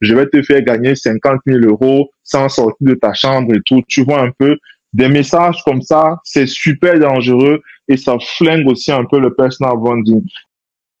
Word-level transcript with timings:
je 0.00 0.14
vais 0.14 0.26
te 0.26 0.42
faire 0.42 0.62
gagner 0.62 0.94
50 0.94 1.40
000 1.46 1.60
euros 1.64 2.10
sans 2.22 2.48
sortir 2.48 2.76
de 2.80 2.94
ta 2.94 3.12
chambre 3.12 3.54
et 3.54 3.60
tout. 3.64 3.82
Tu 3.88 4.04
vois 4.04 4.22
un 4.22 4.30
peu 4.30 4.56
des 4.92 5.08
messages 5.08 5.62
comme 5.64 5.82
ça, 5.82 6.18
c'est 6.24 6.46
super 6.46 6.98
dangereux 6.98 7.62
et 7.88 7.96
ça 7.96 8.16
flingue 8.18 8.66
aussi 8.68 8.90
un 8.90 9.04
peu 9.04 9.20
le 9.20 9.34
personal 9.34 9.76
branding. 9.76 10.24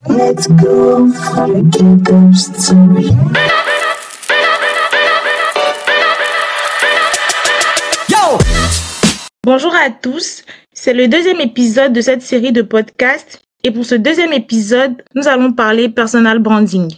Let's 0.08 0.48
go 0.48 1.08
Bonjour 9.42 9.74
à 9.74 9.90
tous, 9.90 10.44
c'est 10.72 10.92
le 10.92 11.08
deuxième 11.08 11.40
épisode 11.40 11.92
de 11.92 12.00
cette 12.00 12.22
série 12.22 12.52
de 12.52 12.62
podcasts 12.62 13.42
et 13.62 13.70
pour 13.70 13.84
ce 13.84 13.94
deuxième 13.94 14.32
épisode, 14.32 15.02
nous 15.14 15.28
allons 15.28 15.52
parler 15.52 15.88
personal 15.88 16.38
branding. 16.38 16.90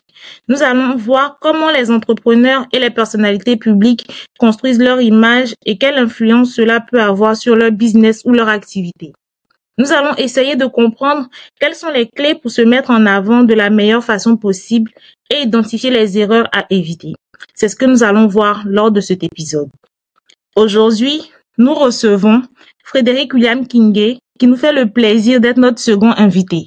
Nous 0.49 0.63
allons 0.63 0.97
voir 0.97 1.39
comment 1.41 1.71
les 1.71 1.91
entrepreneurs 1.91 2.67
et 2.73 2.79
les 2.79 2.91
personnalités 2.91 3.57
publiques 3.57 4.31
construisent 4.39 4.79
leur 4.79 5.01
image 5.01 5.55
et 5.67 5.77
quelle 5.77 5.99
influence 5.99 6.55
cela 6.55 6.81
peut 6.81 7.03
avoir 7.03 7.37
sur 7.37 7.57
leur 7.57 7.73
business 7.73 8.23
ou 8.25 8.33
leur 8.33 8.49
activité. 8.49 9.13
Nous 9.79 9.91
allons 9.91 10.15
essayer 10.17 10.55
de 10.55 10.67
comprendre 10.67 11.29
quelles 11.59 11.75
sont 11.75 11.91
les 11.91 12.07
clés 12.07 12.37
pour 12.37 12.51
se 12.51 12.63
mettre 12.63 12.91
en 12.91 13.07
avant 13.07 13.43
de 13.43 13.55
la 13.55 13.71
meilleure 13.71 14.05
façon 14.05 14.37
possible 14.37 14.93
et 15.31 15.41
identifier 15.43 15.91
les 15.91 16.19
erreurs 16.19 16.49
à 16.53 16.67
éviter. 16.71 17.15
C'est 17.55 17.69
ce 17.69 17.77
que 17.77 17.87
nous 17.87 18.05
allons 18.05 18.29
voir 18.29 18.63
lors 18.67 18.93
de 18.93 19.01
cet 19.01 19.25
épisode. 19.25 19.71
Aujourd'hui, 20.55 21.33
nous 21.59 21.75
recevons 21.75 22.43
Frédéric 22.85 23.35
William 23.35 23.67
Kingé 23.67 24.19
qui 24.43 24.49
nous 24.49 24.57
fait 24.57 24.73
le 24.73 24.91
plaisir 24.91 25.41
d'être 25.41 25.59
notre 25.59 25.79
second 25.79 26.11
invité. 26.17 26.67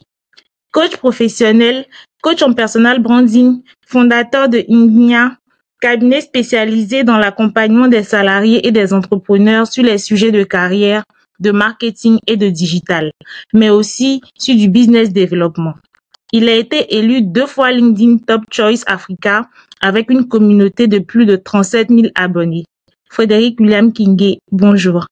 Coach 0.72 0.96
professionnel, 0.96 1.86
coach 2.24 2.42
en 2.42 2.54
personal 2.54 3.02
branding, 3.02 3.64
fondateur 3.86 4.48
de 4.48 4.64
Ignia, 4.70 5.36
cabinet 5.82 6.22
spécialisé 6.22 7.04
dans 7.04 7.18
l'accompagnement 7.18 7.90
des 7.90 8.04
salariés 8.04 8.66
et 8.66 8.72
des 8.72 8.94
entrepreneurs 8.94 9.68
sur 9.68 9.84
les 9.84 9.98
sujets 9.98 10.32
de 10.32 10.46
carrière, 10.46 11.04
de 11.42 11.52
marketing 11.52 12.18
et 12.28 12.38
de 12.38 12.48
digital, 12.48 13.12
mais 13.54 13.70
aussi 13.70 14.22
sur 14.40 14.56
du 14.56 14.70
business 14.70 15.12
développement. 15.12 15.74
Il 16.32 16.48
a 16.48 16.56
été 16.56 16.96
élu 16.96 17.24
deux 17.24 17.46
fois 17.46 17.74
LinkedIn 17.74 18.20
Top 18.26 18.44
Choice 18.54 18.86
Africa 18.88 19.50
avec 19.82 20.10
une 20.10 20.30
communauté 20.30 20.88
de 20.88 21.00
plus 21.00 21.26
de 21.26 21.36
37 21.36 21.90
000 21.90 22.02
abonnés. 22.16 22.64
Frédéric 23.10 23.60
William 23.60 23.92
Kingé, 23.92 24.40
bonjour. 24.50 25.08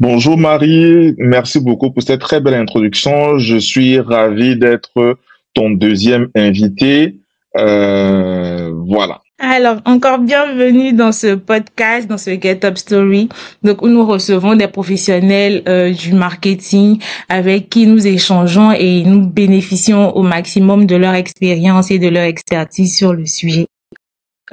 Bonjour 0.00 0.36
Marie, 0.36 1.14
merci 1.18 1.60
beaucoup 1.60 1.90
pour 1.90 2.02
cette 2.02 2.20
très 2.20 2.40
belle 2.40 2.54
introduction. 2.54 3.38
Je 3.38 3.56
suis 3.56 3.98
ravi 4.00 4.56
d'être 4.56 5.18
ton 5.54 5.70
deuxième 5.70 6.28
invité. 6.34 7.20
Euh, 7.56 8.72
voilà. 8.86 9.20
Alors, 9.40 9.78
encore 9.84 10.18
bienvenue 10.18 10.92
dans 10.92 11.12
ce 11.12 11.34
podcast, 11.34 12.08
dans 12.08 12.18
ce 12.18 12.30
Get 12.40 12.64
Up 12.64 12.78
Story, 12.78 13.28
donc 13.62 13.82
où 13.82 13.88
nous 13.88 14.06
recevons 14.06 14.54
des 14.54 14.68
professionnels 14.68 15.62
euh, 15.68 15.92
du 15.92 16.12
marketing 16.14 17.00
avec 17.28 17.68
qui 17.68 17.86
nous 17.86 18.06
échangeons 18.06 18.72
et 18.72 19.02
nous 19.02 19.26
bénéficions 19.26 20.16
au 20.16 20.22
maximum 20.22 20.86
de 20.86 20.96
leur 20.96 21.14
expérience 21.14 21.90
et 21.90 21.98
de 21.98 22.08
leur 22.08 22.22
expertise 22.22 22.96
sur 22.96 23.12
le 23.12 23.26
sujet. 23.26 23.66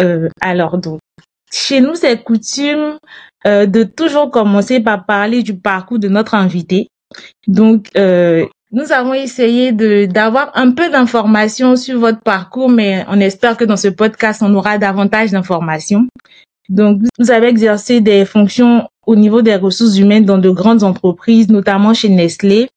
Euh, 0.02 0.30
alors, 0.42 0.78
donc, 0.78 1.00
chez 1.52 1.82
nous, 1.82 1.96
c'est 1.96 2.24
coutume 2.24 2.98
euh, 3.46 3.66
de 3.66 3.84
toujours 3.84 4.32
commencer 4.32 4.80
par 4.80 5.06
parler 5.06 5.44
du 5.44 5.56
parcours 5.56 6.00
de 6.00 6.08
notre 6.08 6.36
invité. 6.36 6.88
Donc, 7.48 7.88
euh, 7.98 8.46
nous 8.72 8.94
avons 8.94 9.14
essayé 9.14 9.74
de 9.74 10.06
d'avoir 10.06 10.52
un 10.56 10.72
peu 10.72 10.90
d'informations 10.90 11.76
sur 11.76 12.00
votre 12.00 12.22
parcours, 12.22 12.70
mais 12.70 13.06
on 13.10 13.20
espère 13.20 13.58
que 13.58 13.66
dans 13.66 13.78
ce 13.78 13.90
podcast, 13.90 14.42
on 14.42 14.54
aura 14.56 14.78
davantage 14.78 15.32
d'informations. 15.32 16.08
Donc, 16.70 17.02
vous 17.20 17.32
avez 17.32 17.48
exercé 17.48 18.00
des 18.00 18.24
fonctions 18.24 18.88
au 19.06 19.16
niveau 19.16 19.42
des 19.42 19.56
ressources 19.56 19.98
humaines 19.98 20.24
dans 20.24 20.38
de 20.38 20.50
grandes 20.50 20.84
entreprises, 20.84 21.50
notamment 21.50 21.94
chez 21.94 22.08
Nestlé. 22.08 22.70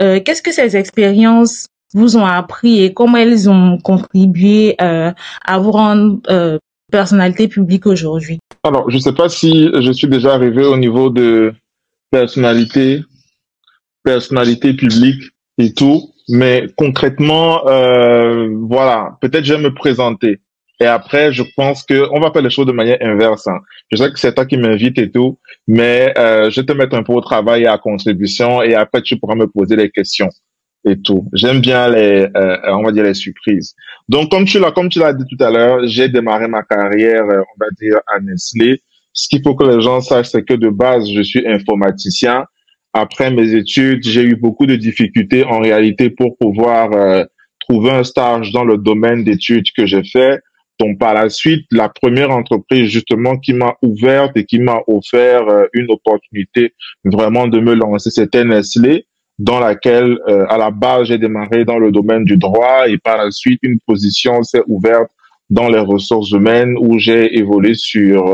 Euh, 0.00 0.20
Qu'est-ce 0.24 0.40
que 0.40 0.52
ces 0.52 0.76
expériences 0.76 1.66
vous 1.92 2.16
ont 2.16 2.24
appris 2.24 2.82
et 2.82 2.94
comment 2.94 3.18
elles 3.18 3.48
ont 3.50 3.78
contribué 3.78 4.76
euh, 4.80 5.12
à 5.44 5.58
vous 5.58 5.70
rendre 5.70 6.20
euh, 6.30 6.58
personnalité 6.94 7.48
publique 7.48 7.86
aujourd'hui? 7.86 8.38
Alors, 8.62 8.88
je 8.88 8.96
ne 8.98 9.00
sais 9.00 9.12
pas 9.12 9.28
si 9.28 9.68
je 9.86 9.90
suis 9.90 10.06
déjà 10.06 10.34
arrivé 10.34 10.64
au 10.64 10.76
niveau 10.76 11.10
de 11.10 11.52
personnalité, 12.12 13.02
personnalité 14.04 14.74
publique 14.74 15.22
et 15.58 15.72
tout. 15.74 15.98
Mais 16.28 16.68
concrètement, 16.76 17.66
euh, 17.66 18.48
voilà, 18.60 19.18
peut-être 19.20 19.44
je 19.44 19.54
vais 19.54 19.60
me 19.68 19.74
présenter. 19.74 20.40
Et 20.80 20.86
après, 20.86 21.32
je 21.32 21.42
pense 21.56 21.82
que 21.82 22.08
on 22.12 22.20
va 22.20 22.30
faire 22.30 22.42
les 22.42 22.50
choses 22.50 22.66
de 22.66 22.72
manière 22.80 22.98
inverse. 23.00 23.48
Hein. 23.48 23.58
Je 23.90 23.96
sais 23.96 24.12
que 24.12 24.18
c'est 24.20 24.34
toi 24.34 24.46
qui 24.46 24.56
m'invite 24.56 24.96
et 24.98 25.10
tout, 25.10 25.38
mais 25.66 26.14
euh, 26.16 26.48
je 26.50 26.60
vais 26.60 26.66
te 26.66 26.72
mettre 26.72 26.94
un 26.96 27.02
peu 27.02 27.12
au 27.12 27.20
travail 27.20 27.62
et 27.62 27.66
à 27.66 27.76
contribution, 27.76 28.62
et 28.62 28.74
après 28.74 29.02
tu 29.02 29.18
pourras 29.18 29.34
me 29.34 29.48
poser 29.48 29.76
des 29.76 29.90
questions 29.90 30.30
et 30.84 31.00
tout. 31.00 31.28
J'aime 31.32 31.60
bien 31.60 31.88
les, 31.88 32.26
euh, 32.36 32.56
on 32.68 32.82
va 32.82 32.92
dire 32.92 33.04
les 33.04 33.14
surprises. 33.14 33.74
Donc 34.08 34.30
comme 34.30 34.44
tu 34.44 34.58
l'as, 34.58 34.72
comme 34.72 34.88
tu 34.88 34.98
l'as 34.98 35.12
dit 35.12 35.24
tout 35.30 35.42
à 35.42 35.50
l'heure, 35.50 35.80
j'ai 35.86 36.08
démarré 36.08 36.48
ma 36.48 36.62
carrière, 36.62 37.24
euh, 37.24 37.40
on 37.40 37.64
va 37.64 37.66
dire 37.80 37.98
à 38.06 38.20
Nestlé. 38.20 38.82
Ce 39.12 39.28
qu'il 39.28 39.42
faut 39.42 39.54
que 39.54 39.64
les 39.64 39.80
gens 39.80 40.00
sachent, 40.00 40.28
c'est 40.28 40.42
que 40.42 40.54
de 40.54 40.68
base, 40.68 41.08
je 41.10 41.22
suis 41.22 41.46
informaticien 41.46 42.44
après 42.94 43.30
mes 43.32 43.54
études, 43.54 44.04
j'ai 44.04 44.22
eu 44.22 44.36
beaucoup 44.36 44.66
de 44.66 44.76
difficultés 44.76 45.44
en 45.44 45.58
réalité 45.58 46.10
pour 46.10 46.38
pouvoir 46.38 46.92
euh, 46.92 47.24
trouver 47.58 47.90
un 47.90 48.04
stage 48.04 48.52
dans 48.52 48.64
le 48.64 48.78
domaine 48.78 49.24
d'études 49.24 49.66
que 49.76 49.84
j'ai 49.84 50.04
fait. 50.04 50.40
Donc 50.78 50.98
par 50.98 51.12
la 51.14 51.28
suite, 51.28 51.66
la 51.72 51.88
première 51.88 52.30
entreprise 52.30 52.88
justement 52.88 53.36
qui 53.36 53.52
m'a 53.52 53.74
ouverte 53.82 54.36
et 54.36 54.44
qui 54.44 54.60
m'a 54.60 54.80
offert 54.86 55.48
euh, 55.48 55.66
une 55.72 55.90
opportunité 55.90 56.72
vraiment 57.04 57.48
de 57.48 57.58
me 57.58 57.74
lancer, 57.74 58.10
c'était 58.10 58.44
Nestlé, 58.44 59.06
dans 59.38 59.58
laquelle 59.58 60.18
euh, 60.28 60.46
à 60.48 60.56
la 60.56 60.70
base 60.70 61.08
j'ai 61.08 61.18
démarré 61.18 61.64
dans 61.64 61.78
le 61.78 61.90
domaine 61.90 62.24
du 62.24 62.36
droit 62.36 62.88
et 62.88 62.98
par 62.98 63.16
la 63.18 63.30
suite 63.30 63.60
une 63.62 63.80
position 63.80 64.42
s'est 64.42 64.62
ouverte 64.68 65.10
dans 65.50 65.68
les 65.68 65.80
ressources 65.80 66.30
humaines 66.30 66.76
où 66.78 66.98
j'ai 66.98 67.36
évolué 67.36 67.74
sur 67.74 68.28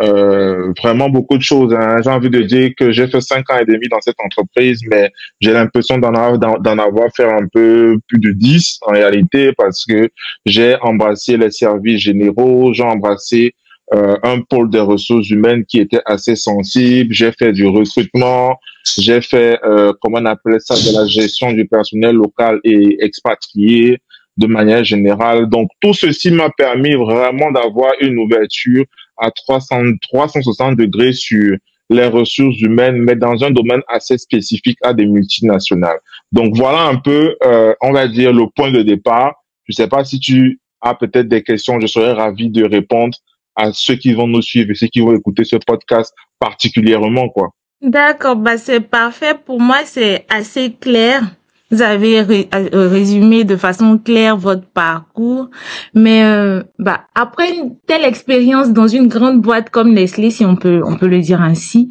euh, 0.00 0.72
vraiment 0.82 1.10
beaucoup 1.10 1.36
de 1.36 1.42
choses. 1.42 1.74
Hein. 1.74 1.96
J'ai 2.02 2.10
envie 2.10 2.30
de 2.30 2.40
dire 2.40 2.70
que 2.76 2.90
j'ai 2.90 3.06
fait 3.06 3.20
cinq 3.20 3.50
ans 3.50 3.58
et 3.58 3.66
demi 3.66 3.86
dans 3.88 4.00
cette 4.00 4.18
entreprise, 4.24 4.80
mais 4.88 5.10
j'ai 5.40 5.52
l'impression 5.52 5.98
d'en 5.98 6.14
avoir, 6.14 6.56
avoir 6.66 7.08
fait 7.14 7.30
un 7.30 7.46
peu 7.52 7.98
plus 8.08 8.18
de 8.18 8.30
dix 8.30 8.78
en 8.82 8.92
réalité 8.92 9.52
parce 9.52 9.84
que 9.84 10.08
j'ai 10.46 10.76
embrassé 10.80 11.36
les 11.36 11.50
services 11.50 12.00
généraux, 12.00 12.72
j'ai 12.72 12.82
embrassé 12.82 13.54
euh, 13.92 14.16
un 14.22 14.40
pôle 14.42 14.70
des 14.70 14.80
ressources 14.80 15.30
humaines 15.30 15.64
qui 15.64 15.80
était 15.80 16.02
assez 16.06 16.36
sensible. 16.36 17.12
J'ai 17.12 17.32
fait 17.32 17.52
du 17.52 17.66
recrutement, 17.66 18.56
j'ai 18.98 19.20
fait, 19.20 19.58
euh, 19.64 19.92
comment 20.00 20.18
on 20.18 20.26
appelle 20.26 20.60
ça, 20.60 20.74
de 20.74 20.96
la 20.96 21.06
gestion 21.06 21.52
du 21.52 21.66
personnel 21.66 22.14
local 22.14 22.60
et 22.62 23.02
expatrié 23.04 23.98
de 24.36 24.46
manière 24.46 24.84
générale. 24.84 25.48
Donc 25.48 25.70
tout 25.80 25.92
ceci 25.92 26.30
m'a 26.30 26.50
permis 26.50 26.94
vraiment 26.94 27.50
d'avoir 27.50 27.92
une 28.00 28.18
ouverture 28.18 28.84
à 29.18 29.30
300, 29.30 29.96
360 30.00 30.76
degrés 30.76 31.12
sur 31.12 31.56
les 31.90 32.06
ressources 32.06 32.60
humaines, 32.60 32.98
mais 32.98 33.16
dans 33.16 33.42
un 33.42 33.50
domaine 33.50 33.82
assez 33.88 34.16
spécifique 34.16 34.78
à 34.82 34.94
des 34.94 35.06
multinationales. 35.06 35.98
Donc 36.30 36.56
voilà 36.56 36.82
un 36.82 36.96
peu, 36.96 37.34
euh, 37.44 37.74
on 37.80 37.92
va 37.92 38.06
dire, 38.06 38.32
le 38.32 38.46
point 38.54 38.70
de 38.70 38.82
départ. 38.82 39.34
Je 39.64 39.72
sais 39.72 39.88
pas 39.88 40.04
si 40.04 40.20
tu 40.20 40.60
as 40.80 40.94
peut-être 40.94 41.28
des 41.28 41.42
questions, 41.42 41.80
je 41.80 41.88
serais 41.88 42.12
ravi 42.12 42.48
de 42.48 42.64
répondre 42.64 43.18
à 43.60 43.72
ceux 43.72 43.96
qui 43.96 44.12
vont 44.14 44.26
nous 44.26 44.42
suivre 44.42 44.70
et 44.70 44.74
ceux 44.74 44.86
qui 44.86 45.00
vont 45.00 45.14
écouter 45.14 45.44
ce 45.44 45.56
podcast 45.56 46.14
particulièrement, 46.38 47.28
quoi. 47.28 47.50
D'accord, 47.82 48.36
bah 48.36 48.58
c'est 48.58 48.80
parfait. 48.80 49.34
Pour 49.34 49.60
moi, 49.60 49.78
c'est 49.84 50.26
assez 50.28 50.72
clair. 50.72 51.22
Vous 51.70 51.82
avez 51.82 52.18
euh, 52.18 52.88
résumé 52.88 53.44
de 53.44 53.56
façon 53.56 53.96
claire 53.96 54.36
votre 54.36 54.66
parcours, 54.66 55.50
mais 55.94 56.24
euh, 56.24 56.62
bah 56.80 57.02
après 57.14 57.54
une 57.54 57.76
telle 57.86 58.04
expérience 58.04 58.72
dans 58.72 58.88
une 58.88 59.06
grande 59.06 59.40
boîte 59.40 59.70
comme 59.70 59.92
Nestlé, 59.94 60.30
si 60.30 60.44
on 60.44 60.56
peut 60.56 60.82
on 60.84 60.96
peut 60.96 61.06
le 61.06 61.20
dire 61.20 61.40
ainsi, 61.40 61.88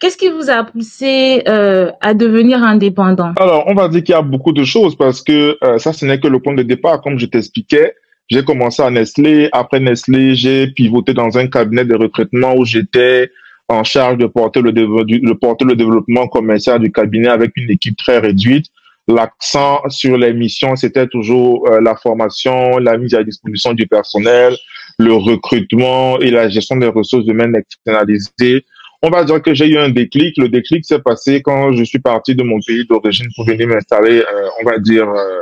qu'est-ce 0.00 0.18
qui 0.18 0.28
vous 0.28 0.50
a 0.50 0.64
poussé 0.64 1.42
euh, 1.48 1.90
à 2.02 2.12
devenir 2.12 2.62
indépendant? 2.62 3.32
Alors 3.40 3.64
on 3.68 3.74
va 3.74 3.88
dire 3.88 4.04
qu'il 4.04 4.14
y 4.14 4.18
a 4.18 4.22
beaucoup 4.22 4.52
de 4.52 4.64
choses 4.64 4.94
parce 4.96 5.22
que 5.22 5.56
ça 5.78 5.94
ce 5.94 6.04
n'est 6.04 6.20
que 6.20 6.28
le 6.28 6.40
point 6.40 6.54
de 6.54 6.62
départ, 6.62 7.00
comme 7.00 7.18
je 7.18 7.24
t'expliquais. 7.24 7.94
J'ai 8.28 8.44
commencé 8.44 8.82
à 8.82 8.90
Nestlé. 8.90 9.48
Après 9.52 9.80
Nestlé, 9.80 10.34
j'ai 10.34 10.68
pivoté 10.68 11.14
dans 11.14 11.38
un 11.38 11.46
cabinet 11.46 11.84
de 11.84 11.94
recrutement 11.94 12.54
où 12.56 12.64
j'étais 12.64 13.30
en 13.68 13.84
charge 13.84 14.18
de 14.18 14.26
porter 14.26 14.62
le, 14.62 14.72
de 14.72 15.32
porter 15.32 15.64
le 15.64 15.76
développement 15.76 16.28
commercial 16.28 16.80
du 16.80 16.92
cabinet 16.92 17.28
avec 17.28 17.52
une 17.56 17.70
équipe 17.70 17.96
très 17.96 18.18
réduite 18.18 18.66
l'accent 19.08 19.82
sur 19.88 20.16
les 20.16 20.32
missions, 20.32 20.76
c'était 20.76 21.06
toujours 21.06 21.68
euh, 21.68 21.80
la 21.80 21.94
formation, 21.96 22.78
la 22.78 22.96
mise 22.98 23.14
à 23.14 23.22
disposition 23.22 23.72
du 23.72 23.86
personnel, 23.86 24.56
le 24.98 25.14
recrutement 25.14 26.18
et 26.18 26.30
la 26.30 26.48
gestion 26.48 26.76
des 26.76 26.88
ressources 26.88 27.26
humaines 27.26 27.54
externalisées. 27.54 28.64
On 29.02 29.10
va 29.10 29.24
dire 29.24 29.40
que 29.42 29.54
j'ai 29.54 29.68
eu 29.68 29.78
un 29.78 29.90
déclic. 29.90 30.36
Le 30.38 30.48
déclic 30.48 30.84
s'est 30.84 31.00
passé 31.00 31.42
quand 31.42 31.72
je 31.72 31.84
suis 31.84 31.98
parti 31.98 32.34
de 32.34 32.42
mon 32.42 32.58
pays 32.66 32.86
d'origine 32.86 33.28
pour 33.36 33.44
venir 33.44 33.68
m'installer, 33.68 34.20
euh, 34.20 34.48
on 34.60 34.64
va 34.64 34.78
dire, 34.78 35.08
euh, 35.08 35.40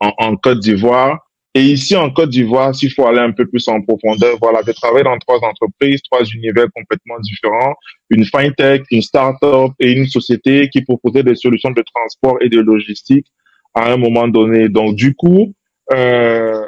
en, 0.00 0.12
en, 0.18 0.36
Côte 0.36 0.60
d'Ivoire. 0.60 1.25
Et 1.56 1.62
ici, 1.62 1.96
en 1.96 2.10
Côte 2.10 2.28
d'Ivoire, 2.28 2.74
s'il 2.74 2.92
faut 2.92 3.06
aller 3.06 3.20
un 3.20 3.32
peu 3.32 3.46
plus 3.46 3.66
en 3.68 3.80
profondeur, 3.80 4.36
voilà, 4.42 4.60
j'ai 4.66 4.74
travaillé 4.74 5.04
dans 5.04 5.16
trois 5.16 5.38
entreprises, 5.42 6.02
trois 6.02 6.22
univers 6.22 6.66
complètement 6.74 7.18
différents, 7.20 7.74
une 8.10 8.26
fintech, 8.26 8.84
une 8.90 9.00
start-up 9.00 9.70
et 9.80 9.92
une 9.92 10.06
société 10.06 10.68
qui 10.68 10.82
proposait 10.82 11.22
des 11.22 11.34
solutions 11.34 11.70
de 11.70 11.82
transport 11.94 12.36
et 12.42 12.50
de 12.50 12.60
logistique 12.60 13.26
à 13.74 13.90
un 13.90 13.96
moment 13.96 14.28
donné. 14.28 14.68
Donc, 14.68 14.96
du 14.96 15.14
coup, 15.14 15.54
euh, 15.94 16.62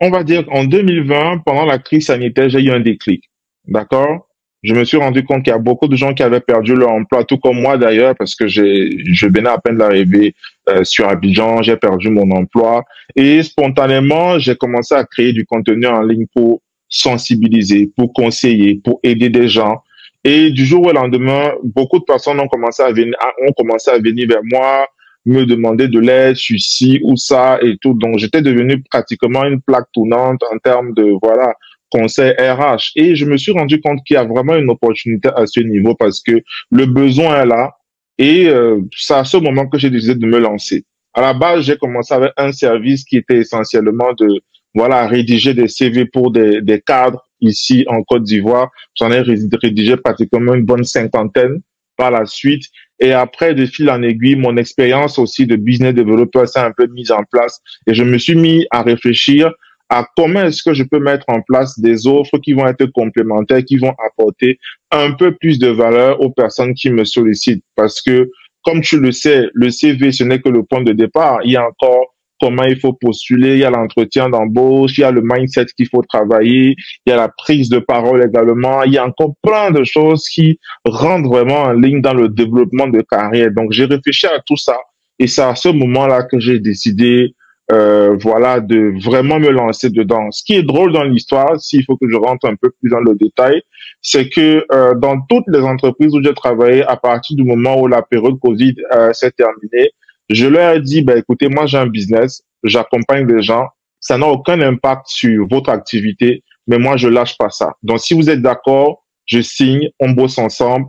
on 0.00 0.08
va 0.08 0.24
dire 0.24 0.46
en 0.50 0.64
2020, 0.64 1.42
pendant 1.44 1.66
la 1.66 1.78
crise 1.78 2.06
sanitaire, 2.06 2.48
j'ai 2.48 2.62
eu 2.62 2.70
un 2.70 2.80
déclic. 2.80 3.28
D'accord? 3.66 4.25
Je 4.66 4.74
me 4.74 4.84
suis 4.84 4.96
rendu 4.96 5.22
compte 5.22 5.44
qu'il 5.44 5.52
y 5.52 5.54
a 5.54 5.58
beaucoup 5.58 5.86
de 5.86 5.94
gens 5.94 6.12
qui 6.12 6.24
avaient 6.24 6.40
perdu 6.40 6.74
leur 6.74 6.90
emploi, 6.90 7.22
tout 7.22 7.38
comme 7.38 7.60
moi 7.60 7.78
d'ailleurs, 7.78 8.16
parce 8.16 8.34
que 8.34 8.48
j'ai, 8.48 8.90
je 9.14 9.26
venais 9.28 9.48
à 9.48 9.58
peine 9.58 9.78
d'arriver 9.78 10.34
euh, 10.68 10.82
sur 10.82 11.08
Abidjan, 11.08 11.62
j'ai 11.62 11.76
perdu 11.76 12.10
mon 12.10 12.28
emploi. 12.32 12.82
Et 13.14 13.44
spontanément, 13.44 14.40
j'ai 14.40 14.56
commencé 14.56 14.92
à 14.96 15.04
créer 15.04 15.32
du 15.32 15.46
contenu 15.46 15.86
en 15.86 16.02
ligne 16.02 16.26
pour 16.34 16.62
sensibiliser, 16.88 17.92
pour 17.96 18.12
conseiller, 18.12 18.80
pour 18.82 18.98
aider 19.04 19.30
des 19.30 19.46
gens. 19.46 19.82
Et 20.24 20.50
du 20.50 20.66
jour 20.66 20.84
au 20.84 20.92
lendemain, 20.92 21.52
beaucoup 21.62 22.00
de 22.00 22.04
personnes 22.04 22.40
ont 22.40 22.48
commencé 22.48 22.82
à 22.82 22.90
venir, 22.90 23.14
ont 23.46 23.52
commencé 23.52 23.92
à 23.92 23.98
venir 23.98 24.26
vers 24.26 24.42
moi, 24.42 24.88
me 25.26 25.46
demander 25.46 25.86
de 25.86 26.00
l'aide 26.00 26.34
sur 26.34 26.58
ci 26.58 26.98
ou 27.04 27.16
ça 27.16 27.60
et 27.62 27.76
tout. 27.80 27.94
Donc, 27.94 28.18
j'étais 28.18 28.42
devenu 28.42 28.82
pratiquement 28.90 29.44
une 29.44 29.60
plaque 29.60 29.92
tournante 29.92 30.42
en 30.52 30.58
termes 30.58 30.92
de, 30.94 31.14
voilà, 31.22 31.54
conseil 31.90 32.32
RH. 32.38 32.92
Et 32.96 33.14
je 33.14 33.24
me 33.24 33.36
suis 33.36 33.52
rendu 33.52 33.80
compte 33.80 34.00
qu'il 34.04 34.14
y 34.14 34.18
a 34.18 34.24
vraiment 34.24 34.56
une 34.56 34.70
opportunité 34.70 35.28
à 35.34 35.46
ce 35.46 35.60
niveau 35.60 35.94
parce 35.94 36.20
que 36.20 36.42
le 36.70 36.86
besoin 36.86 37.42
est 37.42 37.46
là. 37.46 37.72
Et 38.18 38.48
euh, 38.48 38.80
c'est 38.96 39.14
à 39.14 39.24
ce 39.24 39.36
moment 39.36 39.66
que 39.68 39.78
j'ai 39.78 39.90
décidé 39.90 40.14
de 40.14 40.26
me 40.26 40.38
lancer. 40.38 40.84
À 41.14 41.20
la 41.20 41.32
base, 41.32 41.64
j'ai 41.64 41.76
commencé 41.76 42.14
avec 42.14 42.32
un 42.36 42.52
service 42.52 43.04
qui 43.04 43.16
était 43.16 43.38
essentiellement 43.38 44.12
de, 44.18 44.28
voilà, 44.74 45.06
rédiger 45.06 45.54
des 45.54 45.68
CV 45.68 46.06
pour 46.06 46.30
des, 46.30 46.60
des 46.60 46.80
cadres 46.80 47.22
ici 47.40 47.84
en 47.88 48.02
Côte 48.02 48.24
d'Ivoire. 48.24 48.70
J'en 48.98 49.10
ai 49.10 49.20
rédigé 49.20 49.96
pratiquement 49.96 50.54
une 50.54 50.64
bonne 50.64 50.84
cinquantaine 50.84 51.60
par 51.96 52.10
la 52.10 52.26
suite. 52.26 52.64
Et 52.98 53.12
après, 53.12 53.54
de 53.54 53.66
fil 53.66 53.90
en 53.90 54.02
aiguille, 54.02 54.36
mon 54.36 54.56
expérience 54.56 55.18
aussi 55.18 55.46
de 55.46 55.56
business 55.56 55.94
developer 55.94 56.46
s'est 56.46 56.60
un 56.60 56.72
peu 56.72 56.86
mise 56.86 57.10
en 57.10 57.24
place 57.30 57.60
et 57.86 57.94
je 57.94 58.04
me 58.04 58.18
suis 58.18 58.36
mis 58.36 58.66
à 58.70 58.82
réfléchir 58.82 59.52
à 59.88 60.06
comment 60.16 60.42
est-ce 60.42 60.62
que 60.62 60.74
je 60.74 60.82
peux 60.82 60.98
mettre 60.98 61.26
en 61.28 61.40
place 61.42 61.78
des 61.78 62.06
offres 62.06 62.38
qui 62.38 62.52
vont 62.52 62.66
être 62.66 62.86
complémentaires, 62.86 63.64
qui 63.64 63.76
vont 63.76 63.94
apporter 64.04 64.58
un 64.90 65.12
peu 65.12 65.34
plus 65.36 65.58
de 65.58 65.68
valeur 65.68 66.20
aux 66.20 66.30
personnes 66.30 66.74
qui 66.74 66.90
me 66.90 67.04
sollicitent? 67.04 67.64
Parce 67.76 68.02
que, 68.02 68.30
comme 68.64 68.80
tu 68.80 68.98
le 68.98 69.12
sais, 69.12 69.46
le 69.54 69.70
CV, 69.70 70.12
ce 70.12 70.24
n'est 70.24 70.40
que 70.40 70.48
le 70.48 70.64
point 70.64 70.82
de 70.82 70.92
départ. 70.92 71.38
Il 71.44 71.52
y 71.52 71.56
a 71.56 71.66
encore 71.66 72.16
comment 72.40 72.64
il 72.64 72.78
faut 72.78 72.92
postuler, 72.92 73.54
il 73.54 73.58
y 73.60 73.64
a 73.64 73.70
l'entretien 73.70 74.28
d'embauche, 74.28 74.98
il 74.98 75.02
y 75.02 75.04
a 75.04 75.10
le 75.10 75.22
mindset 75.22 75.66
qu'il 75.76 75.88
faut 75.88 76.02
travailler, 76.02 76.74
il 77.06 77.10
y 77.10 77.12
a 77.12 77.16
la 77.16 77.28
prise 77.28 77.68
de 77.68 77.78
parole 77.78 78.22
également, 78.22 78.82
il 78.82 78.92
y 78.92 78.98
a 78.98 79.06
encore 79.06 79.34
plein 79.42 79.70
de 79.70 79.84
choses 79.84 80.28
qui 80.28 80.58
rentrent 80.84 81.28
vraiment 81.28 81.62
en 81.62 81.72
ligne 81.72 82.02
dans 82.02 82.12
le 82.12 82.28
développement 82.28 82.88
de 82.88 83.00
carrière. 83.00 83.50
Donc 83.52 83.72
j'ai 83.72 83.86
réfléchi 83.86 84.26
à 84.26 84.40
tout 84.44 84.56
ça 84.56 84.76
et 85.18 85.26
c'est 85.26 85.42
à 85.42 85.54
ce 85.54 85.68
moment-là 85.68 86.24
que 86.24 86.38
j'ai 86.38 86.58
décidé 86.58 87.34
euh, 87.72 88.16
voilà 88.20 88.60
de 88.60 88.94
vraiment 89.02 89.40
me 89.40 89.50
lancer 89.50 89.90
dedans. 89.90 90.30
Ce 90.30 90.44
qui 90.44 90.54
est 90.54 90.62
drôle 90.62 90.92
dans 90.92 91.02
l'histoire, 91.02 91.60
s'il 91.60 91.84
faut 91.84 91.96
que 91.96 92.08
je 92.08 92.16
rentre 92.16 92.46
un 92.46 92.54
peu 92.54 92.70
plus 92.70 92.90
dans 92.90 93.00
le 93.00 93.14
détail, 93.16 93.62
c'est 94.02 94.28
que 94.28 94.64
euh, 94.72 94.94
dans 94.94 95.20
toutes 95.22 95.46
les 95.48 95.60
entreprises 95.60 96.14
où 96.14 96.22
j'ai 96.22 96.34
travaillé, 96.34 96.84
à 96.84 96.96
partir 96.96 97.36
du 97.36 97.42
moment 97.42 97.80
où 97.80 97.88
la 97.88 98.02
période 98.02 98.38
Covid 98.38 98.76
euh, 98.94 99.12
s'est 99.12 99.32
terminée, 99.32 99.90
je 100.28 100.46
leur 100.46 100.74
ai 100.74 100.80
dit, 100.80 101.02
ben, 101.02 101.18
écoutez, 101.18 101.48
moi, 101.48 101.66
j'ai 101.66 101.78
un 101.78 101.86
business, 101.86 102.42
j'accompagne 102.62 103.26
des 103.26 103.42
gens, 103.42 103.66
ça 104.00 104.16
n'a 104.16 104.26
aucun 104.26 104.60
impact 104.60 105.06
sur 105.06 105.46
votre 105.48 105.70
activité, 105.70 106.44
mais 106.68 106.78
moi, 106.78 106.96
je 106.96 107.08
lâche 107.08 107.36
pas 107.36 107.50
ça. 107.50 107.72
Donc, 107.82 108.00
si 108.00 108.14
vous 108.14 108.30
êtes 108.30 108.42
d'accord, 108.42 109.04
je 109.26 109.40
signe, 109.40 109.88
on 109.98 110.10
bosse 110.10 110.38
ensemble. 110.38 110.86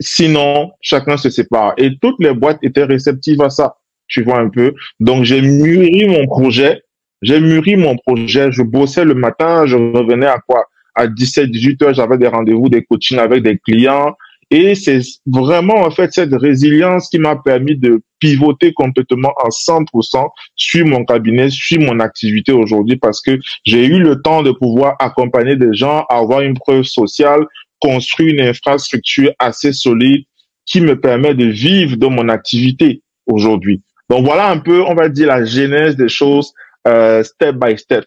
sinon, 0.00 0.70
chacun 0.80 1.16
se 1.16 1.30
sépare. 1.30 1.74
Et 1.76 1.98
toutes 2.00 2.16
les 2.20 2.32
boîtes 2.32 2.58
étaient 2.62 2.84
réceptives 2.84 3.42
à 3.42 3.50
ça. 3.50 3.76
Tu 4.08 4.22
vois 4.22 4.38
un 4.38 4.48
peu. 4.48 4.74
Donc, 5.00 5.24
j'ai 5.24 5.40
mûri 5.40 6.06
mon 6.06 6.26
projet. 6.26 6.82
J'ai 7.22 7.40
mûri 7.40 7.76
mon 7.76 7.96
projet. 7.96 8.52
Je 8.52 8.62
bossais 8.62 9.04
le 9.04 9.14
matin. 9.14 9.66
Je 9.66 9.76
revenais 9.76 10.26
à 10.26 10.38
quoi? 10.46 10.64
À 10.94 11.06
17, 11.06 11.50
18 11.50 11.82
heures, 11.82 11.94
j'avais 11.94 12.18
des 12.18 12.28
rendez-vous, 12.28 12.68
des 12.68 12.84
coachings 12.84 13.18
avec 13.18 13.42
des 13.42 13.58
clients. 13.58 14.14
Et 14.50 14.76
c'est 14.76 15.00
vraiment 15.26 15.80
en 15.80 15.90
fait 15.90 16.12
cette 16.12 16.32
résilience 16.32 17.08
qui 17.08 17.18
m'a 17.18 17.34
permis 17.36 17.76
de 17.76 18.00
pivoter 18.20 18.72
complètement 18.72 19.32
à 19.44 19.48
100% 19.48 20.28
sur 20.54 20.86
mon 20.86 21.04
cabinet, 21.04 21.50
sur 21.50 21.80
mon 21.80 21.98
activité 21.98 22.52
aujourd'hui 22.52 22.96
parce 22.96 23.20
que 23.20 23.38
j'ai 23.64 23.84
eu 23.84 23.98
le 23.98 24.22
temps 24.22 24.42
de 24.42 24.52
pouvoir 24.52 24.94
accompagner 25.00 25.56
des 25.56 25.74
gens, 25.74 26.04
avoir 26.08 26.42
une 26.42 26.56
preuve 26.56 26.84
sociale, 26.84 27.44
construire 27.80 28.34
une 28.34 28.48
infrastructure 28.48 29.32
assez 29.40 29.72
solide 29.72 30.24
qui 30.64 30.80
me 30.80 30.98
permet 30.98 31.34
de 31.34 31.46
vivre 31.46 31.96
de 31.96 32.06
mon 32.06 32.28
activité 32.28 33.02
aujourd'hui. 33.26 33.82
Donc 34.08 34.24
voilà 34.24 34.48
un 34.48 34.58
peu, 34.58 34.82
on 34.82 34.94
va 34.94 35.08
dire, 35.08 35.28
la 35.28 35.44
genèse 35.44 35.96
des 35.96 36.08
choses 36.08 36.52
euh, 36.86 37.22
step 37.22 37.56
by 37.56 37.76
step. 37.76 38.04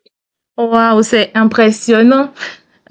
Waouh, 0.58 1.04
c'est 1.04 1.32
impressionnant. 1.36 2.32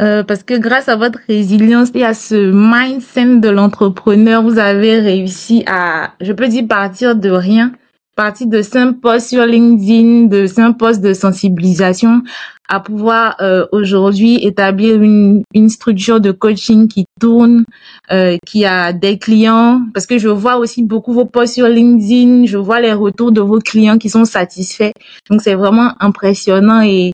Euh, 0.01 0.23
parce 0.23 0.45
que 0.45 0.55
grâce 0.55 0.89
à 0.89 0.95
votre 0.95 1.19
résilience 1.27 1.91
et 1.95 2.05
à 2.05 2.15
ce 2.15 2.53
mindset 2.53 3.41
de 3.41 3.49
l'entrepreneur, 3.49 4.43
vous 4.43 4.59
avez 4.59 5.01
réussi 5.01 5.65
à, 5.67 6.13
je 6.21 6.33
peux 6.33 6.47
dire, 6.47 6.69
partir 6.69 7.17
de 7.17 7.31
rien, 7.31 7.73
partir 8.19 8.49
de 8.49 8.63
cinq 8.63 9.01
posts 9.01 9.29
sur 9.29 9.47
LinkedIn, 9.47 10.27
de 10.27 10.49
cinq 10.49 10.73
posts 10.73 11.01
de 11.01 11.15
sensibilisation, 11.15 12.23
à 12.69 12.81
pouvoir 12.81 13.37
euh, 13.41 13.65
aujourd'hui 13.71 14.45
établir 14.45 15.01
une, 15.01 15.45
une 15.55 15.69
structure 15.69 16.21
de 16.21 16.33
coaching 16.33 16.89
qui 16.89 17.05
tourne, 17.21 17.65
euh, 18.11 18.37
qui 18.45 18.65
a 18.65 18.93
des 18.93 19.21
clients, 19.21 19.83
parce 19.95 20.05
que 20.07 20.19
je 20.19 20.29
vois 20.29 20.57
aussi 20.57 20.83
beaucoup 20.83 21.13
vos 21.13 21.27
posts 21.27 21.55
sur 21.55 21.69
LinkedIn, 21.69 22.47
je 22.47 22.59
vois 22.59 22.81
les 22.81 22.93
retours 22.93 23.31
de 23.31 23.41
vos 23.41 23.61
clients 23.61 23.99
qui 23.99 24.11
sont 24.11 24.25
satisfaits. 24.25 24.95
Donc 25.31 25.41
c'est 25.41 25.55
vraiment 25.55 25.95
impressionnant 26.01 26.83
et 26.83 27.13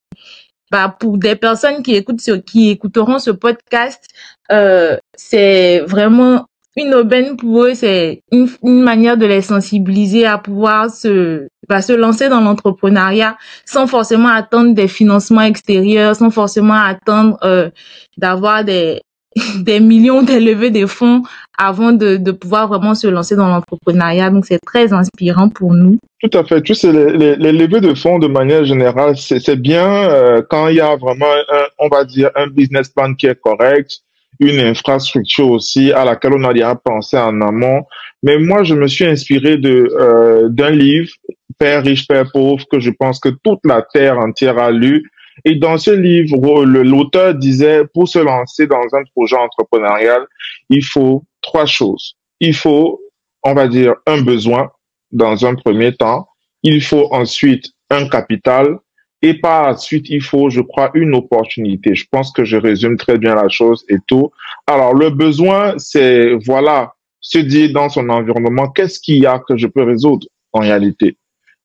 bah, 0.71 0.89
pour 0.89 1.19
des 1.19 1.37
personnes 1.37 1.83
qui 1.83 1.95
écoutent 1.97 2.23
ce, 2.23 2.33
qui 2.33 2.71
écouteront 2.71 3.19
ce 3.19 3.31
podcast, 3.31 4.07
euh, 4.51 4.97
c'est 5.15 5.81
vraiment 5.81 6.47
une 6.77 6.95
aubaine 6.95 7.37
pour 7.37 7.65
eux, 7.65 7.75
c'est 7.75 8.23
une, 8.33 8.49
une, 8.63 8.83
manière 8.83 9.17
de 9.17 9.27
les 9.27 9.43
sensibiliser 9.43 10.27
à 10.27 10.39
pouvoir 10.39 10.91
se, 10.91 11.49
bah, 11.69 11.83
se 11.83 11.93
lancer 11.93 12.29
dans 12.29 12.41
l'entrepreneuriat 12.41 13.37
sans 13.65 13.87
forcément 13.87 14.29
attendre 14.29 14.75
des 14.75 14.89
financements 14.89 15.43
extérieurs, 15.43 16.17
sans 16.17 16.31
forcément 16.31 16.75
attendre 16.75 17.39
euh, 17.45 17.71
d'avoir 18.19 18.65
des, 18.65 19.01
des 19.61 19.81
millions 19.81 20.23
des 20.23 20.87
fonds 20.87 21.23
avant 21.57 21.93
de, 21.93 22.17
de 22.17 22.33
pouvoir 22.33 22.67
vraiment 22.69 22.95
se 22.95 23.07
lancer 23.07 23.37
dans 23.37 23.49
l'entrepreneuriat. 23.49 24.31
Donc, 24.31 24.45
c'est 24.47 24.59
très 24.59 24.93
inspirant 24.93 25.49
pour 25.49 25.75
nous. 25.75 25.99
Tout 26.21 26.39
à 26.39 26.45
fait. 26.45 26.63
Tu 26.63 26.75
sais, 26.75 26.93
les, 26.93 27.37
les, 27.37 27.53
levées 27.53 27.81
de 27.81 27.95
fonds, 27.95 28.19
de 28.19 28.27
manière 28.27 28.65
générale, 28.65 29.17
c'est 29.17 29.61
bien 29.61 30.09
euh, 30.09 30.43
quand 30.49 30.69
il 30.69 30.77
y 30.77 30.81
a 30.81 30.97
vraiment, 30.97 31.31
un, 31.53 31.65
on 31.79 31.89
va 31.89 32.05
dire, 32.05 32.31
un 32.35 32.49
business 32.49 32.89
plan 32.89 33.15
qui 33.15 33.27
est 33.27 33.41
correct, 33.41 34.01
une 34.41 34.61
infrastructure 34.61 35.49
aussi 35.49 35.93
à 35.93 36.05
laquelle 36.05 36.33
on 36.35 36.45
a 36.45 36.53
déjà 36.53 36.75
pensé 36.75 37.17
en 37.17 37.41
amont. 37.41 37.85
Mais 38.23 38.39
moi, 38.39 38.63
je 38.65 38.75
me 38.75 38.89
suis 38.89 39.05
inspiré 39.05 39.57
de 39.57 39.89
euh, 39.99 40.49
d'un 40.49 40.71
livre, 40.71 41.11
Père 41.59 41.83
riche, 41.83 42.07
Père 42.07 42.31
pauvre, 42.33 42.65
que 42.71 42.81
je 42.81 42.91
pense 42.91 43.21
que 43.21 43.29
toute 43.29 43.61
la 43.65 43.83
terre 43.83 44.19
entière 44.19 44.59
a 44.59 44.71
lu 44.71 45.05
et 45.45 45.57
dans 45.57 45.79
ce 45.79 45.91
livre, 45.91 46.65
l'auteur 46.65 47.35
disait, 47.35 47.85
pour 47.93 48.09
se 48.09 48.19
lancer 48.19 48.67
dans 48.67 48.85
un 48.93 49.03
projet 49.15 49.37
entrepreneurial, 49.37 50.27
il 50.71 50.85
faut 50.85 51.25
trois 51.41 51.67
choses. 51.67 52.17
Il 52.41 52.55
faut, 52.55 53.01
on 53.43 53.55
va 53.55 53.67
dire, 53.67 53.95
un 54.07 54.23
besoin 54.23 54.71
dans 55.11 55.45
un 55.45 55.55
premier 55.55 55.95
temps. 55.95 56.29
Il 56.63 56.83
faut 56.83 57.13
ensuite 57.13 57.67
un 57.91 58.09
capital. 58.09 58.79
Et 59.25 59.33
par 59.33 59.69
la 59.69 59.77
suite, 59.79 60.11
il 60.11 60.23
faut, 60.23 60.51
je 60.51 60.61
crois, 60.61 60.91
une 60.93 61.15
opportunité. 61.15 61.95
Je 61.95 62.05
pense 62.11 62.31
que 62.31 62.45
je 62.45 62.59
résume 62.59 62.99
très 62.99 63.17
bien 63.17 63.35
la 63.35 63.49
chose 63.49 63.83
et 63.89 63.97
tout. 64.07 64.31
Alors, 64.67 64.93
le 64.93 65.09
besoin, 65.09 65.73
c'est, 65.79 66.35
voilà, 66.45 66.93
se 67.23 67.39
dire 67.39 67.73
dans 67.73 67.89
son 67.89 68.11
environnement, 68.11 68.69
qu'est-ce 68.69 69.01
qu'il 69.01 69.21
y 69.21 69.27
a 69.27 69.39
que 69.39 69.57
je 69.57 69.67
peux 69.67 69.83
résoudre 69.83 70.27
en 70.53 70.61
réalité? 70.61 71.17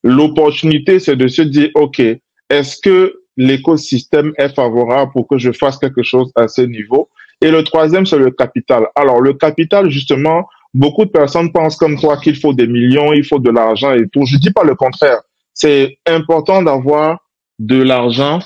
L'opportunité, 0.06 1.02
c'est 1.02 1.18
de 1.18 1.28
se 1.28 1.42
dire, 1.42 1.70
OK, 1.76 2.00
est-ce 2.00 2.78
que 2.82 3.24
l'écosystème 3.36 4.32
est 4.38 4.56
favorable 4.56 5.12
pour 5.12 5.28
que 5.28 5.38
je 5.38 5.52
fasse 5.52 5.78
quelque 5.78 6.02
chose 6.02 6.32
à 6.36 6.48
ce 6.48 6.62
niveau? 6.62 7.10
Et 7.42 7.52
le 7.52 7.66
troisième, 7.66 8.06
c'est 8.06 8.18
le 8.18 8.32
capital. 8.32 8.88
Alors, 8.96 9.20
le 9.20 9.34
capital, 9.34 9.90
justement, 9.90 10.48
beaucoup 10.74 11.04
de 11.04 11.12
personnes 11.12 11.52
pensent 11.52 11.76
comme 11.76 12.00
toi 12.00 12.16
qu'il 12.16 12.38
faut 12.38 12.54
des 12.54 12.68
millions, 12.68 13.12
il 13.12 13.26
faut 13.26 13.40
de 13.40 13.52
l'argent 13.52 13.92
et 13.92 14.08
tout. 14.08 14.26
Je 14.26 14.38
dis 14.38 14.54
pas 14.54 14.64
le 14.64 14.76
contraire. 14.76 15.20
C'est 15.54 15.98
important 16.08 16.64
d'avoir 16.64 17.20
de 17.60 17.82
l'argent, 17.82 18.40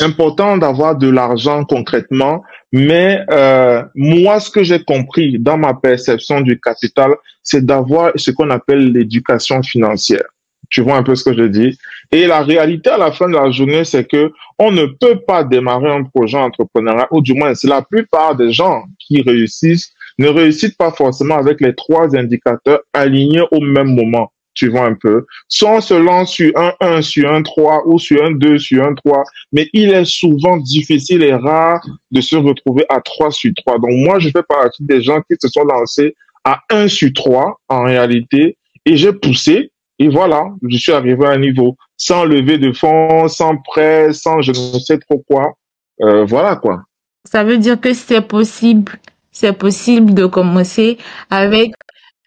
important 0.00 0.56
d'avoir 0.56 0.96
de 0.96 1.08
l'argent 1.08 1.64
concrètement, 1.64 2.42
mais 2.72 3.20
euh, 3.30 3.82
moi, 3.94 4.40
ce 4.40 4.50
que 4.50 4.62
j'ai 4.62 4.82
compris 4.84 5.38
dans 5.38 5.58
ma 5.58 5.74
perception 5.74 6.40
du 6.40 6.60
capital, 6.60 7.14
c'est 7.42 7.64
d'avoir 7.64 8.12
ce 8.14 8.30
qu'on 8.30 8.50
appelle 8.50 8.92
l'éducation 8.92 9.62
financière. 9.62 10.24
Tu 10.68 10.82
vois 10.82 10.96
un 10.96 11.02
peu 11.02 11.16
ce 11.16 11.24
que 11.24 11.36
je 11.36 11.44
dis? 11.44 11.76
Et 12.12 12.26
la 12.26 12.42
réalité 12.42 12.90
à 12.90 12.98
la 12.98 13.10
fin 13.10 13.28
de 13.28 13.34
la 13.34 13.50
journée, 13.50 13.84
c'est 13.84 14.04
que 14.04 14.32
on 14.56 14.70
ne 14.70 14.86
peut 14.86 15.18
pas 15.26 15.42
démarrer 15.42 15.90
un 15.90 16.04
projet 16.04 16.38
entrepreneurial, 16.38 17.08
ou 17.10 17.20
du 17.20 17.34
moins, 17.34 17.54
c'est 17.54 17.66
la 17.68 17.82
plupart 17.82 18.36
des 18.36 18.52
gens 18.52 18.84
qui 18.98 19.22
réussissent 19.22 19.92
ne 20.18 20.28
réussissent 20.28 20.74
pas 20.74 20.92
forcément 20.92 21.36
avec 21.36 21.60
les 21.60 21.74
trois 21.74 22.14
indicateurs 22.14 22.80
alignés 22.92 23.42
au 23.50 23.60
même 23.60 23.94
moment. 23.94 24.30
Tu 24.54 24.68
vois 24.68 24.86
un 24.86 24.94
peu. 24.94 25.26
Soit 25.48 25.76
on 25.76 25.80
se 25.80 25.94
lance 25.94 26.32
sur 26.32 26.52
un 26.56 26.72
1, 26.80 27.02
sur 27.02 27.32
un 27.32 27.42
3 27.42 27.86
ou 27.86 27.98
sur 27.98 28.24
un 28.24 28.32
2, 28.32 28.58
sur 28.58 28.84
un 28.84 28.94
3. 28.94 29.22
Mais 29.52 29.68
il 29.72 29.90
est 29.90 30.04
souvent 30.04 30.56
difficile 30.56 31.22
et 31.22 31.34
rare 31.34 31.80
de 32.10 32.20
se 32.20 32.36
retrouver 32.36 32.84
à 32.88 33.00
3 33.00 33.30
sur 33.30 33.52
3. 33.54 33.78
Donc 33.78 33.92
moi, 33.92 34.18
je 34.18 34.28
fais 34.30 34.42
partie 34.42 34.82
des 34.84 35.02
gens 35.02 35.20
qui 35.22 35.36
se 35.40 35.48
sont 35.48 35.64
lancés 35.64 36.14
à 36.44 36.60
1 36.70 36.88
sur 36.88 37.12
3 37.12 37.60
en 37.68 37.84
réalité. 37.84 38.56
Et 38.86 38.96
j'ai 38.96 39.12
poussé. 39.12 39.70
Et 39.98 40.08
voilà, 40.08 40.44
je 40.66 40.78
suis 40.78 40.92
arrivé 40.92 41.26
à 41.26 41.30
un 41.30 41.38
niveau 41.38 41.76
sans 41.96 42.24
lever 42.24 42.56
de 42.56 42.72
fonds, 42.72 43.28
sans 43.28 43.58
prêt, 43.58 44.12
sans 44.14 44.40
je 44.40 44.50
ne 44.50 44.78
sais 44.80 44.98
trop 44.98 45.22
quoi. 45.28 45.52
Euh, 46.00 46.24
voilà 46.24 46.56
quoi. 46.56 46.82
Ça 47.30 47.44
veut 47.44 47.58
dire 47.58 47.78
que 47.78 47.92
c'est 47.92 48.22
possible 48.22 48.92
c'est 49.32 49.52
possible 49.52 50.14
de 50.14 50.26
commencer 50.26 50.98
avec 51.30 51.72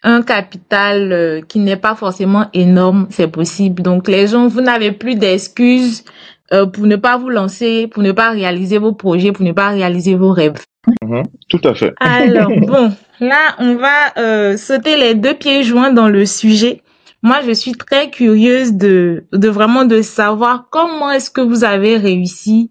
un 0.04 0.22
capital 0.22 1.12
euh, 1.12 1.40
qui 1.40 1.58
n'est 1.58 1.76
pas 1.76 1.94
forcément 1.94 2.46
énorme, 2.52 3.06
c'est 3.10 3.28
possible. 3.28 3.82
Donc 3.82 4.06
les 4.06 4.28
gens, 4.28 4.46
vous 4.46 4.60
n'avez 4.60 4.92
plus 4.92 5.16
d'excuses 5.16 6.04
euh, 6.52 6.66
pour 6.66 6.86
ne 6.86 6.96
pas 6.96 7.16
vous 7.16 7.30
lancer, 7.30 7.88
pour 7.88 8.02
ne 8.02 8.12
pas 8.12 8.30
réaliser 8.30 8.78
vos 8.78 8.92
projets, 8.92 9.32
pour 9.32 9.44
ne 9.44 9.52
pas 9.52 9.70
réaliser 9.70 10.14
vos 10.14 10.30
rêves. 10.30 10.62
Mm-hmm. 11.02 11.24
tout 11.48 11.60
à 11.64 11.74
fait. 11.74 11.94
Alors 11.98 12.50
bon, 12.66 12.92
là 13.18 13.56
on 13.58 13.76
va 13.76 14.12
euh, 14.18 14.58
sauter 14.58 14.98
les 14.98 15.14
deux 15.14 15.32
pieds 15.32 15.62
joints 15.62 15.90
dans 15.90 16.08
le 16.08 16.26
sujet. 16.26 16.82
Moi, 17.22 17.38
je 17.46 17.52
suis 17.52 17.72
très 17.72 18.10
curieuse 18.10 18.74
de, 18.74 19.24
de 19.32 19.48
vraiment 19.48 19.86
de 19.86 20.02
savoir 20.02 20.66
comment 20.70 21.10
est-ce 21.10 21.30
que 21.30 21.40
vous 21.40 21.64
avez 21.64 21.96
réussi 21.96 22.70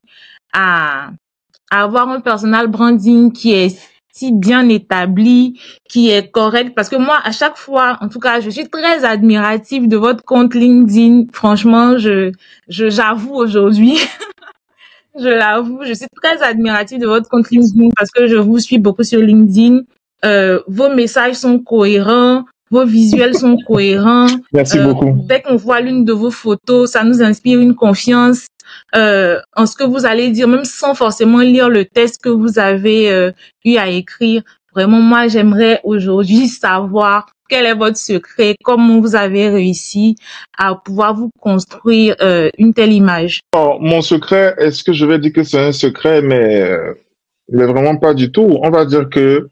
à, 0.53 1.09
à 1.71 1.81
avoir 1.81 2.09
un 2.09 2.19
personal 2.19 2.67
branding 2.67 3.31
qui 3.31 3.53
est 3.53 3.75
si 4.13 4.31
bien 4.31 4.69
établi, 4.69 5.59
qui 5.89 6.09
est 6.09 6.31
correct. 6.31 6.73
Parce 6.75 6.87
que 6.87 6.95
moi, 6.95 7.19
à 7.23 7.31
chaque 7.31 7.57
fois, 7.57 7.97
en 7.99 8.09
tout 8.09 8.19
cas, 8.19 8.39
je 8.39 8.49
suis 8.49 8.69
très 8.69 9.03
admirative 9.03 9.87
de 9.87 9.97
votre 9.97 10.23
compte 10.23 10.53
LinkedIn. 10.53 11.25
Franchement, 11.33 11.97
je, 11.97 12.31
je, 12.69 12.89
j'avoue 12.89 13.33
aujourd'hui. 13.33 13.97
je 15.19 15.27
l'avoue, 15.27 15.79
je 15.83 15.93
suis 15.93 16.07
très 16.21 16.41
admirative 16.43 16.99
de 16.99 17.07
votre 17.07 17.27
compte 17.27 17.49
LinkedIn 17.49 17.89
parce 17.97 18.11
que 18.11 18.27
je 18.27 18.35
vous 18.35 18.59
suis 18.59 18.77
beaucoup 18.77 19.03
sur 19.03 19.19
LinkedIn. 19.19 19.81
Euh, 20.25 20.59
vos 20.67 20.93
messages 20.93 21.35
sont 21.35 21.59
cohérents, 21.59 22.45
vos 22.69 22.85
visuels 22.85 23.35
sont 23.35 23.57
cohérents. 23.67 24.27
Merci 24.53 24.77
euh, 24.77 24.85
beaucoup. 24.85 25.25
Dès 25.27 25.41
qu'on 25.41 25.55
voit 25.55 25.81
l'une 25.81 26.05
de 26.05 26.13
vos 26.13 26.31
photos, 26.31 26.91
ça 26.91 27.03
nous 27.03 27.21
inspire 27.23 27.59
une 27.59 27.75
confiance 27.75 28.45
euh, 28.95 29.39
en 29.55 29.65
ce 29.65 29.75
que 29.75 29.83
vous 29.83 30.05
allez 30.05 30.29
dire, 30.29 30.47
même 30.47 30.65
sans 30.65 30.93
forcément 30.93 31.39
lire 31.39 31.69
le 31.69 31.85
texte 31.85 32.21
que 32.21 32.29
vous 32.29 32.59
avez 32.59 33.11
euh, 33.11 33.31
eu 33.65 33.77
à 33.77 33.89
écrire. 33.89 34.43
Vraiment, 34.73 34.99
moi, 34.99 35.27
j'aimerais 35.27 35.79
aujourd'hui 35.83 36.47
savoir 36.47 37.27
quel 37.49 37.65
est 37.65 37.75
votre 37.75 37.97
secret, 37.97 38.55
comment 38.63 38.99
vous 38.99 39.15
avez 39.15 39.49
réussi 39.49 40.15
à 40.57 40.75
pouvoir 40.75 41.13
vous 41.13 41.29
construire 41.39 42.15
euh, 42.21 42.49
une 42.57 42.73
telle 42.73 42.93
image. 42.93 43.41
Oh, 43.55 43.77
mon 43.79 44.01
secret, 44.01 44.55
est-ce 44.57 44.83
que 44.83 44.93
je 44.93 45.05
vais 45.05 45.19
dire 45.19 45.33
que 45.33 45.43
c'est 45.43 45.59
un 45.59 45.71
secret, 45.71 46.21
mais, 46.21 46.71
mais 47.49 47.65
vraiment 47.65 47.97
pas 47.97 48.13
du 48.13 48.31
tout. 48.31 48.57
On 48.61 48.69
va 48.69 48.85
dire 48.85 49.09
que 49.09 49.49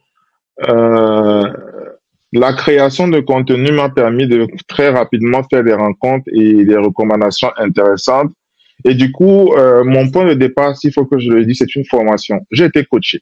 la 2.33 2.53
création 2.53 3.07
de 3.07 3.19
contenu 3.19 3.71
m'a 3.71 3.89
permis 3.89 4.27
de 4.27 4.47
très 4.67 4.89
rapidement 4.89 5.43
faire 5.43 5.63
des 5.63 5.73
rencontres 5.73 6.29
et 6.31 6.63
des 6.63 6.77
recommandations 6.77 7.51
intéressantes 7.57 8.31
et 8.85 8.93
du 8.93 9.11
coup, 9.11 9.53
euh, 9.53 9.83
mon 9.83 10.09
point 10.09 10.25
de 10.25 10.33
départ, 10.33 10.77
s'il 10.77 10.93
faut 10.93 11.05
que 11.05 11.19
je 11.19 11.29
le 11.29 11.45
dise, 11.45 11.57
c'est 11.59 11.75
une 11.75 11.85
formation. 11.85 12.39
J'ai 12.51 12.65
été 12.65 12.85
coaché. 12.85 13.21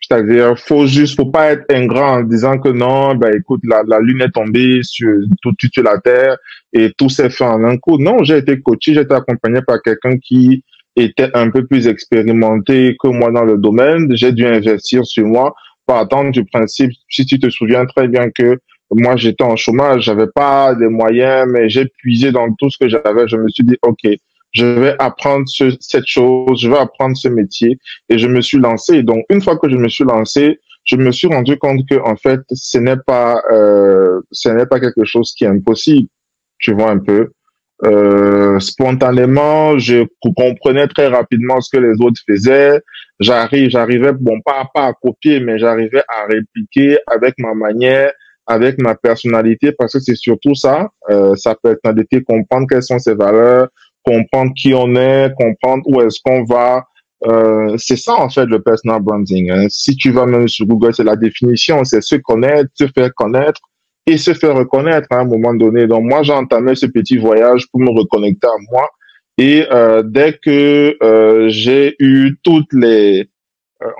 C'est-à-dire, 0.00 0.58
faut 0.58 0.86
juste, 0.86 1.16
faut 1.16 1.26
pas 1.26 1.52
être 1.52 1.64
ingrat 1.70 2.18
en 2.18 2.22
disant 2.22 2.58
que 2.58 2.68
non, 2.68 3.14
ben 3.14 3.34
écoute, 3.36 3.60
la, 3.64 3.82
la 3.86 4.00
lune 4.00 4.22
est 4.22 4.30
tombée 4.30 4.80
sur 4.82 5.12
tout, 5.42 5.54
sur 5.72 5.82
la 5.82 5.98
terre 5.98 6.36
et 6.72 6.92
tout 6.96 7.08
s'est 7.08 7.30
fait 7.30 7.44
en 7.44 7.62
un 7.64 7.76
coup. 7.76 7.98
Non, 7.98 8.22
j'ai 8.22 8.38
été 8.38 8.60
coaché, 8.60 8.94
j'ai 8.94 9.00
été 9.00 9.14
accompagné 9.14 9.60
par 9.66 9.82
quelqu'un 9.82 10.16
qui 10.16 10.64
était 10.96 11.30
un 11.34 11.50
peu 11.50 11.66
plus 11.66 11.86
expérimenté 11.88 12.96
que 12.98 13.08
moi 13.08 13.30
dans 13.30 13.44
le 13.44 13.58
domaine. 13.58 14.14
J'ai 14.16 14.32
dû 14.32 14.46
investir 14.46 15.04
sur 15.04 15.26
moi, 15.26 15.54
partant 15.86 16.24
du 16.30 16.44
principe, 16.44 16.92
si 17.08 17.26
tu 17.26 17.38
te 17.38 17.50
souviens 17.50 17.84
très 17.84 18.08
bien 18.08 18.30
que 18.30 18.58
moi 18.90 19.16
j'étais 19.16 19.44
en 19.44 19.56
chômage, 19.56 20.04
j'avais 20.04 20.28
pas 20.34 20.74
des 20.74 20.88
moyens, 20.88 21.46
mais 21.50 21.68
j'ai 21.68 21.86
puisé 21.86 22.32
dans 22.32 22.52
tout 22.54 22.70
ce 22.70 22.78
que 22.78 22.88
j'avais. 22.88 23.28
Je 23.28 23.36
me 23.36 23.48
suis 23.48 23.64
dit, 23.64 23.76
ok, 23.82 24.06
je 24.52 24.64
vais 24.64 24.94
apprendre 24.98 25.44
cette 25.80 26.06
chose, 26.06 26.60
je 26.60 26.68
vais 26.68 26.78
apprendre 26.78 27.16
ce 27.16 27.28
métier 27.28 27.78
et 28.08 28.18
je 28.18 28.26
me 28.26 28.40
suis 28.40 28.58
lancé. 28.58 29.02
Donc 29.02 29.24
une 29.28 29.42
fois 29.42 29.58
que 29.58 29.70
je 29.70 29.76
me 29.76 29.88
suis 29.88 30.04
lancé, 30.04 30.60
je 30.84 30.96
me 30.96 31.12
suis 31.12 31.28
rendu 31.28 31.58
compte 31.58 31.86
que 31.88 31.96
en 32.02 32.16
fait 32.16 32.40
ce 32.52 32.78
n'est 32.78 32.96
pas 32.96 33.42
euh, 33.52 34.20
ce 34.32 34.48
n'est 34.48 34.66
pas 34.66 34.80
quelque 34.80 35.04
chose 35.04 35.32
qui 35.36 35.44
est 35.44 35.48
impossible. 35.48 36.08
Tu 36.58 36.72
vois 36.72 36.90
un 36.90 36.98
peu? 36.98 37.30
Euh, 37.84 38.58
spontanément, 38.58 39.78
je 39.78 40.04
comprenais 40.20 40.88
très 40.88 41.06
rapidement 41.06 41.60
ce 41.60 41.76
que 41.76 41.80
les 41.80 42.00
autres 42.00 42.20
faisaient. 42.28 42.80
J'arrive, 43.20 43.70
j'arrivais, 43.70 44.12
bon, 44.12 44.40
pas, 44.40 44.68
pas 44.74 44.86
à 44.86 44.92
copier, 44.92 45.40
mais 45.40 45.58
j'arrivais 45.58 46.02
à 46.08 46.26
répliquer 46.26 46.98
avec 47.06 47.34
ma 47.38 47.54
manière, 47.54 48.12
avec 48.46 48.80
ma 48.80 48.96
personnalité, 48.96 49.72
parce 49.72 49.92
que 49.92 50.00
c'est 50.00 50.16
surtout 50.16 50.54
ça, 50.54 50.88
euh, 51.10 51.36
sa 51.36 51.54
personnalité, 51.54 52.22
comprendre 52.22 52.66
quelles 52.68 52.82
sont 52.82 52.98
ses 52.98 53.14
valeurs, 53.14 53.68
comprendre 54.08 54.52
qui 54.56 54.72
on 54.74 54.94
est, 54.96 55.32
comprendre 55.36 55.82
où 55.86 56.00
est-ce 56.00 56.18
qu'on 56.24 56.44
va. 56.44 56.84
Euh, 57.26 57.76
c'est 57.78 57.96
ça 57.96 58.14
en 58.14 58.30
fait 58.30 58.46
le 58.46 58.62
personal 58.62 59.02
branding. 59.02 59.50
Hein. 59.50 59.66
Si 59.68 59.96
tu 59.96 60.10
vas 60.10 60.24
même 60.24 60.48
sur 60.48 60.66
Google, 60.66 60.94
c'est 60.94 61.04
la 61.04 61.16
définition, 61.16 61.84
c'est 61.84 62.00
se 62.00 62.16
connaître, 62.16 62.70
se 62.74 62.86
faire 62.86 63.12
connaître 63.14 63.60
et 64.06 64.16
se 64.16 64.32
faire 64.32 64.54
reconnaître 64.54 65.08
à 65.10 65.18
un 65.20 65.24
moment 65.24 65.54
donné. 65.54 65.86
Donc 65.86 66.04
moi, 66.04 66.22
j'ai 66.22 66.32
entamé 66.32 66.74
ce 66.74 66.86
petit 66.86 67.18
voyage 67.18 67.66
pour 67.70 67.80
me 67.80 67.90
reconnecter 67.90 68.46
à 68.46 68.56
moi. 68.70 68.88
Et 69.36 69.66
euh, 69.70 70.02
dès 70.02 70.38
que 70.42 70.96
euh, 71.02 71.48
j'ai 71.48 71.94
eu 71.98 72.36
toutes 72.42 72.72
les, 72.72 73.28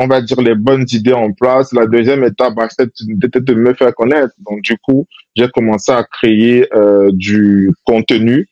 on 0.00 0.06
va 0.06 0.20
dire 0.22 0.40
les 0.40 0.54
bonnes 0.54 0.86
idées 0.92 1.12
en 1.12 1.32
place, 1.32 1.72
la 1.72 1.86
deuxième 1.86 2.24
étape, 2.24 2.54
bah, 2.54 2.68
c'était 2.70 3.40
de 3.40 3.54
me 3.54 3.74
faire 3.74 3.94
connaître. 3.94 4.32
Donc 4.48 4.62
du 4.62 4.76
coup, 4.78 5.06
j'ai 5.36 5.48
commencé 5.48 5.92
à 5.92 6.04
créer 6.04 6.66
du 7.12 7.72
contenu 7.84 8.48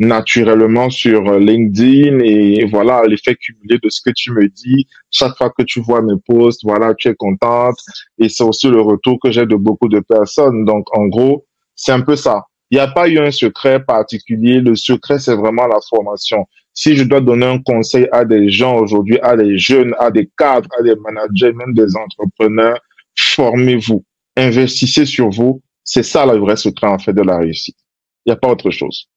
naturellement 0.00 0.88
sur 0.88 1.28
euh, 1.28 1.38
LinkedIn 1.38 2.20
et 2.24 2.64
voilà 2.64 3.02
l'effet 3.06 3.36
cumulé 3.36 3.78
de 3.80 3.88
ce 3.90 4.00
que 4.00 4.10
tu 4.10 4.32
me 4.32 4.48
dis. 4.48 4.86
Chaque 5.10 5.36
fois 5.36 5.50
que 5.50 5.62
tu 5.62 5.80
vois 5.80 6.00
mes 6.00 6.18
posts, 6.26 6.62
voilà, 6.64 6.94
tu 6.94 7.08
es 7.08 7.14
contente 7.14 7.76
et 8.18 8.28
c'est 8.30 8.42
aussi 8.42 8.68
le 8.68 8.80
retour 8.80 9.18
que 9.22 9.30
j'ai 9.30 9.44
de 9.46 9.54
beaucoup 9.54 9.88
de 9.88 10.00
personnes. 10.00 10.64
Donc 10.64 10.86
en 10.96 11.06
gros, 11.06 11.46
c'est 11.76 11.92
un 11.92 12.00
peu 12.00 12.16
ça. 12.16 12.42
Il 12.70 12.76
n'y 12.76 12.80
a 12.80 12.88
pas 12.88 13.08
eu 13.08 13.18
un 13.18 13.30
secret 13.30 13.84
particulier. 13.84 14.60
Le 14.60 14.74
secret, 14.74 15.18
c'est 15.18 15.34
vraiment 15.34 15.66
la 15.66 15.80
formation. 15.88 16.46
Si 16.72 16.96
je 16.96 17.04
dois 17.04 17.20
donner 17.20 17.46
un 17.46 17.58
conseil 17.60 18.08
à 18.10 18.24
des 18.24 18.48
gens 18.48 18.78
aujourd'hui, 18.78 19.18
à 19.22 19.36
des 19.36 19.58
jeunes, 19.58 19.94
à 19.98 20.10
des 20.10 20.30
cadres, 20.38 20.68
à 20.78 20.82
des 20.82 20.94
managers, 20.96 21.52
même 21.52 21.74
des 21.74 21.94
entrepreneurs, 21.94 22.80
formez-vous, 23.18 24.02
investissez 24.36 25.04
sur 25.04 25.28
vous. 25.28 25.60
C'est 25.84 26.04
ça 26.04 26.24
le 26.24 26.38
vrai 26.38 26.56
secret 26.56 26.86
en 26.86 26.98
fait 26.98 27.12
de 27.12 27.22
la 27.22 27.38
réussite. 27.38 27.76
Il 28.24 28.30
n'y 28.30 28.32
a 28.32 28.36
pas 28.36 28.48
autre 28.48 28.70
chose. 28.70 29.08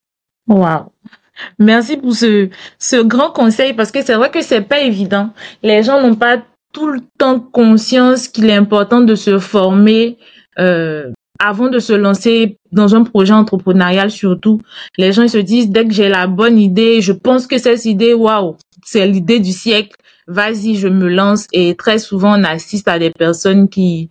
Wow. 0.47 0.91
Merci 1.59 1.97
pour 1.97 2.13
ce, 2.13 2.49
ce 2.77 3.01
grand 3.01 3.31
conseil 3.31 3.73
parce 3.73 3.91
que 3.91 4.03
c'est 4.03 4.15
vrai 4.15 4.29
que 4.29 4.41
c'est 4.41 4.61
pas 4.61 4.81
évident. 4.81 5.31
Les 5.63 5.83
gens 5.83 6.01
n'ont 6.01 6.15
pas 6.15 6.43
tout 6.73 6.87
le 6.87 7.01
temps 7.17 7.39
conscience 7.39 8.27
qu'il 8.27 8.49
est 8.49 8.55
important 8.55 9.01
de 9.01 9.15
se 9.15 9.39
former 9.39 10.17
euh, 10.59 11.11
avant 11.39 11.69
de 11.69 11.79
se 11.79 11.93
lancer 11.93 12.57
dans 12.71 12.95
un 12.95 13.03
projet 13.03 13.33
entrepreneurial 13.33 14.11
surtout. 14.11 14.61
Les 14.97 15.11
gens 15.11 15.27
se 15.27 15.37
disent 15.37 15.69
dès 15.69 15.85
que 15.85 15.93
j'ai 15.93 16.09
la 16.09 16.27
bonne 16.27 16.57
idée, 16.57 17.01
je 17.01 17.11
pense 17.13 17.47
que 17.47 17.57
cette 17.57 17.85
idée, 17.85 18.13
waouh, 18.13 18.55
c'est 18.83 19.05
l'idée 19.07 19.39
du 19.39 19.51
siècle. 19.51 19.95
Vas-y, 20.27 20.75
je 20.75 20.87
me 20.87 21.09
lance 21.09 21.47
et 21.51 21.75
très 21.75 21.99
souvent 21.99 22.39
on 22.39 22.43
assiste 22.43 22.87
à 22.87 22.97
des 22.97 23.09
personnes 23.09 23.67
qui 23.67 24.09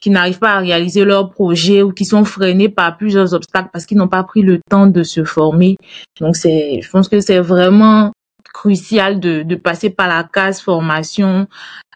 qui 0.00 0.10
n'arrivent 0.10 0.38
pas 0.38 0.52
à 0.52 0.58
réaliser 0.58 1.04
leur 1.04 1.30
projet 1.30 1.82
ou 1.82 1.92
qui 1.92 2.04
sont 2.04 2.24
freinés 2.24 2.68
par 2.68 2.96
plusieurs 2.96 3.34
obstacles 3.34 3.68
parce 3.72 3.86
qu'ils 3.86 3.98
n'ont 3.98 4.08
pas 4.08 4.24
pris 4.24 4.42
le 4.42 4.60
temps 4.70 4.86
de 4.86 5.02
se 5.02 5.24
former. 5.24 5.76
Donc 6.20 6.36
c'est, 6.36 6.80
je 6.82 6.90
pense 6.90 7.08
que 7.08 7.20
c'est 7.20 7.40
vraiment 7.40 8.12
crucial 8.52 9.20
de, 9.20 9.42
de 9.42 9.54
passer 9.54 9.90
par 9.90 10.08
la 10.08 10.24
case 10.24 10.60
formation 10.60 11.46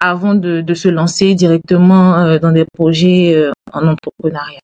avant 0.01 0.35
de, 0.35 0.61
de 0.61 0.75
se 0.75 0.89
lancer 0.89 1.35
directement 1.35 2.17
euh, 2.17 2.39
dans 2.39 2.53
des 2.53 2.65
projets 2.75 3.35
euh, 3.35 3.51
en 3.73 3.89
entrepreneuriat. 3.89 4.61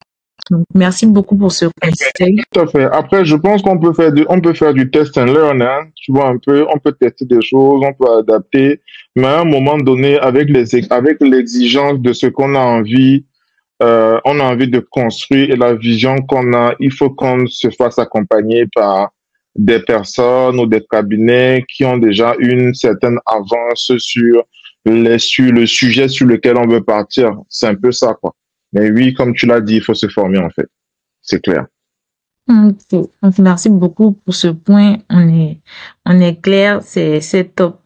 Donc, 0.51 0.65
merci 0.75 1.07
beaucoup 1.07 1.37
pour 1.37 1.53
ce 1.53 1.67
conseil. 1.81 2.41
Tout 2.53 2.61
à 2.61 2.67
fait. 2.67 2.85
Après, 2.85 3.25
je 3.25 3.37
pense 3.37 3.63
qu'on 3.63 3.79
peut 3.79 3.93
faire 3.93 4.13
du, 4.13 4.25
on 4.29 4.41
peut 4.41 4.55
faire 4.55 4.75
du 4.75 4.91
test 4.91 5.17
and 5.17 5.27
learn, 5.27 5.63
hein. 5.63 5.87
Tu 5.95 6.13
vois 6.13 6.29
un 6.29 6.39
peu, 6.39 6.67
on 6.75 6.79
peut 6.79 6.93
tester 6.93 7.25
des 7.25 7.41
choses, 7.41 7.83
on 7.85 7.93
peut 7.93 8.19
adapter, 8.19 8.81
mais 9.15 9.27
à 9.27 9.41
un 9.41 9.45
moment 9.45 9.79
donné, 9.79 10.19
avec 10.19 10.49
les, 10.49 10.93
avec 10.93 11.19
l'exigence 11.21 12.01
de 12.01 12.13
ce 12.13 12.27
qu'on 12.27 12.55
a 12.55 12.61
envie 12.61 13.25
euh, 13.83 14.21
on 14.25 14.41
a 14.41 14.45
envie 14.45 14.69
de 14.69 14.81
construire 14.81 15.51
et 15.51 15.57
la 15.57 15.75
vision 15.75 16.17
qu'on 16.23 16.53
a, 16.53 16.75
il 16.81 16.93
faut 16.93 17.11
qu'on 17.11 17.47
se 17.47 17.71
fasse 17.71 17.99
accompagner 17.99 18.67
par 18.75 19.11
des 19.57 19.81
personnes 19.81 20.61
ou 20.61 20.67
des 20.67 20.85
cabinets 20.91 21.65
qui 21.69 21.85
ont 21.85 21.99
déjà 21.99 22.35
une 22.39 22.75
certaine 22.75 23.19
avance 23.27 23.93
sur 23.99 24.45
le 24.85 25.67
sujet 25.67 26.09
sur 26.09 26.27
lequel 26.27 26.57
on 26.57 26.67
veut 26.67 26.83
partir. 26.83 27.37
C'est 27.49 27.67
un 27.67 27.75
peu 27.75 27.93
ça, 27.93 28.15
quoi. 28.21 28.35
Mais 28.73 28.91
oui, 28.91 29.15
comme 29.15 29.35
tu 29.35 29.47
l'as 29.47 29.61
dit, 29.61 29.77
il 29.77 29.83
faut 29.83 29.95
se 29.95 30.09
former 30.09 30.39
en 30.39 30.51
fait. 30.51 30.69
C'est 31.23 31.43
clair. 31.43 31.67
Merci 33.39 33.69
beaucoup 33.69 34.13
pour 34.13 34.35
ce 34.35 34.49
point. 34.49 34.99
On 35.09 35.29
est, 35.29 35.61
on 36.07 36.21
est 36.21 36.41
clair, 36.41 36.81
c'est, 36.83 37.55
top. 37.55 37.81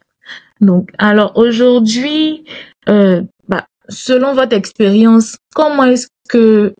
Donc, 0.61 0.89
alors 0.97 1.33
aujourd'hui, 1.35 2.45
euh, 2.89 3.21
selon 3.89 4.33
votre 4.33 4.55
expérience, 4.55 5.37
comment 5.53 5.83
est-ce 5.83 6.07
que 6.29 6.73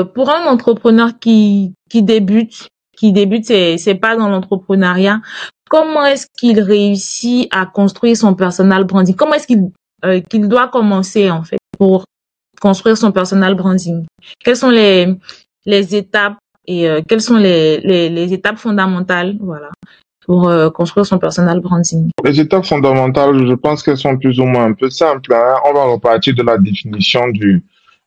euh, 0.00 0.04
pour 0.04 0.30
un 0.30 0.46
entrepreneur 0.46 1.18
qui, 1.18 1.72
qui 1.90 2.02
débute, 2.02 2.68
qui 2.96 3.12
débute, 3.12 3.46
c'est, 3.46 3.78
c'est 3.78 3.94
pas 3.94 4.16
dans 4.16 4.28
l'entrepreneuriat, 4.28 5.20
comment 5.68 6.04
est-ce 6.04 6.26
qu'il 6.38 6.60
réussit 6.60 7.48
à 7.54 7.66
construire 7.66 8.16
son 8.16 8.34
personal 8.34 8.84
branding? 8.84 9.14
Comment 9.14 9.34
est-ce 9.34 9.46
qu'il 9.46 9.70
euh, 10.04 10.20
qu'il 10.20 10.48
doit 10.48 10.68
commencer 10.68 11.30
en 11.30 11.42
fait 11.42 11.58
pour 11.78 12.04
construire 12.60 12.96
son 12.96 13.12
personal 13.12 13.54
branding? 13.54 14.06
Quelles 14.44 14.56
sont 14.56 14.70
les 14.70 15.14
les 15.64 15.96
étapes 15.96 16.38
et 16.66 16.88
euh, 16.88 17.00
quelles 17.06 17.20
sont 17.20 17.36
les, 17.36 17.80
les, 17.80 18.08
les 18.08 18.32
étapes 18.32 18.58
fondamentales? 18.58 19.36
Voilà 19.40 19.70
pour 20.26 20.48
euh, 20.48 20.70
construire 20.70 21.06
son 21.06 21.18
personal 21.18 21.60
branding 21.60 22.10
Les 22.24 22.40
étapes 22.40 22.66
fondamentales, 22.66 23.46
je 23.46 23.54
pense 23.54 23.82
qu'elles 23.82 23.96
sont 23.96 24.18
plus 24.18 24.38
ou 24.40 24.44
moins 24.44 24.64
un 24.64 24.72
peu 24.72 24.90
simples. 24.90 25.32
Hein. 25.32 25.54
On 25.64 25.72
va 25.72 25.84
repartir 25.84 26.34
de 26.34 26.42
la 26.42 26.58
définition 26.58 27.28
du 27.28 27.64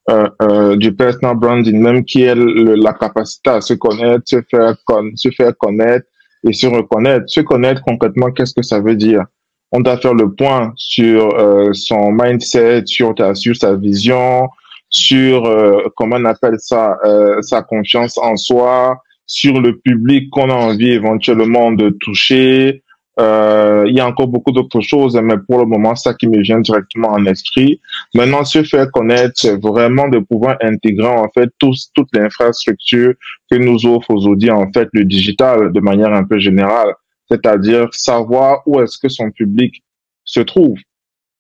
euh, 0.10 0.28
euh, 0.42 0.76
du 0.76 0.92
personal 0.92 1.36
branding, 1.36 1.80
même 1.80 2.04
qui 2.04 2.24
est 2.24 2.34
la 2.36 2.94
capacité 2.94 3.52
à 3.52 3.62
se 3.62 3.76
connaître, 3.76 4.24
se 4.26 4.42
faire, 4.50 4.76
se 5.14 5.30
faire 5.30 5.56
connaître 5.56 6.08
et 6.44 6.52
se 6.52 6.66
reconnaître. 6.66 7.26
Se 7.28 7.42
connaître 7.42 7.84
concrètement, 7.84 8.32
qu'est-ce 8.32 8.56
que 8.56 8.64
ça 8.64 8.80
veut 8.80 8.96
dire? 8.96 9.26
On 9.72 9.82
doit 9.82 9.98
faire 9.98 10.16
le 10.16 10.34
point 10.34 10.74
sur 10.78 11.38
euh, 11.38 11.70
son 11.74 12.12
mindset, 12.12 12.84
sur, 12.88 13.14
sur 13.36 13.56
sa 13.56 13.76
vision, 13.76 14.50
sur 14.90 15.46
euh, 15.46 15.84
comment 15.96 16.16
on 16.16 16.26
appelle 16.26 16.58
ça, 16.58 16.98
sa 17.42 17.62
confiance 17.62 18.18
en 18.18 18.36
soi, 18.36 19.04
sur 19.29 19.62
le 19.62 19.77
public 19.77 20.31
qu'on 20.31 20.50
a 20.50 20.55
envie 20.55 20.89
éventuellement 20.89 21.71
de 21.71 21.91
toucher, 21.91 22.83
euh, 23.19 23.86
il 23.88 23.95
y 23.95 24.00
a 24.00 24.07
encore 24.07 24.27
beaucoup 24.27 24.51
d'autres 24.51 24.81
choses, 24.81 25.15
mais 25.21 25.36
pour 25.48 25.59
le 25.59 25.65
moment, 25.65 25.95
ça 25.95 26.15
qui 26.15 26.27
me 26.27 26.41
vient 26.41 26.59
directement 26.59 27.09
en 27.09 27.25
esprit. 27.27 27.79
Maintenant, 28.15 28.43
se 28.43 28.63
faire 28.63 28.89
connaître, 28.91 29.33
c'est 29.36 29.62
vraiment 29.62 30.07
de 30.07 30.17
pouvoir 30.17 30.57
intégrer 30.62 31.07
en 31.07 31.29
fait 31.29 31.50
tous, 31.59 31.91
toute 31.93 32.07
l'infrastructure 32.13 33.13
que 33.51 33.57
nous 33.57 33.86
offre 33.86 34.09
aujourd'hui 34.09 34.50
en 34.50 34.71
fait 34.71 34.89
le 34.93 35.05
digital 35.05 35.71
de 35.71 35.79
manière 35.79 36.12
un 36.12 36.24
peu 36.24 36.39
générale, 36.39 36.95
c'est-à-dire 37.29 37.93
savoir 37.93 38.63
où 38.65 38.81
est-ce 38.81 38.98
que 38.98 39.09
son 39.09 39.29
public 39.29 39.83
se 40.24 40.39
trouve 40.39 40.79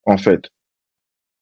en 0.05 0.17
fait. 0.17 0.47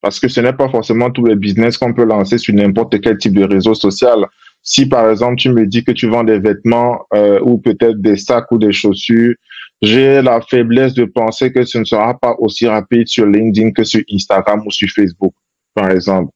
Parce 0.01 0.19
que 0.19 0.29
ce 0.29 0.39
n'est 0.39 0.53
pas 0.53 0.69
forcément 0.69 1.11
tous 1.11 1.25
les 1.25 1.35
business 1.35 1.77
qu'on 1.77 1.93
peut 1.93 2.05
lancer 2.05 2.37
sur 2.37 2.53
n'importe 2.53 3.01
quel 3.01 3.17
type 3.17 3.33
de 3.33 3.43
réseau 3.43 3.73
social. 3.73 4.27
Si 4.69 4.85
par 4.85 5.09
exemple 5.09 5.37
tu 5.37 5.49
me 5.49 5.65
dis 5.65 5.85
que 5.85 5.93
tu 5.93 6.07
vends 6.09 6.25
des 6.25 6.39
vêtements 6.39 6.99
euh, 7.13 7.39
ou 7.41 7.57
peut-être 7.57 8.01
des 8.01 8.17
sacs 8.17 8.51
ou 8.51 8.57
des 8.57 8.73
chaussures, 8.73 9.33
j'ai 9.81 10.21
la 10.21 10.41
faiblesse 10.41 10.93
de 10.93 11.05
penser 11.05 11.53
que 11.53 11.63
ce 11.63 11.77
ne 11.77 11.85
sera 11.85 12.19
pas 12.19 12.35
aussi 12.39 12.67
rapide 12.67 13.07
sur 13.07 13.25
LinkedIn 13.25 13.71
que 13.71 13.85
sur 13.85 14.01
Instagram 14.11 14.61
ou 14.65 14.71
sur 14.71 14.89
Facebook, 14.89 15.33
par 15.73 15.89
exemple. 15.89 16.31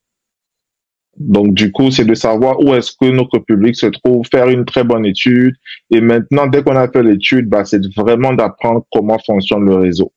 Donc, 1.18 1.54
du 1.56 1.74
coup, 1.74 1.92
c'est 1.92 2.06
de 2.06 2.14
savoir 2.14 2.58
où 2.62 2.74
est-ce 2.74 2.94
que 2.94 3.12
notre 3.12 3.40
public 3.40 3.76
se 3.76 3.88
trouve, 3.88 4.26
faire 4.32 4.48
une 4.48 4.64
très 4.64 4.86
bonne 4.86 5.06
étude. 5.06 5.56
Et 5.90 6.00
maintenant, 6.00 6.48
dès 6.48 6.64
qu'on 6.64 6.78
a 6.78 6.88
fait 6.88 7.04
l'étude, 7.04 7.50
bah, 7.50 7.66
c'est 7.66 7.86
vraiment 7.98 8.32
d'apprendre 8.32 8.86
comment 8.94 9.20
fonctionne 9.20 9.66
le 9.66 9.76
réseau. 9.76 10.14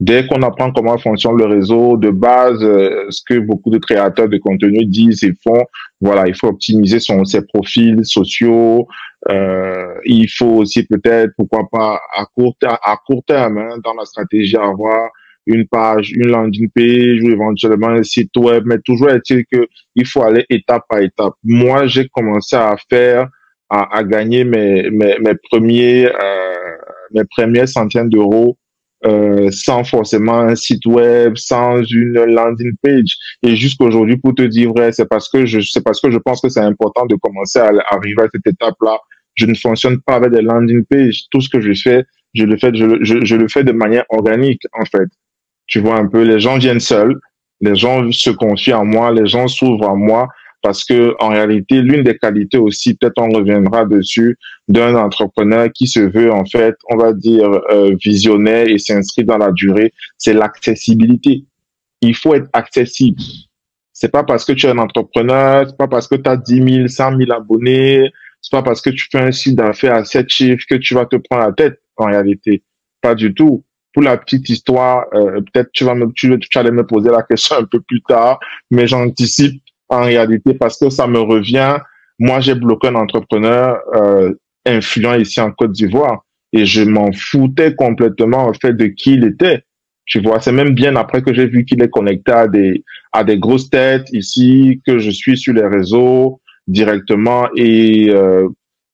Dès 0.00 0.26
qu'on 0.26 0.40
apprend 0.40 0.72
comment 0.72 0.96
fonctionne 0.96 1.36
le 1.36 1.44
réseau, 1.44 1.98
de 1.98 2.08
base, 2.08 2.64
euh, 2.64 3.04
ce 3.10 3.20
que 3.22 3.38
beaucoup 3.38 3.68
de 3.68 3.76
créateurs 3.76 4.30
de 4.30 4.38
contenu 4.38 4.86
disent 4.86 5.22
et 5.24 5.34
font, 5.44 5.66
voilà, 6.00 6.26
il 6.26 6.34
faut 6.34 6.46
optimiser 6.46 7.00
son, 7.00 7.26
ses 7.26 7.46
profils 7.46 8.00
sociaux. 8.04 8.88
Euh, 9.30 9.94
il 10.06 10.26
faut 10.30 10.56
aussi 10.56 10.86
peut-être, 10.86 11.32
pourquoi 11.36 11.68
pas, 11.70 12.00
à 12.16 12.24
court, 12.24 12.56
à 12.64 12.96
court 13.06 13.22
terme, 13.26 13.58
hein, 13.58 13.76
dans 13.84 13.92
la 13.92 14.06
stratégie, 14.06 14.56
avoir 14.56 15.10
une 15.44 15.66
page, 15.66 16.12
une 16.12 16.28
landing 16.28 16.70
page 16.74 17.20
ou 17.22 17.28
éventuellement 17.28 17.88
un 17.88 18.02
site 18.02 18.34
web, 18.38 18.62
mais 18.64 18.78
toujours 18.78 19.10
est-il 19.10 19.44
que 19.52 19.66
il 19.94 20.06
faut 20.06 20.22
aller 20.22 20.46
étape 20.48 20.84
par 20.88 21.00
étape. 21.00 21.34
Moi, 21.44 21.86
j'ai 21.88 22.08
commencé 22.08 22.56
à 22.56 22.74
faire, 22.88 23.28
à, 23.68 23.98
à 23.98 24.02
gagner 24.02 24.44
mes, 24.44 24.88
mes, 24.88 25.18
mes 25.18 25.34
premiers, 25.50 26.06
euh, 26.06 26.76
mes 27.12 27.24
premiers 27.24 27.66
centaines 27.66 28.08
d'euros 28.08 28.56
euh, 29.06 29.50
sans 29.50 29.82
forcément 29.84 30.40
un 30.40 30.54
site 30.54 30.84
web, 30.84 31.36
sans 31.36 31.82
une 31.82 32.12
landing 32.12 32.74
page. 32.82 33.16
Et 33.42 33.56
jusqu'aujourd'hui, 33.56 34.18
pour 34.18 34.34
te 34.34 34.42
dire 34.42 34.72
vrai, 34.72 34.92
c'est 34.92 35.08
parce 35.08 35.28
que 35.28 35.46
je, 35.46 35.60
c'est 35.60 35.82
parce 35.82 36.00
que 36.00 36.10
je 36.10 36.18
pense 36.18 36.40
que 36.40 36.48
c'est 36.48 36.60
important 36.60 37.06
de 37.06 37.16
commencer 37.16 37.58
à, 37.58 37.70
arriver 37.90 38.22
à 38.22 38.28
cette 38.32 38.46
étape-là. 38.46 38.98
Je 39.34 39.46
ne 39.46 39.54
fonctionne 39.54 40.00
pas 40.00 40.16
avec 40.16 40.32
des 40.32 40.42
landing 40.42 40.84
pages. 40.84 41.22
Tout 41.30 41.40
ce 41.40 41.48
que 41.48 41.60
je 41.60 41.72
fais, 41.72 42.04
je 42.34 42.44
le 42.44 42.58
fais, 42.58 42.72
je, 42.74 43.02
je, 43.02 43.24
je 43.24 43.36
le 43.36 43.48
fais 43.48 43.64
de 43.64 43.72
manière 43.72 44.04
organique, 44.10 44.62
en 44.78 44.84
fait. 44.84 45.08
Tu 45.66 45.80
vois 45.80 45.96
un 45.96 46.06
peu, 46.06 46.22
les 46.22 46.40
gens 46.40 46.58
viennent 46.58 46.80
seuls, 46.80 47.18
les 47.60 47.76
gens 47.76 48.10
se 48.12 48.30
confient 48.30 48.74
en 48.74 48.84
moi, 48.84 49.12
les 49.12 49.26
gens 49.26 49.48
s'ouvrent 49.48 49.88
à 49.88 49.94
moi 49.94 50.28
parce 50.62 50.84
que 50.84 51.14
en 51.18 51.28
réalité, 51.28 51.80
l'une 51.80 52.02
des 52.02 52.16
qualités 52.18 52.58
aussi, 52.58 52.94
peut-être 52.94 53.18
on 53.18 53.30
reviendra 53.30 53.84
dessus, 53.84 54.38
d'un 54.68 54.94
entrepreneur 54.94 55.68
qui 55.72 55.86
se 55.86 56.00
veut 56.00 56.32
en 56.32 56.44
fait, 56.44 56.76
on 56.90 56.96
va 56.96 57.12
dire 57.12 57.50
euh, 57.70 57.94
visionnaire 58.02 58.66
et 58.68 58.78
s'inscrit 58.78 59.24
dans 59.24 59.38
la 59.38 59.52
durée, 59.52 59.92
c'est 60.18 60.34
l'accessibilité. 60.34 61.44
Il 62.02 62.14
faut 62.14 62.34
être 62.34 62.48
accessible. 62.52 63.20
C'est 63.92 64.10
pas 64.10 64.24
parce 64.24 64.44
que 64.44 64.52
tu 64.52 64.66
es 64.66 64.70
un 64.70 64.78
entrepreneur, 64.78 65.66
c'est 65.68 65.76
pas 65.76 65.88
parce 65.88 66.08
que 66.08 66.14
tu 66.14 66.28
as 66.28 66.36
10 66.36 66.72
000, 66.74 66.88
100 66.88 67.18
000 67.18 67.32
abonnés, 67.32 68.10
c'est 68.40 68.52
pas 68.52 68.62
parce 68.62 68.80
que 68.80 68.90
tu 68.90 69.06
fais 69.10 69.20
un 69.20 69.32
site 69.32 69.56
d'affaires 69.56 69.94
à 69.94 70.04
7 70.04 70.28
chiffres 70.28 70.64
que 70.68 70.76
tu 70.76 70.94
vas 70.94 71.06
te 71.06 71.16
prendre 71.16 71.46
la 71.46 71.52
tête 71.52 71.80
en 71.96 72.06
réalité. 72.06 72.62
Pas 73.00 73.14
du 73.14 73.34
tout. 73.34 73.64
Pour 73.92 74.04
la 74.04 74.16
petite 74.16 74.48
histoire, 74.48 75.04
euh, 75.14 75.40
peut-être 75.40 75.70
tu 75.72 75.84
vas 75.84 75.94
me, 75.94 76.12
tu, 76.12 76.38
tu 76.38 76.58
allais 76.58 76.70
me 76.70 76.86
poser 76.86 77.10
la 77.10 77.22
question 77.22 77.56
un 77.56 77.64
peu 77.64 77.80
plus 77.80 78.00
tard, 78.02 78.38
mais 78.70 78.86
j'anticipe 78.86 79.60
en 79.90 80.02
réalité 80.02 80.54
parce 80.54 80.78
que 80.78 80.88
ça 80.88 81.06
me 81.06 81.20
revient. 81.20 81.76
Moi, 82.18 82.40
j'ai 82.40 82.54
bloqué 82.54 82.88
un 82.88 82.94
entrepreneur 82.94 83.78
euh, 83.94 84.32
influent 84.66 85.14
ici 85.14 85.40
en 85.40 85.50
Côte 85.50 85.72
d'Ivoire 85.72 86.24
et 86.52 86.64
je 86.64 86.82
m'en 86.82 87.12
foutais 87.12 87.74
complètement 87.74 88.46
en 88.46 88.54
fait 88.54 88.72
de 88.72 88.86
qui 88.86 89.14
il 89.14 89.24
était. 89.24 89.62
Tu 90.06 90.20
vois, 90.20 90.40
c'est 90.40 90.52
même 90.52 90.74
bien 90.74 90.96
après 90.96 91.22
que 91.22 91.32
j'ai 91.32 91.46
vu 91.46 91.64
qu'il 91.64 91.82
est 91.82 91.88
connecté 91.88 92.32
à 92.32 92.48
des 92.48 92.84
à 93.12 93.22
des 93.22 93.38
grosses 93.38 93.70
têtes 93.70 94.08
ici, 94.12 94.80
que 94.86 94.98
je 94.98 95.10
suis 95.10 95.36
sur 95.36 95.52
les 95.52 95.66
réseaux 95.66 96.40
directement 96.66 97.48
et 97.56 98.08
euh, 98.10 98.48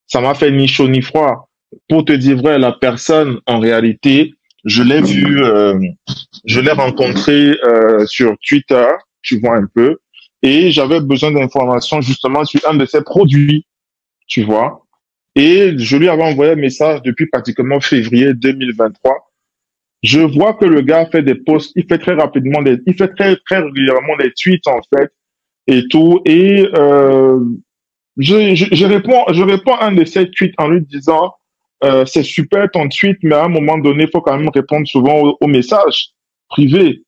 ça 0.07 0.21
m'a 0.21 0.33
fait 0.33 0.51
ni 0.51 0.67
chaud 0.67 0.87
ni 0.87 1.01
froid. 1.01 1.49
Pour 1.89 2.05
te 2.05 2.13
dire 2.13 2.37
vrai, 2.37 2.57
la 2.59 2.71
personne 2.71 3.39
en 3.45 3.59
réalité, 3.59 4.33
je 4.63 4.83
l'ai 4.83 5.01
vu, 5.01 5.43
euh, 5.43 5.79
je 6.45 6.59
l'ai 6.59 6.71
rencontré 6.71 7.57
euh, 7.63 8.05
sur 8.05 8.35
Twitter, 8.47 8.85
tu 9.21 9.39
vois 9.39 9.57
un 9.57 9.65
peu, 9.73 9.97
et 10.41 10.71
j'avais 10.71 10.99
besoin 11.01 11.31
d'informations 11.31 12.01
justement 12.01 12.45
sur 12.45 12.61
un 12.69 12.75
de 12.75 12.85
ses 12.85 13.01
produits, 13.01 13.65
tu 14.27 14.43
vois. 14.43 14.85
Et 15.35 15.77
je 15.77 15.97
lui 15.97 16.09
avais 16.09 16.23
envoyé 16.23 16.53
un 16.53 16.55
message 16.55 17.01
depuis 17.03 17.27
pratiquement 17.27 17.79
février 17.79 18.33
2023. 18.33 19.31
Je 20.03 20.19
vois 20.19 20.53
que 20.53 20.65
le 20.65 20.81
gars 20.81 21.07
fait 21.07 21.23
des 21.23 21.35
posts, 21.35 21.71
il 21.75 21.85
fait 21.87 21.97
très 21.97 22.13
rapidement 22.13 22.61
des, 22.61 22.77
il 22.85 22.93
fait 22.93 23.09
très 23.09 23.35
très 23.45 23.59
régulièrement 23.59 24.15
des 24.17 24.31
tweets 24.33 24.67
en 24.67 24.79
fait 24.93 25.11
et 25.67 25.87
tout. 25.89 26.21
Et 26.25 26.67
euh, 26.75 27.39
je, 28.17 28.55
je, 28.55 28.65
je, 28.71 28.85
réponds, 28.85 29.23
je 29.31 29.43
réponds 29.43 29.73
à 29.73 29.87
un 29.87 29.91
de 29.91 30.05
ses 30.05 30.29
tweets 30.29 30.53
en 30.57 30.69
lui 30.69 30.81
disant 30.81 31.33
euh, 31.83 32.05
c'est 32.05 32.23
super 32.23 32.69
ton 32.71 32.89
tweet, 32.89 33.17
mais 33.21 33.35
à 33.35 33.45
un 33.45 33.49
moment 33.49 33.77
donné, 33.77 34.07
faut 34.07 34.21
quand 34.21 34.37
même 34.37 34.49
répondre 34.49 34.87
souvent 34.87 35.19
aux, 35.21 35.37
aux 35.39 35.47
messages 35.47 36.09
privés. 36.49 37.03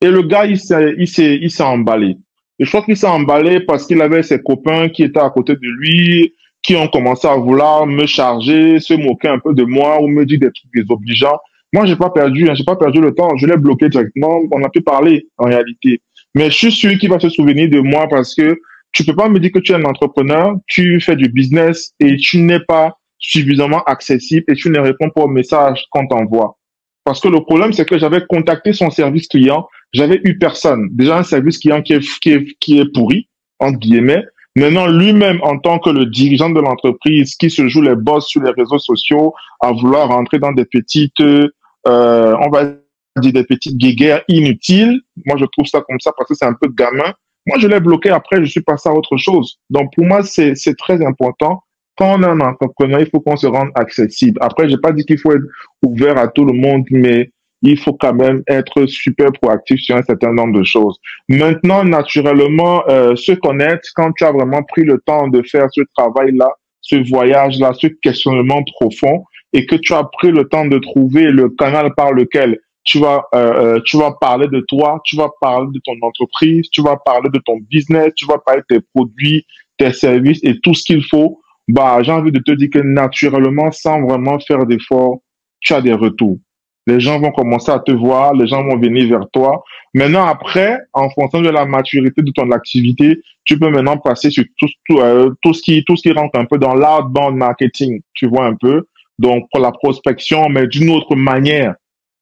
Et 0.00 0.10
le 0.10 0.22
gars, 0.22 0.44
il 0.44 0.58
s'est, 0.58 0.94
il 0.98 1.08
s'est, 1.08 1.38
il 1.40 1.50
s'est 1.50 1.62
emballé. 1.62 2.16
Je 2.58 2.68
crois 2.68 2.82
qu'il 2.82 2.96
s'est 2.96 3.06
emballé 3.06 3.60
parce 3.60 3.86
qu'il 3.86 4.00
avait 4.00 4.22
ses 4.22 4.40
copains 4.40 4.88
qui 4.88 5.02
étaient 5.02 5.20
à 5.20 5.30
côté 5.30 5.54
de 5.54 5.66
lui, 5.78 6.34
qui 6.62 6.76
ont 6.76 6.88
commencé 6.88 7.26
à 7.26 7.36
vouloir 7.36 7.86
me 7.86 8.06
charger, 8.06 8.80
se 8.80 8.94
moquer 8.94 9.28
un 9.28 9.38
peu 9.38 9.54
de 9.54 9.64
moi 9.64 10.00
ou 10.00 10.08
me 10.08 10.24
dire 10.24 10.38
des 10.38 10.52
trucs 10.52 10.72
désobligeants. 10.74 11.38
Moi, 11.72 11.86
j'ai 11.86 11.96
pas 11.96 12.10
perdu, 12.10 12.48
hein, 12.48 12.54
j'ai 12.54 12.64
pas 12.64 12.76
perdu 12.76 13.00
le 13.00 13.12
temps. 13.12 13.36
Je 13.36 13.46
l'ai 13.46 13.56
bloqué 13.56 13.88
directement. 13.88 14.40
On 14.52 14.62
a 14.62 14.68
pu 14.68 14.80
parler 14.80 15.26
en 15.38 15.46
réalité. 15.46 16.00
Mais 16.34 16.50
je 16.50 16.56
suis 16.56 16.72
celui 16.72 16.98
qui 16.98 17.08
va 17.08 17.18
se 17.18 17.28
souvenir 17.28 17.68
de 17.68 17.80
moi 17.80 18.06
parce 18.08 18.34
que 18.34 18.60
tu 18.92 19.04
peux 19.04 19.16
pas 19.16 19.28
me 19.28 19.40
dire 19.40 19.50
que 19.50 19.58
tu 19.58 19.72
es 19.72 19.74
un 19.74 19.84
entrepreneur, 19.84 20.54
tu 20.68 21.00
fais 21.00 21.16
du 21.16 21.28
business 21.28 21.92
et 21.98 22.16
tu 22.16 22.38
n'es 22.38 22.60
pas 22.60 22.96
suffisamment 23.18 23.82
accessible 23.84 24.44
et 24.48 24.54
tu 24.54 24.70
ne 24.70 24.78
réponds 24.78 25.10
pas 25.10 25.22
aux 25.22 25.28
messages 25.28 25.84
qu'on 25.90 26.06
t'envoie. 26.06 26.56
Parce 27.04 27.20
que 27.20 27.28
le 27.28 27.40
problème, 27.40 27.72
c'est 27.72 27.86
que 27.86 27.98
j'avais 27.98 28.24
contacté 28.26 28.72
son 28.72 28.90
service 28.90 29.28
client, 29.28 29.68
j'avais 29.94 30.20
eu 30.24 30.36
personne. 30.36 30.88
Déjà 30.92 31.18
un 31.18 31.22
service 31.22 31.58
client 31.58 31.80
qui 31.80 31.94
est, 31.94 32.20
qui 32.20 32.32
est, 32.32 32.58
qui 32.58 32.78
est 32.80 32.92
pourri, 32.92 33.28
entre 33.60 33.78
guillemets. 33.78 34.24
Maintenant, 34.56 34.86
lui-même, 34.86 35.38
en 35.42 35.58
tant 35.58 35.78
que 35.78 35.90
le 35.90 36.06
dirigeant 36.06 36.50
de 36.50 36.60
l'entreprise, 36.60 37.34
qui 37.36 37.50
se 37.50 37.66
joue 37.68 37.80
les 37.80 37.96
boss 37.96 38.28
sur 38.28 38.42
les 38.42 38.52
réseaux 38.52 38.78
sociaux, 38.78 39.34
à 39.60 39.72
vouloir 39.72 40.08
rentrer 40.08 40.38
dans 40.38 40.52
des 40.52 40.64
petites, 40.64 41.20
euh, 41.20 41.48
on 41.86 42.50
va 42.50 42.72
dire 43.20 43.32
des 43.32 43.44
petites 43.44 43.76
guéguerres 43.76 44.22
inutiles. 44.28 45.00
Moi, 45.24 45.36
je 45.38 45.44
trouve 45.46 45.66
ça 45.66 45.80
comme 45.80 45.98
ça 46.00 46.12
parce 46.16 46.28
que 46.28 46.34
c'est 46.34 46.44
un 46.44 46.54
peu 46.54 46.68
gamin. 46.68 47.14
Moi, 47.46 47.58
je 47.58 47.66
l'ai 47.66 47.80
bloqué. 47.80 48.10
Après, 48.10 48.44
je 48.44 48.50
suis 48.50 48.62
passé 48.62 48.88
à 48.88 48.92
autre 48.92 49.16
chose. 49.16 49.58
Donc, 49.70 49.92
pour 49.94 50.04
moi, 50.04 50.22
c'est 50.22 50.54
très 50.78 51.04
important. 51.04 51.62
Quand 51.96 52.18
on 52.18 52.22
est 52.22 52.26
un 52.26 52.40
entrepreneur, 52.40 53.00
il 53.00 53.08
faut 53.08 53.20
qu'on 53.20 53.36
se 53.36 53.46
rende 53.46 53.70
accessible. 53.74 54.38
Après, 54.40 54.68
j'ai 54.68 54.78
pas 54.78 54.92
dit 54.92 55.04
qu'il 55.04 55.18
faut 55.18 55.32
être 55.32 55.44
ouvert 55.82 56.18
à 56.18 56.28
tout 56.28 56.44
le 56.44 56.52
monde, 56.52 56.84
mais 56.90 57.30
il 57.70 57.78
faut 57.78 57.94
quand 57.94 58.14
même 58.14 58.42
être 58.46 58.86
super 58.86 59.32
proactif 59.32 59.80
sur 59.80 59.96
un 59.96 60.02
certain 60.02 60.32
nombre 60.32 60.58
de 60.58 60.64
choses. 60.64 60.98
Maintenant, 61.28 61.84
naturellement, 61.84 62.82
euh, 62.88 63.16
se 63.16 63.32
connaître, 63.32 63.88
quand 63.94 64.12
tu 64.12 64.24
as 64.24 64.32
vraiment 64.32 64.62
pris 64.62 64.82
le 64.84 64.98
temps 65.06 65.28
de 65.28 65.42
faire 65.42 65.68
ce 65.72 65.80
travail-là, 65.96 66.50
ce 66.80 66.96
voyage-là, 67.08 67.72
ce 67.74 67.86
questionnement 67.86 68.62
profond, 68.78 69.24
et 69.54 69.66
que 69.66 69.76
tu 69.76 69.94
as 69.94 70.04
pris 70.04 70.30
le 70.30 70.44
temps 70.44 70.66
de 70.66 70.78
trouver 70.78 71.30
le 71.30 71.48
canal 71.48 71.94
par 71.94 72.12
lequel 72.12 72.58
tu 72.84 72.98
vas, 72.98 73.24
euh, 73.34 73.76
euh, 73.76 73.80
tu 73.86 73.96
vas 73.96 74.12
parler 74.12 74.46
de 74.48 74.60
toi, 74.68 75.00
tu 75.04 75.16
vas 75.16 75.30
parler 75.40 75.68
de 75.72 75.80
ton 75.84 75.94
entreprise, 76.02 76.68
tu 76.70 76.82
vas 76.82 76.96
parler 76.96 77.30
de 77.32 77.38
ton 77.38 77.58
business, 77.70 78.12
tu 78.14 78.26
vas 78.26 78.38
parler 78.38 78.60
de 78.68 78.76
tes 78.76 78.86
produits, 78.94 79.46
tes 79.78 79.92
services 79.92 80.40
et 80.42 80.60
tout 80.60 80.74
ce 80.74 80.84
qu'il 80.84 81.02
faut. 81.02 81.40
Bah, 81.66 82.02
j'ai 82.02 82.12
envie 82.12 82.32
de 82.32 82.40
te 82.40 82.52
dire 82.52 82.68
que 82.70 82.80
naturellement, 82.80 83.72
sans 83.72 84.02
vraiment 84.02 84.38
faire 84.40 84.66
d'efforts, 84.66 85.20
tu 85.60 85.72
as 85.72 85.80
des 85.80 85.94
retours. 85.94 86.38
Les 86.86 87.00
gens 87.00 87.18
vont 87.18 87.32
commencer 87.32 87.70
à 87.70 87.78
te 87.78 87.92
voir, 87.92 88.34
les 88.34 88.46
gens 88.46 88.62
vont 88.62 88.78
venir 88.78 89.08
vers 89.08 89.28
toi. 89.32 89.64
Maintenant, 89.94 90.26
après, 90.26 90.78
en 90.92 91.08
fonction 91.08 91.40
de 91.40 91.48
la 91.48 91.64
maturité 91.64 92.20
de 92.20 92.30
ton 92.30 92.50
activité, 92.50 93.20
tu 93.44 93.58
peux 93.58 93.70
maintenant 93.70 93.96
passer 93.96 94.30
sur 94.30 94.44
tout, 94.58 94.66
tout, 94.86 94.98
euh, 94.98 95.30
tout 95.42 95.54
ce 95.54 95.62
qui 95.62 95.82
tout 95.84 95.96
ce 95.96 96.02
qui 96.02 96.12
rentre 96.12 96.38
un 96.38 96.44
peu 96.44 96.58
dans 96.58 96.74
l'outbound 96.74 97.36
marketing, 97.36 98.02
tu 98.12 98.26
vois 98.26 98.46
un 98.46 98.54
peu. 98.54 98.86
Donc, 99.18 99.46
pour 99.50 99.60
la 99.60 99.72
prospection, 99.72 100.48
mais 100.48 100.66
d'une 100.66 100.90
autre 100.90 101.14
manière 101.14 101.74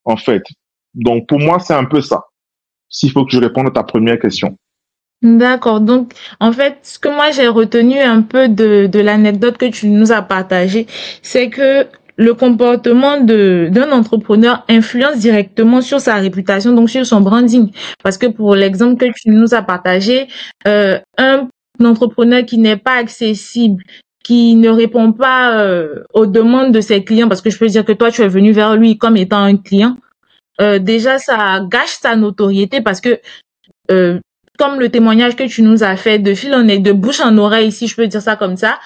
en 0.05 0.17
fait. 0.17 0.43
Donc, 0.93 1.27
pour 1.27 1.39
moi, 1.39 1.59
c'est 1.59 1.73
un 1.73 1.85
peu 1.85 2.01
ça. 2.01 2.23
S'il 2.89 3.11
faut 3.11 3.25
que 3.25 3.31
je 3.31 3.39
réponde 3.39 3.67
à 3.67 3.71
ta 3.71 3.83
première 3.83 4.19
question. 4.19 4.57
D'accord. 5.23 5.79
Donc, 5.79 6.13
en 6.39 6.51
fait, 6.51 6.79
ce 6.83 6.99
que 6.99 7.07
moi 7.07 7.31
j'ai 7.31 7.47
retenu 7.47 7.97
un 7.97 8.21
peu 8.21 8.49
de, 8.49 8.87
de 8.87 8.99
l'anecdote 8.99 9.57
que 9.57 9.65
tu 9.65 9.87
nous 9.87 10.11
as 10.11 10.21
partagée, 10.21 10.85
c'est 11.21 11.49
que 11.49 11.87
le 12.17 12.33
comportement 12.33 13.19
d'un 13.19 13.91
entrepreneur 13.91 14.63
influence 14.69 15.17
directement 15.17 15.81
sur 15.81 15.99
sa 15.99 16.15
réputation, 16.15 16.73
donc 16.73 16.89
sur 16.89 17.05
son 17.05 17.21
branding. 17.21 17.71
Parce 18.03 18.17
que 18.17 18.27
pour 18.27 18.55
l'exemple 18.55 18.97
que 18.97 19.11
tu 19.15 19.29
nous 19.29 19.53
as 19.53 19.61
partagé, 19.61 20.27
euh, 20.67 20.99
un 21.17 21.47
entrepreneur 21.83 22.45
qui 22.45 22.57
n'est 22.57 22.77
pas 22.77 22.95
accessible, 22.97 23.83
qui 24.23 24.55
ne 24.55 24.69
répond 24.69 25.11
pas 25.11 25.59
euh, 25.61 26.03
aux 26.13 26.25
demandes 26.25 26.71
de 26.71 26.81
ses 26.81 27.03
clients, 27.03 27.27
parce 27.27 27.41
que 27.41 27.49
je 27.49 27.57
peux 27.57 27.67
dire 27.67 27.83
que 27.83 27.91
toi, 27.91 28.11
tu 28.11 28.21
es 28.21 28.27
venu 28.27 28.51
vers 28.51 28.75
lui 28.75 28.97
comme 28.97 29.17
étant 29.17 29.43
un 29.43 29.57
client, 29.57 29.97
euh, 30.61 30.77
déjà, 30.77 31.17
ça 31.17 31.61
gâche 31.67 31.97
sa 31.99 32.15
notoriété 32.15 32.81
parce 32.81 33.01
que, 33.01 33.19
comme 34.59 34.79
le 34.79 34.89
témoignage 34.89 35.35
que 35.35 35.43
tu 35.43 35.63
nous 35.63 35.83
as 35.83 35.97
fait 35.97 36.19
de 36.19 36.33
fil 36.35 36.53
en 36.53 36.67
aiguille, 36.67 36.83
de 36.83 36.91
bouche 36.91 37.21
en 37.21 37.37
oreille, 37.39 37.71
si 37.71 37.87
je 37.87 37.95
peux 37.95 38.05
dire 38.05 38.21
ça 38.21 38.35
comme 38.35 38.55
ça, 38.55 38.79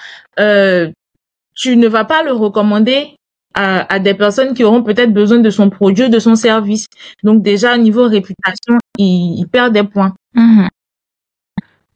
tu 1.54 1.76
ne 1.76 1.88
vas 1.88 2.04
pas 2.04 2.22
le 2.22 2.32
recommander 2.32 3.17
à, 3.58 3.98
des 3.98 4.14
personnes 4.14 4.54
qui 4.54 4.64
auront 4.64 4.82
peut-être 4.82 5.12
besoin 5.12 5.38
de 5.38 5.50
son 5.50 5.68
produit, 5.70 6.08
de 6.08 6.18
son 6.18 6.36
service. 6.36 6.86
Donc 7.24 7.42
déjà, 7.42 7.74
au 7.74 7.78
niveau 7.78 8.04
réputation, 8.04 8.78
il, 8.98 9.38
il 9.38 9.48
perd 9.48 9.72
des 9.72 9.82
points. 9.82 10.14
Mm-hmm. 10.36 10.68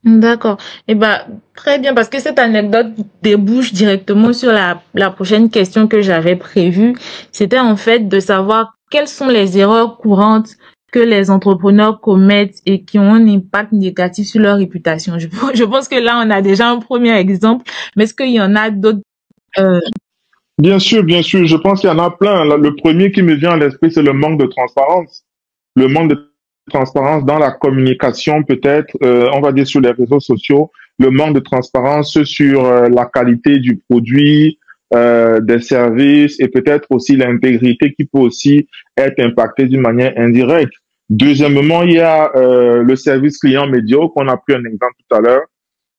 D'accord. 0.05 0.57
Eh 0.89 0.95
ben, 0.95 1.21
très 1.55 1.79
bien, 1.79 1.93
parce 1.93 2.09
que 2.09 2.19
cette 2.19 2.37
anecdote 2.37 2.87
débouche 3.21 3.71
directement 3.71 4.33
sur 4.33 4.51
la, 4.51 4.81
la 4.93 5.09
prochaine 5.09 5.49
question 5.49 5.87
que 5.87 6.01
j'avais 6.01 6.35
prévue. 6.35 6.95
C'était 7.31 7.59
en 7.59 7.77
fait 7.77 8.09
de 8.09 8.19
savoir 8.19 8.75
quelles 8.91 9.07
sont 9.07 9.27
les 9.27 9.57
erreurs 9.57 9.97
courantes 9.97 10.49
que 10.91 10.99
les 10.99 11.31
entrepreneurs 11.31 12.01
commettent 12.01 12.59
et 12.65 12.83
qui 12.83 12.99
ont 12.99 13.13
un 13.13 13.27
impact 13.27 13.71
négatif 13.71 14.27
sur 14.27 14.41
leur 14.41 14.57
réputation. 14.57 15.17
Je, 15.17 15.27
je 15.53 15.63
pense 15.63 15.87
que 15.87 15.95
là, 15.95 16.21
on 16.23 16.29
a 16.29 16.41
déjà 16.41 16.69
un 16.69 16.79
premier 16.79 17.17
exemple, 17.17 17.65
mais 17.95 18.03
est-ce 18.03 18.13
qu'il 18.13 18.31
y 18.31 18.41
en 18.41 18.55
a 18.55 18.69
d'autres 18.69 19.01
euh... 19.57 19.79
Bien 20.57 20.79
sûr, 20.79 21.03
bien 21.03 21.21
sûr. 21.21 21.45
Je 21.45 21.55
pense 21.55 21.81
qu'il 21.81 21.89
y 21.89 21.93
en 21.93 21.99
a 21.99 22.11
plein. 22.11 22.45
Le 22.57 22.75
premier 22.75 23.11
qui 23.11 23.21
me 23.21 23.33
vient 23.33 23.51
à 23.51 23.57
l'esprit, 23.57 23.91
c'est 23.91 24.03
le 24.03 24.13
manque 24.13 24.39
de 24.39 24.45
transparence. 24.45 25.23
Le 25.75 25.87
manque 25.87 26.09
de 26.09 26.33
transparence 26.69 27.25
dans 27.25 27.39
la 27.39 27.51
communication, 27.51 28.43
peut-être, 28.43 28.95
euh, 29.03 29.29
on 29.33 29.41
va 29.41 29.51
dire 29.51 29.67
sur 29.67 29.81
les 29.81 29.91
réseaux 29.91 30.19
sociaux, 30.19 30.71
le 30.99 31.09
manque 31.09 31.35
de 31.35 31.39
transparence 31.39 32.21
sur 32.23 32.65
euh, 32.65 32.87
la 32.89 33.05
qualité 33.05 33.57
du 33.59 33.81
produit, 33.89 34.59
euh, 34.93 35.39
des 35.41 35.59
services 35.59 36.39
et 36.39 36.47
peut-être 36.47 36.87
aussi 36.91 37.15
l'intégrité 37.15 37.93
qui 37.93 38.05
peut 38.05 38.19
aussi 38.19 38.67
être 38.95 39.19
impactée 39.19 39.65
d'une 39.65 39.81
manière 39.81 40.13
indirecte. 40.17 40.73
Deuxièmement, 41.09 41.83
il 41.83 41.93
y 41.93 41.99
a 41.99 42.31
le 42.33 42.95
service 42.95 43.37
client 43.37 43.67
médiocre, 43.67 44.13
on 44.15 44.27
a 44.29 44.37
pris 44.37 44.55
un 44.55 44.63
exemple 44.63 44.93
tout 44.97 45.15
à 45.15 45.19
l'heure. 45.19 45.43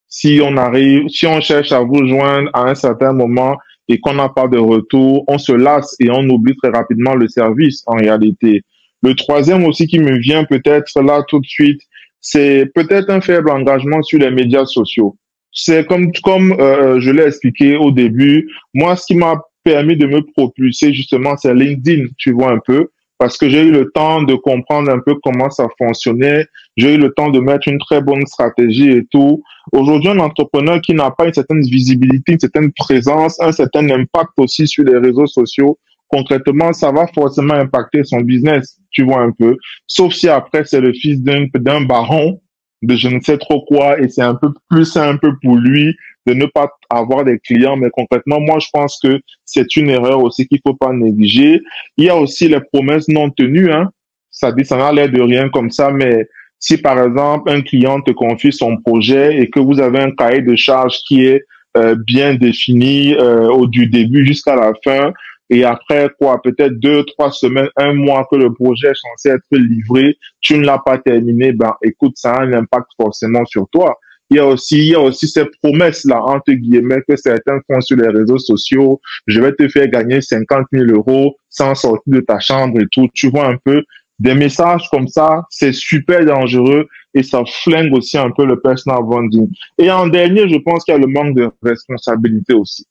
Si 0.09 0.41
on 0.43 0.57
arrive, 0.57 1.09
si 1.09 1.27
on 1.27 1.41
cherche 1.41 1.73
à 1.73 1.81
vous 1.81 2.07
joindre 2.07 2.49
à 2.55 2.71
un 2.71 2.75
certain 2.75 3.13
moment 3.13 3.59
et 3.89 4.01
qu'on 4.01 4.15
n'a 4.15 4.29
pas 4.29 4.49
de 4.49 4.59
retour, 4.59 5.25
on 5.29 5.39
se 5.39 5.53
lasse 5.53 5.95
et 6.01 6.11
on 6.11 6.29
oublie 6.29 6.57
très 6.57 6.71
rapidement 6.71 7.15
le 7.15 7.29
service 7.29 7.83
en 7.87 7.97
réalité. 7.97 8.63
Le 9.03 9.15
troisième 9.15 9.65
aussi 9.65 9.87
qui 9.87 9.99
me 9.99 10.19
vient 10.19 10.45
peut-être 10.45 11.03
là 11.03 11.23
tout 11.29 11.41
de 11.41 11.47
suite, 11.47 11.83
c'est 12.21 12.67
peut-être 12.75 13.11
un 13.11 13.21
faible 13.21 13.51
engagement 13.51 14.03
sur 14.03 14.19
les 14.19 14.31
médias 14.31 14.65
sociaux. 14.65 15.17
C'est 15.53 15.87
comme 15.87 16.11
comme 16.23 16.53
euh, 16.59 16.99
je 17.01 17.11
l'ai 17.11 17.25
expliqué 17.25 17.77
au 17.77 17.91
début, 17.91 18.51
moi 18.73 18.97
ce 18.97 19.07
qui 19.07 19.15
m'a 19.15 19.41
permis 19.63 19.97
de 19.97 20.07
me 20.07 20.23
propulser 20.23 20.93
justement 20.93 21.37
c'est 21.37 21.55
LinkedIn, 21.55 22.07
tu 22.17 22.33
vois 22.33 22.53
un 22.53 22.61
peu, 22.65 22.89
parce 23.19 23.39
que 23.39 23.49
j'ai 23.49 23.63
eu 23.63 23.71
le 23.71 23.91
temps 23.93 24.23
de 24.23 24.35
comprendre 24.35 24.91
un 24.91 24.99
peu 24.99 25.15
comment 25.23 25.51
ça 25.51 25.67
fonctionnait, 25.79 26.47
j'ai 26.77 26.95
eu 26.95 26.99
le 26.99 27.13
temps 27.13 27.31
de 27.31 27.39
mettre 27.39 27.69
une 27.69 27.79
très 27.79 28.01
bonne 28.01 28.27
stratégie 28.27 28.91
et 28.91 29.05
tout. 29.11 29.43
Aujourd'hui, 29.73 30.11
un 30.11 30.19
entrepreneur 30.19 30.81
qui 30.81 30.95
n'a 30.95 31.11
pas 31.11 31.27
une 31.27 31.35
certaine 31.35 31.61
visibilité, 31.61 32.33
une 32.33 32.41
certaine 32.41 32.73
présence, 32.73 33.41
un 33.41 33.53
certain 33.53 33.89
impact 33.89 34.33
aussi 34.39 34.67
sur 34.67 34.85
les 34.85 34.99
réseaux 34.99 35.27
sociaux, 35.27 35.79
concrètement, 36.09 36.73
ça 36.73 36.91
va 36.93 37.07
forcément 37.07 37.55
impacter 37.55 38.05
son 38.05 38.21
business, 38.21 38.79
tu 38.91 39.05
vois 39.05 39.21
un 39.21 39.33
peu. 39.33 39.57
Sauf 39.87 40.13
si 40.13 40.29
après, 40.29 40.65
c'est 40.65 40.81
le 40.81 40.93
fils 40.93 41.23
d'un, 41.23 41.47
baron, 41.83 42.41
de 42.83 42.97
je 42.97 43.09
ne 43.09 43.21
sais 43.21 43.39
trop 43.39 43.65
quoi, 43.65 43.99
et 44.01 44.09
c'est 44.09 44.23
un 44.23 44.35
peu 44.35 44.51
plus 44.69 44.85
simple 44.85 45.35
pour 45.43 45.57
lui 45.57 45.97
de 46.27 46.35
ne 46.35 46.47
pas 46.47 46.71
avoir 46.91 47.25
des 47.25 47.39
clients. 47.39 47.77
Mais 47.77 47.91
concrètement, 47.91 48.41
moi, 48.41 48.59
je 48.59 48.69
pense 48.73 48.99
que 49.03 49.21
c'est 49.45 49.77
une 49.77 49.91
erreur 49.91 50.23
aussi 50.23 50.47
qu'il 50.47 50.61
faut 50.67 50.75
pas 50.75 50.93
négliger. 50.93 51.61
Il 51.97 52.05
y 52.05 52.09
a 52.09 52.17
aussi 52.17 52.49
les 52.49 52.61
promesses 52.61 53.09
non 53.09 53.31
tenues, 53.31 53.73
hein. 53.73 53.91
Ça 54.31 54.51
dit, 54.51 54.65
ça 54.65 54.77
n'a 54.77 54.93
l'air 54.93 55.09
de 55.09 55.21
rien 55.21 55.49
comme 55.49 55.71
ça, 55.71 55.93
mais 55.93 56.27
si 56.59 56.77
par 56.79 56.99
exemple 57.01 57.51
un 57.51 57.61
client 57.61 58.01
te 58.01 58.11
confie 58.11 58.53
son 58.53 58.79
projet 58.79 59.39
et 59.39 59.49
que 59.49 59.61
vous 59.61 59.81
avez 59.81 60.01
un 60.01 60.11
cahier 60.11 60.43
de 60.43 60.57
charges 60.57 60.99
qui 61.07 61.25
est 61.25 61.45
euh, 61.77 61.95
bien 61.95 62.35
défini 62.35 63.15
euh, 63.15 63.49
au 63.49 63.67
du 63.67 63.87
début 63.87 64.27
jusqu'à 64.27 64.57
la 64.57 64.73
fin, 64.83 65.13
et 65.51 65.65
après 65.65 66.09
quoi, 66.19 66.41
peut-être 66.43 66.79
deux, 66.81 67.05
trois 67.05 67.31
semaines, 67.31 67.69
un 67.77 67.93
mois 67.93 68.27
que 68.31 68.37
le 68.37 68.53
projet 68.53 68.89
est 68.89 68.95
censé 68.95 69.29
être 69.29 69.45
livré, 69.53 70.17
tu 70.41 70.57
ne 70.57 70.65
l'as 70.65 70.79
pas 70.79 70.99
terminé, 70.99 71.53
ben 71.53 71.75
écoute, 71.83 72.15
ça 72.17 72.33
a 72.33 72.43
un 72.43 72.53
impact 72.55 72.87
forcément 72.97 73.45
sur 73.45 73.69
toi. 73.71 73.99
Il 74.31 74.39
y 74.39 74.41
a 74.41 74.47
aussi, 74.47 74.79
il 74.79 74.89
y 74.91 74.95
a 74.95 75.01
aussi 75.01 75.29
ces 75.29 75.45
promesses-là, 75.63 76.23
entre 76.23 76.53
guillemets, 76.53 77.03
que 77.09 77.17
certains 77.17 77.61
font 77.67 77.81
sur 77.81 77.97
les 77.97 78.09
réseaux 78.09 78.39
sociaux. 78.39 79.01
Je 79.27 79.41
vais 79.41 79.53
te 79.53 79.69
faire 79.69 79.89
gagner 79.89 80.21
50 80.21 80.67
000 80.73 80.87
euros 80.87 81.37
sans 81.51 81.75
sortir 81.75 82.03
de 82.07 82.21
ta 82.21 82.41
chambre 82.41 82.81
et 82.81 82.87
tout. 82.91 83.09
Tu 83.15 83.29
vois 83.29 83.49
un 83.49 83.57
peu 83.57 83.83
des 84.19 84.35
messages 84.35 84.89
comme 84.91 85.09
ça, 85.09 85.45
c'est 85.51 85.73
super 85.73 86.25
dangereux 86.25 86.87
et 87.15 87.23
ça 87.23 87.43
flingue 87.47 87.93
aussi 87.93 88.17
un 88.17 88.31
peu 88.31 88.47
le 88.47 88.61
personal 88.61 89.03
branding. 89.03 89.49
Et 89.77 89.91
en 89.91 90.07
dernier, 90.07 90.49
je 90.49 90.57
pense 90.57 90.85
qu'il 90.85 90.95
y 90.95 90.97
a 90.97 91.01
le 91.01 91.09
manque 91.09 91.35
de 91.35 91.51
responsabilité 91.63 92.55
aussi 92.55 92.87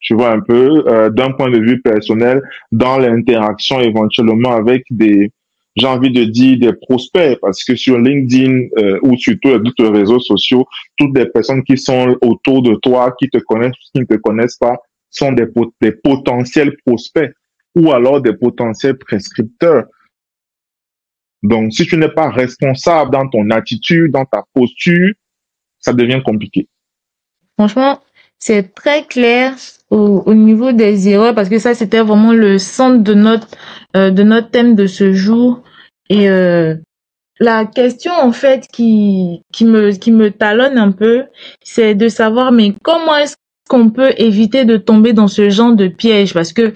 tu 0.00 0.14
vois 0.14 0.30
un 0.30 0.40
peu, 0.40 0.84
euh, 0.86 1.10
d'un 1.10 1.32
point 1.32 1.50
de 1.50 1.58
vue 1.58 1.80
personnel, 1.80 2.40
dans 2.72 2.98
l'interaction 2.98 3.80
éventuellement 3.80 4.52
avec 4.52 4.84
des, 4.90 5.30
j'ai 5.78 5.86
envie 5.86 6.10
de 6.10 6.24
dire 6.24 6.58
des 6.58 6.72
prospects, 6.72 7.38
parce 7.40 7.62
que 7.64 7.76
sur 7.76 7.98
LinkedIn 7.98 8.68
euh, 8.78 8.98
ou 9.02 9.16
sur 9.16 9.34
tous 9.40 9.48
les 9.50 9.56
autres 9.56 9.86
réseaux 9.86 10.20
sociaux, 10.20 10.66
toutes 10.96 11.16
les 11.16 11.26
personnes 11.26 11.62
qui 11.62 11.78
sont 11.78 12.16
autour 12.22 12.62
de 12.62 12.74
toi, 12.76 13.14
qui 13.18 13.28
te 13.28 13.38
connaissent 13.38 13.72
qui 13.92 14.00
ne 14.00 14.04
te 14.04 14.16
connaissent 14.16 14.56
pas, 14.56 14.76
sont 15.10 15.32
des, 15.32 15.46
des 15.80 15.92
potentiels 15.92 16.76
prospects 16.84 17.32
ou 17.76 17.92
alors 17.92 18.20
des 18.20 18.32
potentiels 18.34 18.98
prescripteurs. 18.98 19.84
Donc, 21.42 21.72
si 21.72 21.86
tu 21.86 21.96
n'es 21.96 22.08
pas 22.08 22.30
responsable 22.30 23.12
dans 23.12 23.28
ton 23.28 23.48
attitude, 23.50 24.10
dans 24.10 24.24
ta 24.24 24.42
posture, 24.52 25.12
ça 25.78 25.92
devient 25.92 26.20
compliqué. 26.24 26.68
Franchement, 27.56 28.00
c'est 28.38 28.74
très 28.74 29.04
clair 29.04 29.54
au, 29.90 30.22
au, 30.26 30.34
niveau 30.34 30.72
des 30.72 31.08
erreurs 31.08 31.34
parce 31.34 31.48
que 31.48 31.58
ça 31.58 31.74
c'était 31.74 32.00
vraiment 32.00 32.32
le 32.32 32.58
centre 32.58 33.02
de 33.02 33.14
notre 33.14 33.48
euh, 33.96 34.10
de 34.10 34.22
notre 34.22 34.50
thème 34.50 34.74
de 34.74 34.86
ce 34.86 35.12
jour 35.12 35.62
et 36.08 36.28
euh, 36.30 36.74
la 37.40 37.66
question 37.66 38.12
en 38.12 38.32
fait 38.32 38.66
qui 38.72 39.42
qui 39.52 39.64
me 39.64 39.92
qui 39.92 40.10
me 40.10 40.30
talonne 40.30 40.78
un 40.78 40.92
peu, 40.92 41.24
c'est 41.62 41.94
de 41.94 42.08
savoir 42.08 42.52
mais 42.52 42.74
comment 42.82 43.16
est-ce 43.16 43.36
qu'on 43.68 43.90
peut 43.90 44.12
éviter 44.16 44.64
de 44.64 44.76
tomber 44.76 45.12
dans 45.12 45.28
ce 45.28 45.50
genre 45.50 45.74
de 45.74 45.88
piège? 45.88 46.34
Parce 46.34 46.52
que 46.52 46.72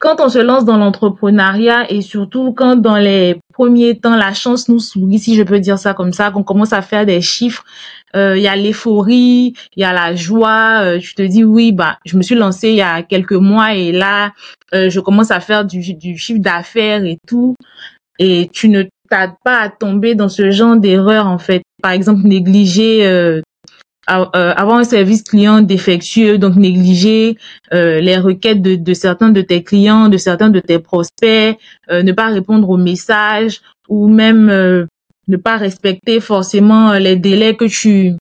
quand 0.00 0.20
on 0.20 0.28
se 0.28 0.38
lance 0.38 0.64
dans 0.64 0.76
l'entrepreneuriat 0.76 1.90
et 1.90 2.02
surtout 2.02 2.52
quand 2.52 2.76
dans 2.76 2.96
les 2.96 3.36
premiers 3.52 3.98
temps 3.98 4.16
la 4.16 4.34
chance 4.34 4.68
nous 4.68 4.80
sourit 4.80 5.18
si 5.18 5.36
je 5.36 5.42
peux 5.42 5.60
dire 5.60 5.78
ça 5.78 5.94
comme 5.94 6.12
ça 6.12 6.30
qu'on 6.30 6.42
commence 6.42 6.72
à 6.72 6.82
faire 6.82 7.06
des 7.06 7.20
chiffres 7.20 7.64
euh, 8.16 8.36
il 8.36 8.42
y 8.42 8.48
a 8.48 8.56
l'euphorie 8.56 9.54
il 9.76 9.80
y 9.80 9.84
a 9.84 9.92
la 9.92 10.14
joie 10.14 10.80
euh, 10.82 10.98
tu 10.98 11.14
te 11.14 11.22
dis 11.22 11.44
oui 11.44 11.72
bah 11.72 11.98
je 12.04 12.16
me 12.16 12.22
suis 12.22 12.34
lancé 12.34 12.70
il 12.70 12.76
y 12.76 12.82
a 12.82 13.02
quelques 13.02 13.32
mois 13.32 13.74
et 13.74 13.92
là 13.92 14.32
euh, 14.74 14.90
je 14.90 15.00
commence 15.00 15.30
à 15.30 15.40
faire 15.40 15.64
du, 15.64 15.94
du 15.94 16.18
chiffre 16.18 16.40
d'affaires 16.40 17.04
et 17.04 17.18
tout 17.26 17.54
et 18.18 18.48
tu 18.52 18.68
ne 18.68 18.84
t'as 19.10 19.28
pas 19.44 19.58
à 19.60 19.68
tomber 19.68 20.14
dans 20.14 20.28
ce 20.28 20.50
genre 20.50 20.76
d'erreur 20.76 21.26
en 21.26 21.38
fait. 21.38 21.62
Par 21.82 21.92
exemple, 21.92 22.26
négliger 22.26 23.06
euh, 23.06 23.40
euh, 24.10 24.52
avoir 24.56 24.78
un 24.78 24.84
service 24.84 25.22
client 25.22 25.62
défectueux, 25.62 26.38
donc 26.38 26.56
négliger 26.56 27.38
euh, 27.72 28.00
les 28.00 28.18
requêtes 28.18 28.60
de, 28.60 28.74
de, 28.74 28.94
certains 28.94 29.30
de 29.30 29.40
tes 29.40 29.62
clients, 29.62 30.08
de 30.08 30.18
certains 30.18 30.50
de 30.50 30.60
tes 30.60 30.78
prospects, 30.78 31.58
euh, 31.90 32.02
ne 32.02 32.12
pas 32.12 32.26
répondre 32.26 32.68
aux 32.68 32.76
messages 32.76 33.60
ou 33.88 34.08
même 34.08 34.48
euh, 34.50 34.86
ne 35.28 35.36
pas 35.36 35.56
respecter 35.56 36.20
forcément 36.20 36.92
les 36.94 37.16
délais 37.16 37.56
que 37.56 37.64
tu 37.64 38.14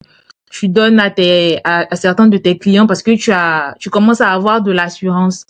tu 0.52 0.70
donnes 0.70 1.00
à 1.00 1.10
tes 1.10 1.60
à, 1.64 1.88
à, 1.92 1.96
certains 1.96 2.28
de 2.28 2.38
tes 2.38 2.58
clients 2.58 2.88
parce 2.88 3.02
que 3.02 3.12
tu 3.12 3.32
as 3.32 3.74
tu 3.80 3.90
commences 3.90 4.22
à 4.22 4.30
avoir 4.30 4.62
de 4.62 4.72
l'assurance. 4.72 5.46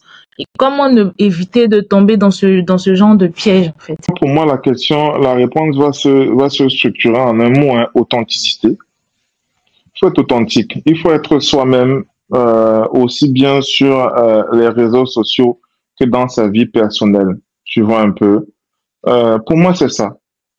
Comment 0.57 0.89
éviter 1.19 1.67
de 1.67 1.79
tomber 1.79 2.17
dans 2.17 2.31
ce 2.31 2.61
dans 2.61 2.77
ce 2.77 2.95
genre 2.95 3.15
de 3.15 3.27
piège 3.27 3.69
en 3.69 3.79
fait? 3.79 3.97
Pour 4.19 4.29
moi, 4.29 4.45
la 4.45 4.57
question, 4.57 5.17
la 5.17 5.33
réponse 5.33 5.77
va 5.77 5.93
se 5.93 6.09
va 6.35 6.49
se 6.49 6.67
structurer 6.69 7.19
en 7.19 7.39
un 7.39 7.49
mot 7.49 7.75
hein, 7.75 7.87
authenticité. 7.93 8.69
Il 8.69 9.99
faut 9.99 10.07
être 10.07 10.19
authentique. 10.19 10.79
Il 10.85 10.97
faut 10.97 11.11
être 11.11 11.39
soi-même 11.39 12.03
euh, 12.33 12.85
aussi 12.91 13.29
bien 13.29 13.61
sur 13.61 13.95
euh, 13.95 14.43
les 14.53 14.69
réseaux 14.69 15.05
sociaux 15.05 15.59
que 15.99 16.05
dans 16.05 16.27
sa 16.27 16.47
vie 16.49 16.65
personnelle. 16.65 17.37
Tu 17.65 17.81
vois 17.81 18.01
un 18.01 18.11
peu. 18.11 18.47
Euh, 19.07 19.37
pour 19.39 19.57
moi, 19.57 19.75
c'est 19.75 19.89
ça. 19.89 20.17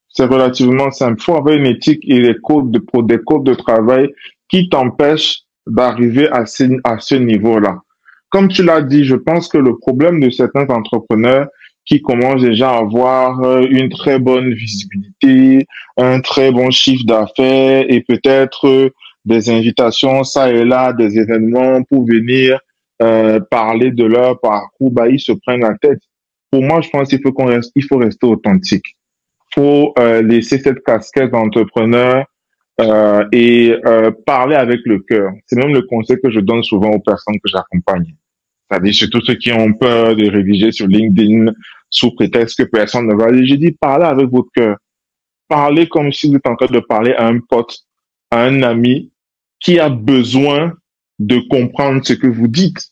C'est 0.08 0.26
relativement 0.26 0.92
simple. 0.92 1.16
Il 1.18 1.24
faut 1.24 1.34
avoir 1.34 1.56
une 1.56 1.66
éthique 1.66 2.04
et 2.06 2.22
des 2.22 2.37
codes 2.40 2.70
de, 2.70 2.80
des 3.02 3.18
codes 3.18 3.44
de 3.44 3.54
travail 3.54 4.12
qui 4.48 4.68
t'empêchent 4.68 5.40
d'arriver 5.66 6.28
à 6.30 6.46
ce, 6.46 6.64
à 6.84 7.00
ce 7.00 7.16
niveau-là 7.16 7.80
comme 8.35 8.49
tu 8.49 8.64
l'as 8.64 8.83
dit, 8.83 9.05
je 9.05 9.14
pense 9.14 9.47
que 9.47 9.59
le 9.59 9.79
problème 9.79 10.18
de 10.18 10.29
certains 10.29 10.66
entrepreneurs 10.66 11.47
qui 11.85 12.03
commencent 12.03 12.42
déjà 12.42 12.70
à 12.70 12.79
avoir 12.79 13.40
euh, 13.44 13.64
une 13.70 13.88
très 13.88 14.18
bonne 14.18 14.53
visibilité, 14.53 15.64
un 15.97 16.20
très 16.20 16.51
bon 16.51 16.73
chiffre 16.73 17.05
d'affaires 17.07 17.85
et 17.88 18.01
peut-être 18.01 18.66
euh, 18.66 18.90
des 19.25 19.51
invitations 19.51 20.25
ça 20.25 20.51
et 20.51 20.64
là, 20.64 20.92
des 20.92 21.16
événements 21.16 21.85
pour 21.85 22.05
venir 22.09 22.59
euh, 23.01 23.38
parler 23.38 23.92
de 23.92 24.05
leur 24.05 24.40
parcours, 24.40 24.90
bah, 24.90 25.09
ils 25.09 25.20
se 25.20 25.31
prennent 25.31 25.61
la 25.61 25.79
tête. 25.79 26.01
Pour 26.51 26.64
moi, 26.64 26.81
je 26.81 26.90
pense 26.90 27.11
qu'il 27.11 27.20
faut 27.23 27.33
qu'on 27.33 27.47
reste, 27.47 27.70
il 27.77 27.85
faut 27.85 27.99
rester 27.99 28.27
authentique. 28.27 28.97
Il 29.53 29.61
faut 29.61 29.94
euh, 29.97 30.23
laisser 30.23 30.59
cette 30.59 30.83
casquette 30.83 31.31
d'entrepreneur 31.31 32.25
euh, 32.81 33.25
et 33.31 33.77
parler 34.27 34.57
avec 34.57 34.81
le 34.87 34.99
cœur. 34.99 35.31
C'est 35.47 35.55
même 35.55 35.73
le 35.73 35.83
conseil 35.83 36.16
que 36.20 36.33
je 36.33 36.40
donne 36.40 36.64
souvent 36.64 36.90
aux 36.90 37.01
personnes 37.01 37.37
que 37.37 37.49
j'accompagne. 37.49 38.16
C'est-à-dire 38.68 38.94
surtout 38.94 39.20
ceux 39.20 39.35
qui 39.35 39.53
ont 39.53 39.72
peur 39.74 40.16
de 40.16 40.29
rédiger 40.31 40.72
sur 40.72 40.87
LinkedIn 40.87 41.53
sous 41.90 42.14
prétexte 42.14 42.59
que 42.59 42.68
personne 42.68 43.07
ne 43.07 43.14
va 43.14 43.27
aller. 43.27 43.46
J'ai 43.46 43.57
dit, 43.57 43.72
parlez 43.72 44.07
avec 44.07 44.29
votre 44.29 44.50
cœur. 44.55 44.77
Parlez 45.48 45.88
comme 45.88 46.12
si 46.12 46.29
vous 46.29 46.37
êtes 46.37 46.46
en 46.46 46.57
train 46.57 46.66
de 46.66 46.81
parler 46.81 47.12
à 47.12 47.27
un 47.27 47.38
pote, 47.38 47.79
à 48.31 48.44
un 48.44 48.62
ami 48.62 49.12
qui 49.61 49.79
a 49.79 49.88
besoin 49.88 50.72
de 51.18 51.38
comprendre 51.48 52.05
ce 52.05 52.14
que 52.14 52.27
vous 52.27 52.48
dites. 52.48 52.90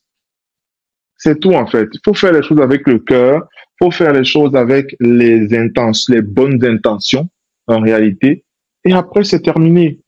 C'est 1.16 1.40
tout 1.40 1.54
en 1.54 1.66
fait. 1.66 1.88
Il 1.92 2.00
faut 2.04 2.14
faire 2.14 2.32
les 2.32 2.42
choses 2.42 2.61
avec 2.61 2.87
le 2.87 2.98
cœur. 2.98 3.48
Il 3.80 3.85
faut 3.85 3.90
faire 3.90 4.12
les 4.12 4.24
choses 4.24 4.54
avec 4.54 4.94
les 5.00 5.54
intentions, 5.56 6.14
les 6.14 6.22
bonnes 6.22 6.64
intentions 6.64 7.28
en 7.66 7.80
réalité. 7.80 8.44
Et 8.85 8.92
après, 8.92 9.24
c'est 9.24 9.40
terminé. 9.40 10.00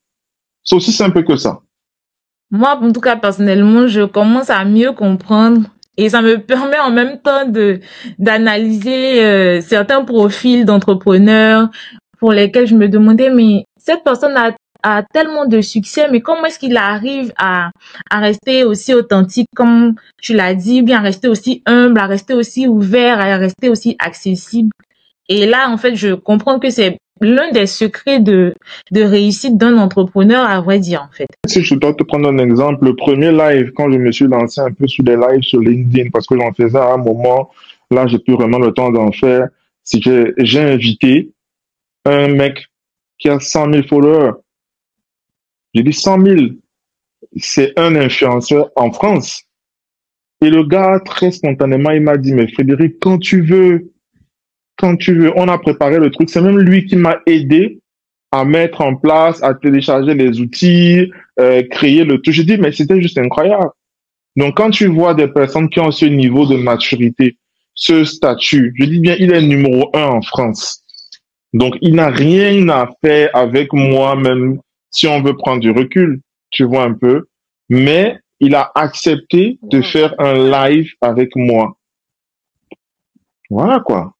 C'est 0.63 0.77
aussi 0.77 0.93
simple 0.93 1.25
que 1.25 1.37
ça. 1.37 1.61
Moi, 2.55 2.79
en 2.81 2.93
tout 2.93 3.01
cas, 3.01 3.17
personnellement, 3.17 3.89
je 3.89 4.03
commence 4.03 4.49
à 4.49 4.65
mieux 4.65 4.93
comprendre 4.93 5.63
et 5.97 6.09
ça 6.09 6.23
me 6.23 6.39
permet 6.53 6.79
en 6.79 6.93
même 6.93 7.21
temps 7.21 7.49
de 7.49 7.81
d'analyser 8.21 9.25
euh, 9.25 9.61
certains 9.61 10.05
profils 10.05 10.65
d'entrepreneurs 10.65 11.69
pour 12.21 12.31
lesquels 12.31 12.69
je 12.69 12.77
me 12.77 12.89
demandais, 12.89 13.29
mais 13.29 13.65
cette 13.77 14.05
personne 14.05 14.37
a, 14.37 14.53
a 14.85 15.03
tellement 15.03 15.47
de 15.47 15.61
succès, 15.61 16.07
mais 16.13 16.21
comment 16.21 16.45
est-ce 16.45 16.61
qu'il 16.61 16.77
arrive 16.77 17.33
à, 17.39 17.71
à 18.09 18.21
rester 18.21 18.63
aussi 18.63 18.95
authentique, 18.95 19.49
comme 19.57 19.97
tu 20.23 20.33
l'as 20.33 20.55
dit, 20.55 20.83
bien 20.83 21.01
rester 21.01 21.27
aussi 21.27 21.61
humble, 21.67 21.99
à 21.99 22.07
rester 22.07 22.35
aussi 22.35 22.69
ouvert, 22.69 23.19
à 23.19 23.37
rester 23.37 23.69
aussi 23.69 23.97
accessible? 23.99 24.71
Et 25.29 25.47
là, 25.47 25.71
en 25.71 25.77
fait, 25.77 25.97
je 25.97 26.15
comprends 26.15 26.61
que 26.61 26.71
c'est 26.71 26.99
l'un 27.21 27.51
des 27.53 27.67
secrets 27.67 28.21
de, 28.21 28.55
de 28.91 29.03
réussite 29.03 29.57
d'un 29.57 29.79
entrepreneur, 29.79 30.45
à 30.45 30.61
vrai 30.61 30.79
dire, 30.79 31.03
en 31.03 31.15
fait. 31.15 31.27
Si 31.47 31.63
je 31.63 31.75
dois 31.75 31.95
te 31.95 32.03
prendre 32.03 32.29
un 32.29 32.39
exemple, 32.39 32.85
le 32.85 32.97
premier 32.97 33.31
live, 33.33 33.73
quand 33.73 33.91
je 33.91 33.99
me 33.99 34.13
suis 34.13 34.27
lancé 34.27 34.61
un 34.61 34.73
peu 34.73 34.87
sur 34.87 35.05
des 35.05 35.17
lives 35.17 35.43
sur 35.43 35.61
LinkedIn, 35.61 36.11
parce 36.11 36.27
que 36.27 36.37
j'en 36.39 36.53
faisais 36.53 36.79
à 36.79 36.95
un 36.95 36.99
moment, 36.99 37.51
là, 37.91 38.07
j'ai 38.07 38.19
plus 38.19 38.35
vraiment 38.35 38.59
le 38.59 38.73
temps 38.73 38.91
d'en 38.91 39.13
faire, 39.13 39.49
si 39.83 40.03
j'ai 40.03 40.61
invité 40.61 41.31
un 42.05 42.29
mec 42.29 42.67
qui 43.19 43.29
a 43.29 43.39
100 43.39 43.73
000 43.73 43.87
followers. 43.87 44.33
J'ai 45.75 45.83
dit 45.83 45.93
100 45.93 46.25
000. 46.25 46.41
C'est 47.37 47.79
un 47.79 47.95
influenceur 47.97 48.71
en 48.77 48.93
France. 48.93 49.45
Et 50.41 50.51
le 50.51 50.65
gars, 50.65 51.01
très 51.05 51.31
spontanément, 51.31 51.91
il 51.91 52.03
m'a 52.03 52.17
dit, 52.17 52.33
mais 52.33 52.49
Frédéric, 52.49 52.97
quand 53.01 53.19
tu 53.19 53.43
veux, 53.43 53.93
quand 54.77 54.97
tu 54.97 55.15
veux. 55.19 55.33
On 55.37 55.49
a 55.49 55.59
préparé 55.59 55.99
le 55.99 56.11
truc. 56.11 56.31
C'est 56.31 56.41
même 56.41 56.59
lui 56.59 56.87
qui 56.87 56.97
m'a 56.97 57.19
aidé 57.27 57.81
à 58.33 58.45
mettre 58.45 58.81
en 58.81 58.97
place, 58.97 59.43
à 59.43 59.55
télécharger 59.55 60.15
les 60.15 60.41
outils, 60.41 61.11
euh, 61.39 61.63
créer 61.71 62.05
le 62.05 62.21
tout. 62.21 62.33
Je 62.33 62.43
dis, 62.43 62.57
mais 62.57 62.73
c'était 62.73 63.01
juste 63.01 63.19
incroyable. 63.19 63.71
Donc, 64.37 64.57
quand 64.57 64.71
tu 64.71 64.87
vois 64.87 65.15
des 65.15 65.29
personnes 65.29 65.69
qui 65.69 65.79
ont 65.79 65.93
ce 65.93 66.07
niveau 66.07 66.45
de 66.47 66.57
maturité, 66.57 67.37
ce 67.75 68.05
statut, 68.05 68.75
je 68.77 68.85
dis 68.85 68.99
bien, 68.99 69.17
il 69.19 69.33
est 69.33 69.43
numéro 69.43 69.91
un 69.95 70.07
en 70.07 70.23
France. 70.23 70.83
Donc, 71.53 71.77
il 71.81 71.95
n'a 71.95 72.09
rien 72.09 72.69
à 72.69 72.89
faire 73.01 73.31
avec 73.35 73.73
moi, 73.73 74.17
même 74.17 74.59
si 74.91 75.07
on 75.07 75.23
veut 75.23 75.37
prendre 75.37 75.61
du 75.61 75.71
recul, 75.71 76.21
tu 76.51 76.65
vois 76.65 76.83
un 76.83 76.95
peu. 76.95 77.27
Mais 77.69 78.19
il 78.41 78.55
a 78.57 78.73
accepté 78.75 79.59
de 79.63 79.81
faire 79.81 80.15
un 80.19 80.35
live 80.35 80.91
avec 81.01 81.37
moi. 81.37 81.77
Voilà 83.51 83.81
quoi. 83.81 84.14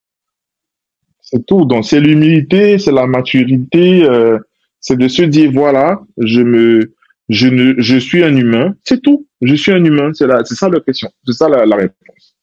C'est 1.25 1.45
tout. 1.47 1.65
Donc 1.65 1.85
c'est 1.85 2.01
l'humilité, 2.01 2.79
c'est 2.79 2.93
la 2.93 3.07
maturité, 3.07 4.05
euh, 4.05 4.39
c'est 4.81 4.97
de 4.97 5.09
se 5.09 5.23
dire 5.23 5.51
voilà, 5.53 6.01
je 6.19 6.43
me, 6.43 6.95
je 7.29 7.49
ne, 7.49 7.75
je 7.79 7.97
suis 7.97 8.23
un 8.23 8.37
humain. 8.37 8.75
C'est 8.85 9.01
tout. 9.03 9.27
Je 9.41 9.55
suis 9.55 9.73
un 9.73 9.83
humain. 9.83 10.11
C'est 10.13 10.27
c'est 10.45 10.55
ça 10.55 10.69
la 10.69 10.81
question. 10.81 11.09
C'est 11.27 11.33
ça 11.33 11.49
la, 11.49 11.77
réponse. 11.77 12.37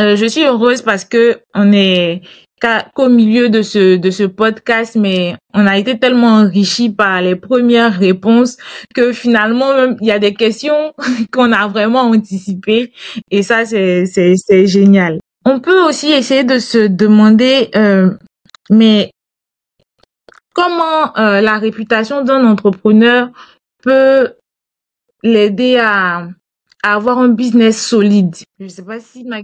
Euh, 0.00 0.16
je 0.16 0.26
suis 0.26 0.44
heureuse 0.44 0.82
parce 0.82 1.04
que 1.04 1.38
on 1.54 1.72
est 1.72 2.22
qu'au 2.94 3.08
milieu 3.08 3.48
de 3.48 3.62
ce 3.62 3.96
de 3.96 4.10
ce 4.10 4.24
podcast, 4.24 4.96
mais 4.96 5.36
on 5.54 5.66
a 5.66 5.78
été 5.78 5.98
tellement 5.98 6.38
enrichi 6.38 6.90
par 6.90 7.22
les 7.22 7.36
premières 7.36 7.96
réponses 7.96 8.56
que 8.94 9.12
finalement 9.12 9.96
il 10.00 10.06
y 10.06 10.10
a 10.10 10.18
des 10.18 10.34
questions 10.34 10.92
qu'on 11.32 11.52
a 11.52 11.68
vraiment 11.68 12.02
anticipées 12.02 12.92
et 13.30 13.42
ça 13.42 13.64
c'est 13.64 14.06
c'est 14.06 14.66
génial. 14.66 15.20
On 15.48 15.60
peut 15.60 15.80
aussi 15.84 16.10
essayer 16.10 16.42
de 16.42 16.58
se 16.58 16.88
demander, 16.88 17.70
euh, 17.76 18.10
mais 18.68 19.12
comment 20.52 21.16
euh, 21.16 21.40
la 21.40 21.60
réputation 21.60 22.24
d'un 22.24 22.44
entrepreneur 22.44 23.30
peut 23.80 24.34
l'aider 25.22 25.78
à, 25.80 26.26
avoir 26.82 27.18
un 27.18 27.28
business 27.28 27.80
solide? 27.80 28.34
Je 28.58 28.64
ne 28.64 28.68
sais 28.68 28.84
pas 28.84 28.98
si 28.98 29.22
ma, 29.22 29.38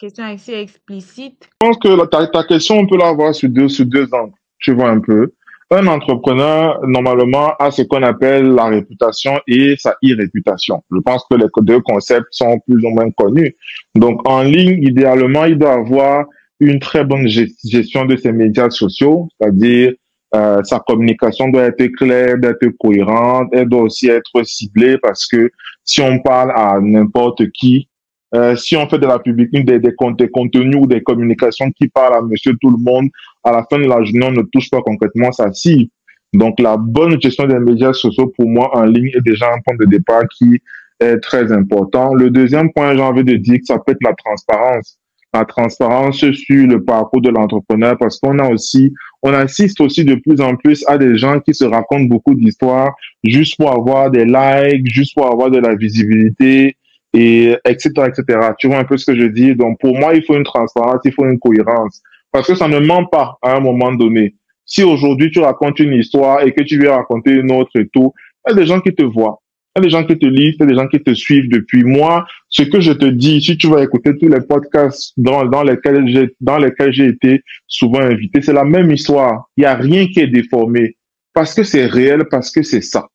question 0.00 0.24
est 0.24 0.32
assez 0.32 0.54
explicite. 0.54 1.50
Je 1.60 1.68
pense 1.68 1.76
que 1.76 2.06
ta, 2.06 2.44
question, 2.44 2.78
on 2.78 2.86
peut 2.86 2.96
l'avoir 2.96 3.34
sur 3.34 3.50
deux, 3.50 3.68
sur 3.68 3.84
deux 3.84 4.08
angles. 4.14 4.32
Tu 4.58 4.72
vois 4.72 4.88
un 4.88 5.00
peu 5.00 5.34
un 5.72 5.86
entrepreneur, 5.86 6.80
normalement, 6.86 7.54
a 7.58 7.70
ce 7.70 7.82
qu'on 7.82 8.02
appelle 8.02 8.46
la 8.48 8.66
réputation 8.66 9.40
et 9.46 9.74
sa 9.78 9.96
irréputation. 10.02 10.82
Je 10.92 10.98
pense 10.98 11.24
que 11.30 11.36
les 11.36 11.46
deux 11.62 11.80
concepts 11.80 12.28
sont 12.30 12.58
plus 12.66 12.84
ou 12.84 12.90
moins 12.90 13.10
connus. 13.10 13.56
Donc, 13.94 14.26
en 14.28 14.42
ligne, 14.42 14.82
idéalement, 14.82 15.46
il 15.46 15.58
doit 15.58 15.74
avoir 15.74 16.26
une 16.60 16.78
très 16.78 17.04
bonne 17.04 17.26
gestion 17.26 18.04
de 18.04 18.16
ses 18.16 18.32
médias 18.32 18.70
sociaux, 18.70 19.28
c'est-à-dire 19.40 19.94
euh, 20.34 20.62
sa 20.62 20.78
communication 20.78 21.48
doit 21.48 21.64
être 21.64 21.86
claire, 21.96 22.38
doit 22.38 22.52
être 22.52 22.68
cohérente, 22.78 23.48
elle 23.52 23.68
doit 23.68 23.82
aussi 23.82 24.08
être 24.08 24.42
ciblée 24.44 24.96
parce 24.98 25.26
que 25.26 25.50
si 25.84 26.00
on 26.00 26.20
parle 26.20 26.52
à 26.54 26.78
n'importe 26.80 27.50
qui, 27.50 27.88
Euh, 28.34 28.56
si 28.56 28.76
on 28.76 28.88
fait 28.88 28.98
de 28.98 29.06
la 29.06 29.18
public, 29.18 29.50
des, 29.52 29.78
des, 29.78 29.78
des 29.78 30.28
contenus 30.28 30.76
ou 30.80 30.86
des 30.86 31.02
communications 31.02 31.70
qui 31.70 31.88
parlent 31.88 32.14
à 32.14 32.22
monsieur 32.22 32.54
tout 32.60 32.70
le 32.70 32.82
monde, 32.82 33.08
à 33.44 33.52
la 33.52 33.66
fin 33.70 33.78
de 33.78 33.84
la 33.84 34.02
journée, 34.02 34.26
on 34.26 34.32
ne 34.32 34.42
touche 34.42 34.70
pas 34.70 34.80
concrètement 34.80 35.32
sa 35.32 35.52
cible. 35.52 35.90
Donc, 36.32 36.58
la 36.60 36.78
bonne 36.78 37.20
gestion 37.20 37.46
des 37.46 37.58
médias 37.58 37.92
sociaux, 37.92 38.32
pour 38.34 38.48
moi, 38.48 38.74
en 38.74 38.84
ligne, 38.84 39.10
est 39.14 39.20
déjà 39.20 39.52
un 39.52 39.60
point 39.60 39.76
de 39.78 39.84
départ 39.84 40.22
qui 40.34 40.62
est 40.98 41.18
très 41.18 41.52
important. 41.52 42.14
Le 42.14 42.30
deuxième 42.30 42.72
point, 42.72 42.94
j'ai 42.94 43.02
envie 43.02 43.24
de 43.24 43.36
dire 43.36 43.58
que 43.58 43.66
ça 43.66 43.78
peut 43.78 43.92
être 43.92 44.02
la 44.02 44.14
transparence. 44.14 44.98
La 45.34 45.44
transparence 45.46 46.18
sur 46.18 46.66
le 46.66 46.84
parcours 46.84 47.22
de 47.22 47.30
l'entrepreneur 47.30 47.96
parce 47.98 48.18
qu'on 48.18 48.38
a 48.38 48.50
aussi, 48.50 48.92
on 49.22 49.32
assiste 49.32 49.80
aussi 49.80 50.04
de 50.04 50.14
plus 50.14 50.42
en 50.42 50.56
plus 50.56 50.84
à 50.86 50.98
des 50.98 51.16
gens 51.16 51.40
qui 51.40 51.54
se 51.54 51.64
racontent 51.64 52.04
beaucoup 52.04 52.34
d'histoires 52.34 52.94
juste 53.24 53.56
pour 53.56 53.72
avoir 53.72 54.10
des 54.10 54.26
likes, 54.26 54.86
juste 54.92 55.14
pour 55.14 55.26
avoir 55.26 55.50
de 55.50 55.58
la 55.58 55.74
visibilité, 55.74 56.76
et 57.14 57.56
etc 57.64 57.90
etc 58.08 58.50
tu 58.58 58.68
vois 58.68 58.78
un 58.78 58.84
peu 58.84 58.96
ce 58.96 59.10
que 59.10 59.18
je 59.18 59.26
dis? 59.26 59.54
Donc 59.54 59.78
pour 59.80 59.96
moi 59.98 60.14
il 60.14 60.24
faut 60.24 60.36
une 60.36 60.44
transparence 60.44 61.00
il 61.04 61.12
faut 61.12 61.24
une 61.24 61.38
cohérence 61.38 62.02
parce 62.30 62.46
que 62.46 62.54
ça 62.54 62.68
ne 62.68 62.78
ment 62.78 63.06
pas 63.06 63.36
à 63.42 63.56
un 63.56 63.60
moment 63.60 63.92
donné 63.92 64.34
si 64.64 64.82
aujourd'hui 64.82 65.30
tu 65.30 65.40
racontes 65.40 65.78
une 65.80 65.94
histoire 65.94 66.42
et 66.42 66.52
que 66.52 66.62
tu 66.62 66.78
viens 66.78 66.96
raconter 66.96 67.32
une 67.32 67.52
autre 67.52 67.72
et 67.78 67.88
tout 67.88 68.12
il 68.46 68.50
y 68.50 68.52
a 68.52 68.56
des 68.56 68.66
gens 68.66 68.80
qui 68.80 68.94
te 68.94 69.02
voient 69.02 69.42
il 69.74 69.78
y 69.78 69.80
a 69.80 69.84
des 69.84 69.90
gens 69.90 70.04
qui 70.04 70.18
te 70.18 70.26
lisent, 70.26 70.56
il 70.58 70.60
y 70.60 70.62
a 70.64 70.66
des 70.66 70.74
gens 70.74 70.86
qui 70.86 71.02
te 71.02 71.14
suivent 71.14 71.48
depuis 71.48 71.82
moi. 71.82 72.26
Ce 72.50 72.62
que 72.62 72.80
je 72.80 72.92
te 72.92 73.06
dis, 73.06 73.40
si 73.40 73.56
tu 73.56 73.68
vas 73.68 73.82
écouter 73.82 74.14
tous 74.18 74.28
les 74.28 74.42
podcasts 74.42 75.14
dans, 75.16 75.46
dans 75.46 75.62
lesquels 75.62 76.06
j'ai, 76.08 76.36
dans 76.42 76.58
lesquels 76.58 76.92
j'ai 76.92 77.06
été 77.06 77.42
souvent 77.66 78.00
invité, 78.00 78.42
c'est 78.42 78.52
la 78.52 78.64
même 78.64 78.90
histoire. 78.90 79.46
Il 79.56 79.62
y 79.62 79.66
a 79.66 79.74
rien 79.74 80.08
qui 80.08 80.20
est 80.20 80.26
déformé. 80.26 80.98
Parce 81.32 81.54
que 81.54 81.62
c'est 81.62 81.86
réel, 81.86 82.26
parce 82.30 82.50
que 82.50 82.62
c'est 82.62 82.82
ça 82.82 83.08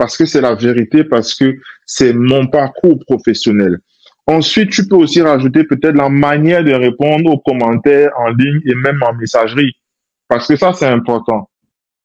parce 0.00 0.16
que 0.16 0.24
c'est 0.24 0.40
la 0.40 0.54
vérité, 0.54 1.04
parce 1.04 1.34
que 1.34 1.58
c'est 1.84 2.14
mon 2.14 2.46
parcours 2.46 2.98
professionnel. 3.00 3.80
Ensuite, 4.26 4.70
tu 4.70 4.88
peux 4.88 4.96
aussi 4.96 5.20
rajouter 5.20 5.64
peut-être 5.64 5.94
la 5.94 6.08
manière 6.08 6.64
de 6.64 6.72
répondre 6.72 7.30
aux 7.30 7.38
commentaires 7.38 8.10
en 8.16 8.30
ligne 8.30 8.62
et 8.64 8.74
même 8.74 8.98
en 9.02 9.12
messagerie, 9.12 9.76
parce 10.26 10.48
que 10.48 10.56
ça, 10.56 10.72
c'est 10.72 10.86
important. 10.86 11.50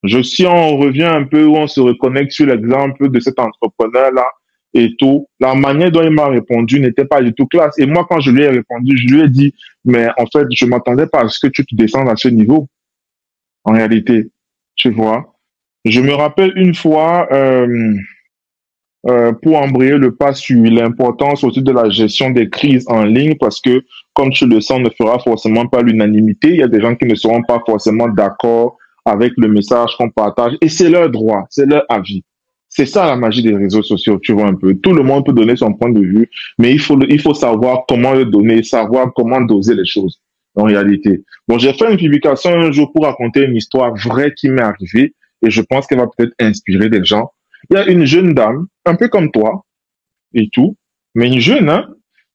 Je, 0.04 0.22
si 0.22 0.46
on 0.46 0.76
revient 0.76 1.06
un 1.06 1.24
peu 1.24 1.46
ou 1.46 1.56
on 1.56 1.68
se 1.68 1.80
reconnecte 1.80 2.34
sur 2.34 2.48
l'exemple 2.48 3.08
de 3.08 3.20
cet 3.22 3.40
entrepreneur-là 3.40 4.26
et 4.74 4.94
tout, 5.00 5.30
la 5.40 5.56
manière 5.56 5.90
dont 5.90 6.04
il 6.04 6.10
m'a 6.10 6.28
répondu 6.28 6.82
n'était 6.82 7.06
pas 7.06 7.22
du 7.22 7.34
tout 7.34 7.48
classe. 7.48 7.80
Et 7.80 7.86
moi, 7.86 8.06
quand 8.10 8.20
je 8.20 8.30
lui 8.30 8.44
ai 8.44 8.50
répondu, 8.50 8.98
je 8.98 9.08
lui 9.08 9.22
ai 9.22 9.30
dit, 9.30 9.54
mais 9.86 10.10
en 10.18 10.26
fait, 10.26 10.48
je 10.52 10.66
m'attendais 10.66 11.08
pas 11.08 11.22
à 11.22 11.30
ce 11.30 11.40
que 11.40 11.48
tu 11.48 11.66
te 11.66 11.74
descendes 11.74 12.10
à 12.10 12.18
ce 12.18 12.28
niveau. 12.28 12.68
En 13.64 13.72
réalité, 13.72 14.32
tu 14.76 14.92
vois. 14.92 15.35
Je 15.86 16.02
me 16.02 16.14
rappelle 16.14 16.52
une 16.56 16.74
fois, 16.74 17.28
euh, 17.32 17.94
euh, 19.08 19.32
pour 19.44 19.58
embrayer 19.58 19.98
le 19.98 20.16
pas 20.16 20.34
sur 20.34 20.64
l'importance 20.64 21.44
aussi 21.44 21.62
de 21.62 21.72
la 21.72 21.90
gestion 21.92 22.32
des 22.32 22.50
crises 22.50 22.86
en 22.88 23.04
ligne, 23.04 23.36
parce 23.40 23.62
que, 23.62 23.84
comme 24.14 24.32
tu 24.32 24.48
le 24.48 24.62
sens, 24.62 24.80
on 24.80 24.82
ne 24.82 24.90
fera 24.90 25.20
forcément 25.20 25.68
pas 25.68 25.84
l'unanimité. 25.84 26.50
Il 26.50 26.56
y 26.56 26.64
a 26.64 26.68
des 26.68 26.82
gens 26.82 26.96
qui 26.96 27.06
ne 27.06 27.14
seront 27.14 27.44
pas 27.44 27.62
forcément 27.64 28.08
d'accord 28.08 28.78
avec 29.06 29.34
le 29.38 29.48
message 29.48 29.92
qu'on 29.98 30.10
partage, 30.10 30.54
et 30.60 30.70
c'est 30.70 30.90
leur 30.90 31.12
droit, 31.12 31.46
c'est 31.52 31.68
leur 31.68 31.84
avis. 31.88 32.24
C'est 32.68 32.88
ça 32.88 33.06
la 33.06 33.16
magie 33.16 33.44
des 33.44 33.56
réseaux 33.56 33.84
sociaux, 33.84 34.18
tu 34.20 34.34
vois 34.34 34.48
un 34.48 34.56
peu. 34.56 34.74
Tout 34.74 34.92
le 34.92 35.04
monde 35.04 35.24
peut 35.24 35.34
donner 35.34 35.56
son 35.56 35.72
point 35.74 35.92
de 35.92 36.02
vue, 36.02 36.28
mais 36.58 36.72
il 36.72 36.80
faut, 36.80 37.00
il 37.08 37.22
faut 37.22 37.36
savoir 37.36 37.84
comment 37.88 38.14
le 38.14 38.26
donner, 38.26 38.64
savoir 38.64 39.14
comment 39.16 39.40
doser 39.40 39.76
les 39.76 39.86
choses 39.86 40.20
en 40.56 40.64
réalité. 40.64 41.24
Bon, 41.48 41.60
j'ai 41.60 41.74
fait 41.74 41.92
une 41.92 41.98
publication 41.98 42.50
un 42.50 42.72
jour 42.72 42.92
pour 42.92 43.06
raconter 43.06 43.44
une 43.44 43.56
histoire 43.56 43.94
vraie 43.96 44.34
qui 44.34 44.50
m'est 44.50 44.64
arrivée 44.64 45.14
et 45.46 45.52
je 45.52 45.62
pense 45.62 45.88
qu'elle 45.88 46.00
va 46.00 46.08
peut-être 46.08 46.34
inspirer 46.40 46.90
des 46.90 47.04
gens. 47.04 47.32
Il 47.70 47.78
y 47.78 47.80
a 47.80 47.88
une 47.88 48.06
jeune 48.06 48.34
dame, 48.34 48.68
un 48.86 48.96
peu 48.96 49.08
comme 49.08 49.32
toi 49.32 49.66
et 50.34 50.50
tout, 50.52 50.76
mais 51.14 51.28
une 51.28 51.40
jeune, 51.40 51.70
hein, 51.70 51.88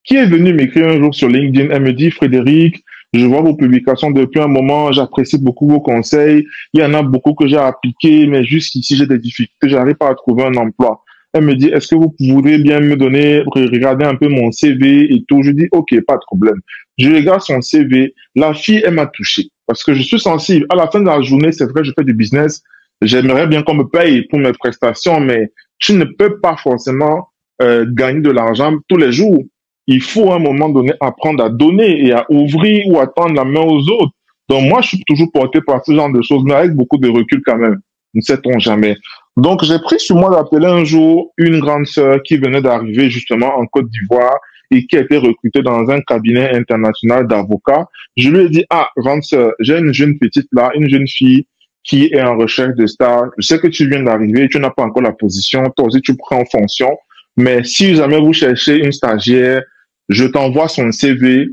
qui 0.05 0.17
est 0.17 0.27
venue 0.27 0.53
m'écrire 0.53 0.89
un 0.89 0.99
jour 0.99 1.15
sur 1.15 1.29
LinkedIn. 1.29 1.69
Elle 1.71 1.83
me 1.83 1.93
dit, 1.93 2.11
Frédéric, 2.11 2.83
je 3.13 3.25
vois 3.27 3.43
vos 3.43 3.55
publications 3.55 4.11
depuis 4.11 4.41
un 4.41 4.47
moment, 4.47 4.93
j'apprécie 4.93 5.39
beaucoup 5.39 5.69
vos 5.69 5.81
conseils. 5.81 6.47
Il 6.73 6.81
y 6.81 6.85
en 6.85 6.95
a 6.95 7.03
beaucoup 7.03 7.35
que 7.35 7.47
j'ai 7.47 7.59
appliqués, 7.59 8.27
mais 8.27 8.45
jusqu'ici, 8.45 8.97
j'ai 8.97 9.07
des 9.07 9.19
difficultés, 9.19 9.69
j'arrive 9.69 9.97
pas 9.97 10.11
à 10.11 10.15
trouver 10.15 10.45
un 10.45 10.55
emploi. 10.55 11.03
Elle 11.33 11.45
me 11.45 11.55
dit, 11.55 11.69
est-ce 11.69 11.89
que 11.89 11.95
vous 11.95 12.11
pourriez 12.11 12.59
bien 12.59 12.81
me 12.81 12.97
donner, 12.97 13.43
regarder 13.47 14.05
un 14.05 14.17
peu 14.17 14.29
mon 14.29 14.51
CV 14.51 15.15
et 15.15 15.25
tout? 15.29 15.43
Je 15.43 15.51
dis, 15.51 15.69
OK, 15.71 15.95
pas 16.05 16.15
de 16.15 16.23
problème. 16.27 16.61
Je 16.99 17.09
regarde 17.11 17.41
son 17.41 17.61
CV. 17.61 18.15
La 18.35 18.53
fille, 18.53 18.83
elle 18.85 18.95
m'a 18.95 19.07
touché 19.07 19.49
parce 19.67 19.85
que 19.85 19.95
je 19.95 20.03
suis 20.03 20.19
sensible. 20.19 20.67
À 20.71 20.75
la 20.75 20.89
fin 20.89 20.99
de 20.99 21.07
la 21.07 21.23
journée, 21.23 21.53
c'est 21.53 21.71
vrai, 21.71 21.85
je 21.85 21.93
fais 21.97 22.03
du 22.03 22.13
business, 22.13 22.63
j'aimerais 23.03 23.47
bien 23.47 23.63
qu'on 23.63 23.75
me 23.75 23.85
paye 23.85 24.23
pour 24.23 24.39
mes 24.39 24.53
prestations, 24.53 25.21
mais 25.21 25.53
tu 25.79 25.95
ne 25.95 26.05
peux 26.05 26.41
pas 26.41 26.57
forcément 26.57 27.29
euh, 27.63 27.87
gagner 27.89 28.21
de 28.21 28.31
l'argent 28.31 28.75
tous 28.89 28.97
les 28.97 29.13
jours. 29.13 29.43
Il 29.87 30.03
faut 30.03 30.31
à 30.31 30.37
un 30.37 30.39
moment 30.39 30.69
donné 30.69 30.93
apprendre 31.01 31.43
à 31.43 31.49
donner 31.49 32.07
et 32.07 32.13
à 32.13 32.27
ouvrir 32.31 32.87
ou 32.87 33.01
à 33.01 33.07
tendre 33.07 33.35
la 33.35 33.45
main 33.45 33.63
aux 33.63 33.89
autres. 33.91 34.13
Donc 34.49 34.69
moi, 34.69 34.81
je 34.81 34.89
suis 34.89 35.05
toujours 35.05 35.31
porté 35.33 35.61
par 35.61 35.85
ce 35.85 35.95
genre 35.95 36.13
de 36.13 36.23
choses, 36.23 36.43
mais 36.45 36.55
avec 36.55 36.73
beaucoup 36.75 36.99
de 36.99 37.09
recul 37.09 37.43
quand 37.45 37.57
même. 37.57 37.81
Ne 38.15 38.21
sait-on 38.21 38.59
jamais. 38.59 38.97
Donc 39.37 39.65
j'ai 39.65 39.79
pris 39.79 40.01
sur 40.01 40.17
moi 40.17 40.31
d'appeler 40.31 40.67
un 40.67 40.85
jour 40.85 41.33
une 41.37 41.61
grande 41.61 41.87
sœur 41.87 42.23
qui 42.23 42.37
venait 42.37 42.61
d'arriver 42.61 43.09
justement 43.11 43.57
en 43.57 43.67
Côte 43.67 43.89
d'Ivoire 43.89 44.37
et 44.73 44.87
qui 44.87 44.97
a 44.97 45.01
été 45.01 45.17
recrutée 45.17 45.63
dans 45.63 45.89
un 45.89 46.01
cabinet 46.01 46.51
international 46.55 47.27
d'avocats. 47.27 47.87
Je 48.17 48.29
lui 48.29 48.45
ai 48.45 48.49
dit, 48.49 48.65
ah, 48.71 48.89
grande 48.97 49.23
sœur, 49.23 49.53
j'ai 49.61 49.79
une 49.79 49.93
jeune 49.93 50.19
petite 50.19 50.49
là, 50.53 50.71
une 50.75 50.89
jeune 50.89 51.09
fille 51.09 51.47
qui 51.83 52.07
est 52.07 52.23
en 52.23 52.37
recherche 52.37 52.75
de 52.77 52.87
star. 52.87 53.31
Je 53.39 53.47
sais 53.47 53.59
que 53.59 53.69
tu 53.69 53.89
viens 53.89 54.03
d'arriver, 54.03 54.49
tu 54.49 54.59
n'as 54.59 54.71
pas 54.71 54.85
encore 54.85 55.03
la 55.03 55.13
position, 55.13 55.65
toi 55.77 55.87
aussi 55.87 56.01
tu 56.01 56.17
prends 56.17 56.41
en 56.41 56.45
fonction. 56.45 56.91
Mais 57.37 57.65
si 57.65 57.95
jamais 57.95 58.21
vous 58.21 58.33
cherchez 58.33 58.85
une 58.85 58.93
stagiaire, 58.93 59.63
je 60.09 60.25
t'envoie 60.25 60.69
son 60.69 60.93
CV, 60.93 61.49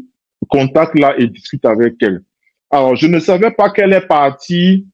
contacte-la 0.49 1.19
et 1.19 1.27
discute 1.27 1.65
avec 1.65 1.95
elle. 2.01 2.21
Alors, 2.69 2.95
je 2.95 3.07
ne 3.07 3.19
savais 3.19 3.51
pas 3.51 3.69
qu'elle 3.69 3.93
est 3.93 4.07
partie 4.07 4.85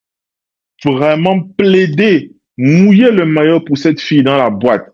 vraiment 0.85 1.39
plaider, 1.57 2.33
mouiller 2.57 3.11
le 3.11 3.25
maillot 3.25 3.61
pour 3.61 3.77
cette 3.77 4.01
fille 4.01 4.23
dans 4.23 4.37
la 4.37 4.49
boîte. 4.49 4.85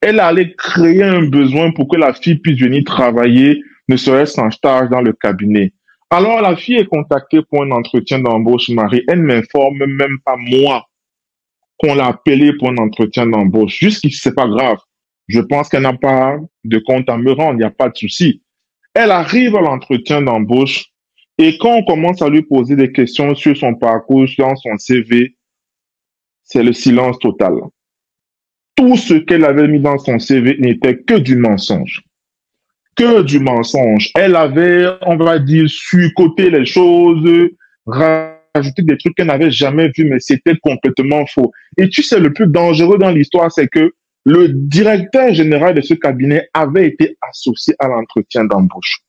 Elle 0.00 0.20
allait 0.20 0.54
créer 0.54 1.02
un 1.02 1.22
besoin 1.22 1.72
pour 1.72 1.88
que 1.88 1.96
la 1.96 2.12
fille 2.12 2.36
puisse 2.36 2.60
venir 2.60 2.84
travailler, 2.84 3.62
ne 3.88 3.96
serait-ce 3.96 4.36
qu'en 4.36 4.50
stage 4.50 4.88
dans 4.90 5.00
le 5.00 5.12
cabinet. 5.12 5.72
Alors, 6.12 6.42
la 6.42 6.56
fille 6.56 6.76
est 6.76 6.86
contactée 6.86 7.40
pour 7.48 7.62
un 7.62 7.70
entretien 7.70 8.18
d'embauche, 8.18 8.68
Marie. 8.70 9.04
Elle 9.06 9.22
m'informe 9.22 9.86
même 9.86 10.18
pas 10.24 10.36
moi 10.36 10.84
qu'on 11.78 11.94
l'a 11.94 12.06
appelée 12.06 12.52
pour 12.58 12.70
un 12.70 12.78
entretien 12.78 13.26
d'embauche. 13.26 13.78
Jusqu'ici, 13.78 14.18
c'est 14.20 14.34
pas 14.34 14.48
grave. 14.48 14.78
Je 15.28 15.40
pense 15.40 15.68
qu'elle 15.68 15.82
n'a 15.82 15.92
pas 15.92 16.36
de 16.64 16.78
compte 16.78 17.08
à 17.08 17.16
me 17.16 17.30
rendre. 17.30 17.54
Il 17.54 17.58
n'y 17.58 17.64
a 17.64 17.70
pas 17.70 17.88
de 17.88 17.96
souci. 17.96 18.42
Elle 18.92 19.12
arrive 19.12 19.54
à 19.54 19.60
l'entretien 19.60 20.20
d'embauche 20.20 20.86
et 21.38 21.56
quand 21.58 21.76
on 21.76 21.84
commence 21.84 22.20
à 22.20 22.28
lui 22.28 22.42
poser 22.42 22.74
des 22.74 22.90
questions 22.90 23.34
sur 23.36 23.56
son 23.56 23.74
parcours, 23.74 24.28
sur 24.28 24.52
son 24.58 24.76
CV, 24.76 25.36
c'est 26.42 26.64
le 26.64 26.72
silence 26.72 27.18
total. 27.20 27.54
Tout 28.74 28.96
ce 28.96 29.14
qu'elle 29.14 29.44
avait 29.44 29.68
mis 29.68 29.78
dans 29.78 29.98
son 29.98 30.18
CV 30.18 30.56
n'était 30.58 30.98
que 30.98 31.14
du 31.14 31.36
mensonge 31.36 32.02
que 33.00 33.22
du 33.22 33.40
mensonge. 33.40 34.10
Elle 34.14 34.36
avait, 34.36 34.86
on 35.02 35.16
va 35.16 35.38
dire, 35.38 35.68
surcoté 35.68 36.50
les 36.50 36.66
choses, 36.66 37.26
rajouté 37.86 38.82
des 38.82 38.98
trucs 38.98 39.14
qu'elle 39.14 39.28
n'avait 39.28 39.50
jamais 39.50 39.90
vus, 39.96 40.04
mais 40.04 40.20
c'était 40.20 40.56
complètement 40.62 41.24
faux. 41.24 41.50
Et 41.78 41.88
tu 41.88 42.02
sais, 42.02 42.20
le 42.20 42.32
plus 42.32 42.46
dangereux 42.46 42.98
dans 42.98 43.10
l'histoire, 43.10 43.50
c'est 43.50 43.68
que 43.68 43.94
le 44.26 44.48
directeur 44.48 45.32
général 45.32 45.74
de 45.74 45.80
ce 45.80 45.94
cabinet 45.94 46.48
avait 46.52 46.88
été 46.88 47.16
associé 47.22 47.74
à 47.78 47.88
l'entretien 47.88 48.44
d'embauche. 48.44 49.00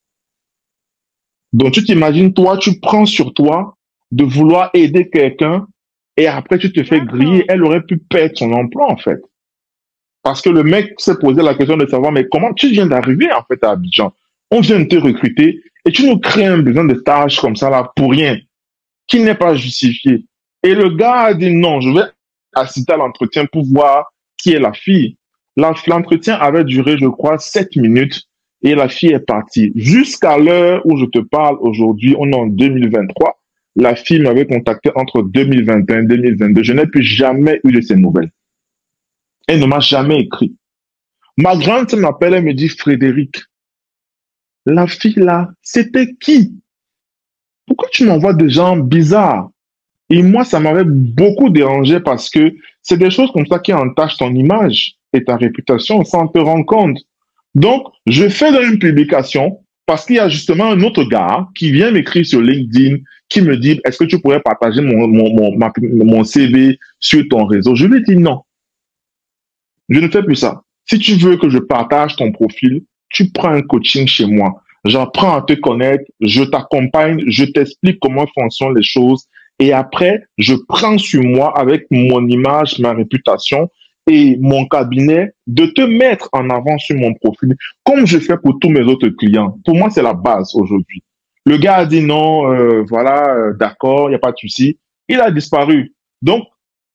Donc 1.52 1.74
tu 1.74 1.84
t'imagines, 1.84 2.34
toi, 2.34 2.58
tu 2.58 2.80
prends 2.80 3.06
sur 3.06 3.34
toi 3.34 3.76
de 4.12 4.24
vouloir 4.24 4.70
aider 4.74 5.10
quelqu'un 5.10 5.68
et 6.16 6.28
après 6.28 6.60
tu 6.60 6.72
te 6.72 6.82
fais 6.82 7.02
griller. 7.02 7.44
Elle 7.50 7.66
aurait 7.66 7.84
pu 7.84 7.98
perdre 7.98 8.38
son 8.38 8.54
emploi, 8.54 8.90
en 8.90 8.96
fait. 8.96 9.20
Parce 10.24 10.42
que 10.42 10.50
le 10.50 10.64
mec 10.64 10.94
s'est 10.98 11.18
posé 11.18 11.42
la 11.42 11.56
question 11.56 11.78
de 11.78 11.88
savoir, 11.88 12.12
mais 12.12 12.28
comment 12.28 12.54
tu 12.54 12.70
viens 12.70 12.86
d'arriver 12.86 13.32
en 13.32 13.44
fait 13.44 13.64
à 13.64 13.72
Abidjan? 13.72 14.14
On 14.52 14.62
vient 14.62 14.80
de 14.80 14.86
te 14.86 14.96
recruter 14.96 15.62
et 15.86 15.92
tu 15.92 16.08
nous 16.08 16.20
crées 16.20 16.46
un 16.46 16.60
besoin 16.60 16.86
de 16.86 16.94
tâches 16.94 17.40
comme 17.40 17.56
ça 17.56 17.70
là 17.70 17.92
pour 17.96 18.12
rien, 18.12 18.38
qui 19.08 19.20
n'est 19.20 19.36
pas 19.36 19.56
justifié. 19.56 20.26
Et 20.64 20.76
le 20.76 20.90
gars 20.90 21.22
a 21.22 21.34
dit 21.34 21.54
non, 21.54 21.82
je 21.82 21.90
vais 21.90 22.06
assister 22.54 22.94
à 22.94 22.98
l'entretien 22.98 23.46
pour 23.46 23.66
voir 23.66 24.12
qui 24.38 24.52
est 24.52 24.60
la 24.60 24.74
fille. 24.74 25.18
L'entretien 25.58 26.36
avait 26.36 26.64
duré, 26.64 26.98
je 26.98 27.08
crois, 27.08 27.38
sept 27.38 27.76
minutes 27.76 28.24
et 28.62 28.76
la 28.76 28.89
fille 28.89 29.14
est 29.14 29.26
partie. 29.26 29.72
Jusqu'à 29.76 30.38
l'heure 30.38 30.82
où 30.86 30.98
je 30.98 31.06
te 31.06 31.20
parle 31.20 31.58
aujourd'hui, 31.60 32.16
on 32.18 32.32
est 32.32 32.36
en 32.36 32.45
2023. 32.45 33.39
La 33.76 33.95
fille 33.95 34.20
m'avait 34.20 34.45
contacté 34.45 34.91
entre 34.95 35.24
2021 35.24 36.04
et 36.04 36.06
2022. 36.06 36.64
Je 36.64 36.74
n'ai 36.74 36.86
plus 36.86 37.04
jamais 37.04 37.60
eu 37.64 37.72
de 37.72 37.82
ses 37.82 37.95
nouvelles. 37.95 38.32
Elle 39.48 39.60
ne 39.60 39.66
m'a 39.66 39.80
jamais 39.80 40.20
écrit. 40.20 40.56
Ma 41.38 41.56
grande 41.56 41.94
m'appelle, 41.94 42.36
et 42.36 42.42
me 42.42 42.54
dit, 42.54 42.70
Frédéric, 42.70 43.44
la 44.66 44.88
fille 44.88 45.16
là, 45.16 45.50
c'était 45.62 46.14
qui? 46.20 46.54
Pourquoi 47.66 47.89
tu 47.92 48.06
m'envoies 48.06 48.34
des 48.34 48.50
gens 48.50 48.78
bizarres? 48.78 49.50
Et 50.10 50.22
moi, 50.24 50.44
ça 50.44 50.60
m'avait 50.60 50.84
beaucoup 50.84 51.50
dérangé 51.50 52.00
parce 52.00 52.30
que 52.30 52.54
c'est 52.82 52.98
des 52.98 53.10
choses 53.10 53.32
comme 53.32 53.48
ça 53.48 53.60
qui 53.60 53.74
entachent 53.74 54.18
ton 54.18 54.34
image 54.34 54.96
et 55.14 55.24
ta 55.24 55.38
réputation 55.38 56.04
sans 56.04 56.28
te 56.28 56.38
rendre 56.38 56.66
compte. 56.66 57.00
Donc, 57.56 57.88
je 58.08 58.28
fais 58.28 58.50
une 58.50 58.78
publication 58.78 59.62
parce 59.86 60.06
qu'il 60.06 60.18
y 60.18 60.20
a 60.20 60.30
justement 60.30 60.72
un 60.72 60.82
autre 60.84 61.04
gars 61.04 61.48
qui 61.56 61.72
vient 61.72 61.92
m'écrire 61.92 62.26
sur 62.26 62.42
LinkedIn, 62.42 62.98
qui 63.30 63.42
me 63.42 63.58
dit, 63.58 63.80
est-ce 63.86 63.98
que 63.98 64.04
tu 64.04 64.20
pourrais 64.20 64.42
partager 64.42 64.82
mon, 64.82 65.08
mon, 65.08 65.58
mon, 65.82 66.24
CV 66.24 66.78
sur 67.00 67.28
ton 67.30 67.46
réseau? 67.46 67.76
Je 67.76 67.88
lui 67.88 68.04
dit 68.04 68.18
non. 68.18 68.42
Je 69.92 70.00
ne 70.00 70.08
fais 70.08 70.24
plus 70.24 70.38
ça. 70.38 70.62
Si 70.86 70.98
tu 70.98 71.16
veux 71.16 71.38
que 71.38 71.50
je 71.50 71.60
partage 71.60 72.16
ton 72.16 72.32
profil, 72.32 72.82
tu 73.10 73.30
prends 73.30 73.50
un 73.50 73.62
coaching 73.62 74.08
chez 74.08 74.26
moi. 74.26 74.64
J'apprends 74.86 75.36
à 75.36 75.42
te 75.42 75.54
connaître, 75.54 76.06
je 76.22 76.44
t'accompagne, 76.44 77.22
je 77.28 77.44
t'explique 77.44 78.00
comment 78.00 78.26
fonctionnent 78.34 78.76
les 78.76 78.84
choses. 78.84 79.28
Et 79.60 79.74
après, 79.74 80.24
je 80.38 80.56
prends 80.68 80.98
sur 80.98 81.22
moi 81.24 81.54
avec 81.60 81.86
mon 81.92 82.26
image, 82.28 82.80
ma 82.80 82.94
réputation 82.94 83.70
et 84.10 84.38
mon 84.39 84.66
cabinet 84.66 85.34
de 85.46 85.66
te 85.68 85.82
mettre 85.82 86.30
en 86.32 86.50
avant 86.50 86.78
sur 86.80 86.96
mon 86.96 87.14
profil, 87.14 87.56
comme 87.84 88.08
je 88.08 88.18
fais 88.18 88.38
pour 88.38 88.58
tous 88.60 88.70
mes 88.70 88.82
autres 88.82 89.10
clients. 89.10 89.58
Pour 89.66 89.76
moi, 89.76 89.89
c'est 89.92 90.02
la 90.02 90.14
base 90.14 90.56
aujourd'hui. 90.56 91.04
Le 91.46 91.58
gars 91.58 91.76
a 91.76 91.86
dit 91.86 92.02
non, 92.02 92.52
euh, 92.52 92.84
voilà, 92.88 93.36
euh, 93.36 93.54
d'accord, 93.54 94.08
il 94.08 94.12
n'y 94.12 94.16
a 94.16 94.20
pas 94.20 94.32
de 94.32 94.38
souci. 94.38 94.80
Il 95.10 95.20
a 95.20 95.30
disparu. 95.30 95.94
Donc, 96.22 96.44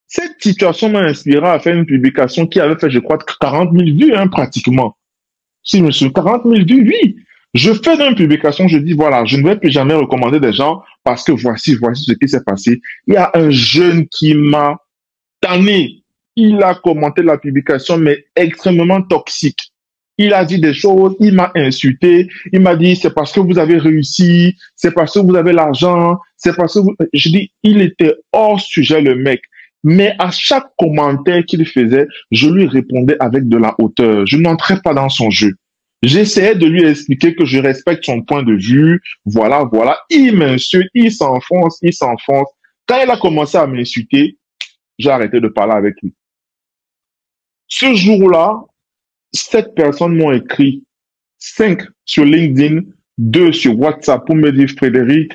cette 0.08 0.40
situation 0.40 0.88
m'a 0.88 1.00
inspiré 1.00 1.46
à 1.46 1.58
faire 1.58 1.76
une 1.76 1.86
publication 1.86 2.46
qui 2.46 2.60
avait 2.60 2.78
fait, 2.78 2.90
je 2.90 3.00
crois, 3.00 3.18
40 3.18 3.72
000 3.72 3.96
vues, 3.98 4.14
hein, 4.14 4.28
pratiquement. 4.28 4.96
Si 5.62 5.84
je 5.84 5.90
suis 5.90 6.12
40 6.12 6.44
000 6.44 6.54
vues, 6.64 6.88
oui. 6.88 7.16
Je 7.54 7.72
fais 7.72 7.94
une 8.06 8.14
publication, 8.14 8.68
je 8.68 8.76
dis, 8.76 8.92
voilà, 8.92 9.24
je 9.24 9.38
ne 9.38 9.48
vais 9.48 9.56
plus 9.56 9.70
jamais 9.70 9.94
recommander 9.94 10.38
des 10.38 10.52
gens 10.52 10.82
parce 11.02 11.24
que 11.24 11.32
voici, 11.32 11.74
voici 11.74 12.04
ce 12.04 12.12
qui 12.12 12.28
s'est 12.28 12.44
passé. 12.44 12.80
Il 13.06 13.14
y 13.14 13.16
a 13.16 13.30
un 13.34 13.50
jeune 13.50 14.06
qui 14.08 14.34
m'a 14.34 14.78
tanné. 15.40 16.02
Il 16.36 16.62
a 16.62 16.74
commenté 16.74 17.22
la 17.22 17.38
publication, 17.38 17.96
mais 17.96 18.26
extrêmement 18.36 19.00
toxique. 19.02 19.72
Il 20.18 20.34
a 20.34 20.44
dit 20.44 20.58
des 20.58 20.74
choses, 20.74 21.14
il 21.18 21.34
m'a 21.34 21.50
insulté, 21.54 22.28
il 22.52 22.60
m'a 22.60 22.76
dit 22.76 22.96
c'est 22.96 23.14
parce 23.14 23.32
que 23.32 23.40
vous 23.40 23.58
avez 23.58 23.78
réussi, 23.78 24.56
c'est 24.74 24.92
parce 24.92 25.14
que 25.14 25.18
vous 25.18 25.34
avez 25.34 25.52
l'argent, 25.52 26.18
c'est 26.36 26.54
parce 26.54 26.74
que 26.74 26.80
vous... 26.80 26.94
Je 27.12 27.28
dis, 27.28 27.52
il 27.62 27.80
était 27.80 28.14
hors 28.32 28.60
sujet 28.60 29.00
le 29.00 29.14
mec. 29.14 29.40
Mais 29.88 30.16
à 30.18 30.32
chaque 30.32 30.66
commentaire 30.76 31.44
qu'il 31.44 31.64
faisait, 31.64 32.08
je 32.32 32.48
lui 32.48 32.66
répondais 32.66 33.16
avec 33.20 33.48
de 33.48 33.56
la 33.56 33.72
hauteur. 33.78 34.26
Je 34.26 34.36
n'entrais 34.36 34.80
pas 34.82 34.92
dans 34.92 35.08
son 35.08 35.30
jeu. 35.30 35.54
J'essayais 36.02 36.56
de 36.56 36.66
lui 36.66 36.84
expliquer 36.84 37.36
que 37.36 37.44
je 37.44 37.60
respecte 37.60 38.04
son 38.04 38.22
point 38.22 38.42
de 38.42 38.54
vue. 38.54 39.00
Voilà, 39.24 39.62
voilà. 39.62 39.96
Il 40.10 40.36
m'insulte, 40.36 40.90
il 40.92 41.12
s'enfonce, 41.12 41.78
il 41.82 41.92
s'enfonce. 41.92 42.48
Quand 42.86 43.00
il 43.00 43.08
a 43.08 43.16
commencé 43.16 43.58
à 43.58 43.68
m'insulter, 43.68 44.36
j'ai 44.98 45.10
arrêté 45.10 45.40
de 45.40 45.46
parler 45.46 45.74
avec 45.74 45.94
lui. 46.02 46.12
Ce 47.68 47.94
jour-là, 47.94 48.60
sept 49.32 49.72
personnes 49.76 50.16
m'ont 50.16 50.32
écrit, 50.32 50.84
cinq 51.38 51.82
sur 52.04 52.24
LinkedIn, 52.24 52.80
deux 53.18 53.52
sur 53.52 53.78
WhatsApp 53.78 54.26
pour 54.26 54.34
me 54.34 54.50
dire 54.50 54.68
Frédéric, 54.76 55.32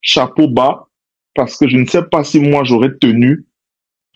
chapeau 0.00 0.46
bas, 0.46 0.86
parce 1.34 1.56
que 1.56 1.68
je 1.68 1.76
ne 1.76 1.86
sais 1.86 2.04
pas 2.04 2.22
si 2.22 2.38
moi 2.38 2.62
j'aurais 2.62 2.96
tenu 3.00 3.46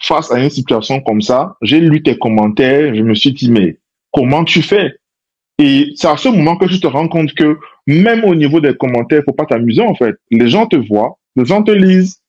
face 0.00 0.30
à 0.30 0.42
une 0.42 0.50
situation 0.50 1.00
comme 1.00 1.22
ça. 1.22 1.56
J'ai 1.62 1.80
lu 1.80 2.02
tes 2.02 2.18
commentaires, 2.18 2.94
je 2.94 3.02
me 3.02 3.14
suis 3.14 3.32
dit, 3.32 3.50
mais 3.50 3.78
comment 4.10 4.44
tu 4.44 4.62
fais? 4.62 4.94
Et 5.58 5.92
c'est 5.94 6.08
à 6.08 6.16
ce 6.16 6.28
moment 6.28 6.56
que 6.56 6.66
tu 6.66 6.80
te 6.80 6.86
rends 6.86 7.08
compte 7.08 7.32
que 7.34 7.58
même 7.86 8.24
au 8.24 8.34
niveau 8.34 8.60
des 8.60 8.74
commentaires, 8.74 9.22
faut 9.24 9.32
pas 9.32 9.46
t'amuser 9.46 9.82
en 9.82 9.94
fait. 9.94 10.16
Les 10.30 10.48
gens 10.48 10.66
te 10.66 10.76
voient, 10.76 11.18
les 11.36 11.44
gens 11.44 11.62
te 11.62 11.70
lisent. 11.70 12.20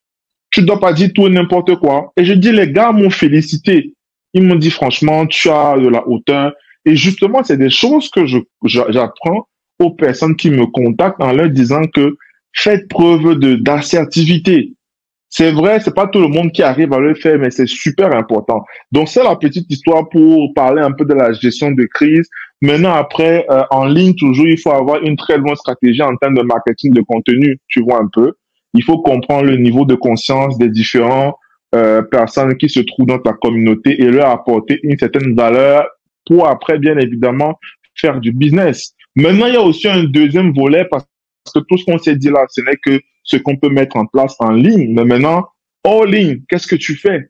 Tu 0.51 0.61
dois 0.61 0.79
pas 0.79 0.93
dire 0.93 1.09
tout 1.13 1.27
n'importe 1.27 1.75
quoi. 1.77 2.13
Et 2.17 2.23
je 2.23 2.33
dis, 2.33 2.51
les 2.51 2.71
gars 2.71 2.91
m'ont 2.91 3.09
félicité. 3.09 3.93
Ils 4.33 4.43
m'ont 4.43 4.55
dit, 4.55 4.69
franchement, 4.69 5.25
tu 5.25 5.49
as 5.49 5.77
de 5.77 5.87
la 5.87 6.07
hauteur. 6.07 6.53
Et 6.85 6.95
justement, 6.95 7.43
c'est 7.43 7.57
des 7.57 7.69
choses 7.69 8.09
que 8.09 8.25
je, 8.25 8.37
j'apprends 8.63 9.47
aux 9.79 9.91
personnes 9.91 10.35
qui 10.35 10.49
me 10.49 10.65
contactent 10.67 11.21
en 11.21 11.33
leur 11.33 11.49
disant 11.49 11.85
que 11.87 12.15
faites 12.53 12.87
preuve 12.87 13.39
de, 13.39 13.55
d'assertivité. 13.55 14.73
C'est 15.37 15.51
vrai, 15.51 15.81
c'est 15.81 15.93
pas 15.93 16.07
tout 16.07 16.21
le 16.21 16.29
monde 16.29 16.53
qui 16.53 16.63
arrive 16.63 16.93
à 16.93 16.97
le 16.97 17.13
faire, 17.13 17.37
mais 17.37 17.51
c'est 17.51 17.67
super 17.67 18.15
important. 18.15 18.63
Donc 18.93 19.09
c'est 19.09 19.21
la 19.21 19.35
petite 19.35 19.69
histoire 19.69 20.07
pour 20.07 20.53
parler 20.53 20.81
un 20.81 20.93
peu 20.93 21.03
de 21.03 21.13
la 21.13 21.33
gestion 21.33 21.71
de 21.71 21.83
crise. 21.93 22.29
Maintenant 22.61 22.93
après, 22.93 23.45
euh, 23.49 23.63
en 23.69 23.83
ligne 23.83 24.15
toujours, 24.15 24.47
il 24.47 24.57
faut 24.57 24.71
avoir 24.71 25.03
une 25.03 25.17
très 25.17 25.37
bonne 25.37 25.57
stratégie 25.57 26.01
en 26.01 26.15
termes 26.15 26.35
de 26.35 26.41
marketing 26.41 26.93
de 26.93 27.01
contenu. 27.01 27.59
Tu 27.67 27.83
vois 27.83 27.99
un 28.01 28.07
peu. 28.13 28.31
Il 28.75 28.83
faut 28.85 28.99
comprendre 28.99 29.43
le 29.47 29.57
niveau 29.57 29.83
de 29.83 29.95
conscience 29.95 30.57
des 30.57 30.69
différents 30.69 31.37
euh, 31.75 32.01
personnes 32.01 32.55
qui 32.55 32.69
se 32.69 32.79
trouvent 32.79 33.07
dans 33.07 33.19
ta 33.19 33.33
communauté 33.33 34.01
et 34.01 34.09
leur 34.09 34.29
apporter 34.29 34.79
une 34.83 34.97
certaine 34.97 35.35
valeur 35.35 35.85
pour 36.25 36.47
après, 36.47 36.79
bien 36.79 36.97
évidemment, 36.97 37.59
faire 37.93 38.21
du 38.21 38.31
business. 38.31 38.93
Maintenant, 39.17 39.47
il 39.47 39.55
y 39.55 39.57
a 39.57 39.61
aussi 39.61 39.89
un 39.89 40.05
deuxième 40.05 40.53
volet 40.53 40.85
parce 40.89 41.05
que 41.53 41.59
tout 41.59 41.77
ce 41.77 41.83
qu'on 41.83 41.97
s'est 41.97 42.15
dit 42.15 42.29
là, 42.29 42.45
ce 42.47 42.61
n'est 42.61 42.77
que 42.77 43.01
ce 43.25 43.37
qu'on 43.37 43.57
peut 43.57 43.69
mettre 43.69 43.97
en 43.97 44.05
place 44.05 44.35
en 44.39 44.51
ligne. 44.51 44.93
Mais 44.93 45.03
maintenant, 45.03 45.47
hors 45.83 46.05
ligne, 46.05 46.41
qu'est-ce 46.47 46.67
que 46.67 46.75
tu 46.75 46.95
fais 46.95 47.29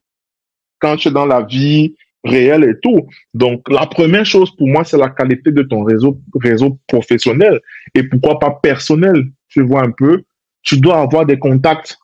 quand 0.79 0.97
tu 0.97 1.07
es 1.07 1.11
dans 1.11 1.25
la 1.25 1.41
vie 1.41 1.95
réelle 2.23 2.65
et 2.65 2.79
tout? 2.83 3.07
Donc, 3.33 3.67
la 3.69 3.87
première 3.87 4.25
chose 4.25 4.55
pour 4.55 4.67
moi, 4.67 4.83
c'est 4.83 4.97
la 4.97 5.09
qualité 5.09 5.51
de 5.51 5.63
ton 5.63 5.83
réseau, 5.83 6.21
réseau 6.35 6.79
professionnel 6.87 7.59
et 7.95 8.03
pourquoi 8.03 8.39
pas 8.39 8.51
personnel? 8.61 9.25
Tu 9.47 9.61
vois 9.61 9.83
un 9.83 9.91
peu, 9.91 10.23
tu 10.61 10.79
dois 10.79 10.99
avoir 10.99 11.25
des 11.25 11.39
contacts 11.39 11.97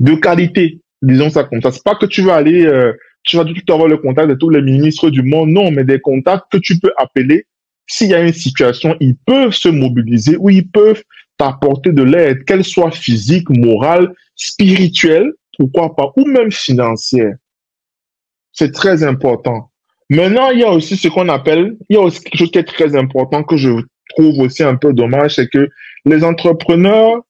de 0.00 0.14
qualité. 0.14 0.80
Disons 1.00 1.30
ça 1.30 1.44
comme 1.44 1.62
ça. 1.62 1.70
C'est 1.70 1.84
pas 1.84 1.94
que 1.94 2.06
tu 2.06 2.22
vas 2.22 2.34
aller, 2.34 2.66
euh, 2.66 2.92
tu 3.22 3.36
vas 3.36 3.44
tout 3.44 3.72
avoir 3.72 3.88
le 3.88 3.98
contact 3.98 4.28
de 4.28 4.34
tous 4.34 4.50
les 4.50 4.62
ministres 4.62 5.10
du 5.10 5.22
monde. 5.22 5.50
Non, 5.50 5.70
mais 5.70 5.84
des 5.84 6.00
contacts 6.00 6.50
que 6.50 6.58
tu 6.58 6.78
peux 6.80 6.92
appeler 6.96 7.46
s'il 7.86 8.08
y 8.08 8.14
a 8.14 8.20
une 8.20 8.32
situation, 8.32 8.96
ils 9.00 9.16
peuvent 9.16 9.52
se 9.52 9.68
mobiliser 9.68 10.36
ou 10.38 10.50
ils 10.50 10.68
peuvent 10.68 11.02
t'apporter 11.36 11.92
de 11.92 12.02
l'aide, 12.02 12.44
qu'elle 12.44 12.64
soit 12.64 12.90
physique, 12.90 13.48
morale, 13.50 14.12
spirituelle, 14.34 15.32
pourquoi 15.58 15.94
pas, 15.94 16.12
ou 16.16 16.24
même 16.26 16.50
financière. 16.50 17.34
C'est 18.52 18.72
très 18.72 19.02
important. 19.02 19.70
Maintenant, 20.08 20.50
il 20.50 20.60
y 20.60 20.64
a 20.64 20.70
aussi 20.70 20.96
ce 20.96 21.08
qu'on 21.08 21.28
appelle, 21.28 21.76
il 21.88 21.96
y 21.96 21.98
a 21.98 22.02
aussi 22.02 22.20
quelque 22.22 22.38
chose 22.38 22.50
qui 22.50 22.58
est 22.58 22.64
très 22.64 22.96
important 22.96 23.42
que 23.42 23.56
je 23.56 23.70
trouve 24.10 24.38
aussi 24.40 24.62
un 24.62 24.76
peu 24.76 24.92
dommage, 24.92 25.34
c'est 25.34 25.48
que 25.48 25.68
les 26.04 26.22
entrepreneurs 26.22 27.22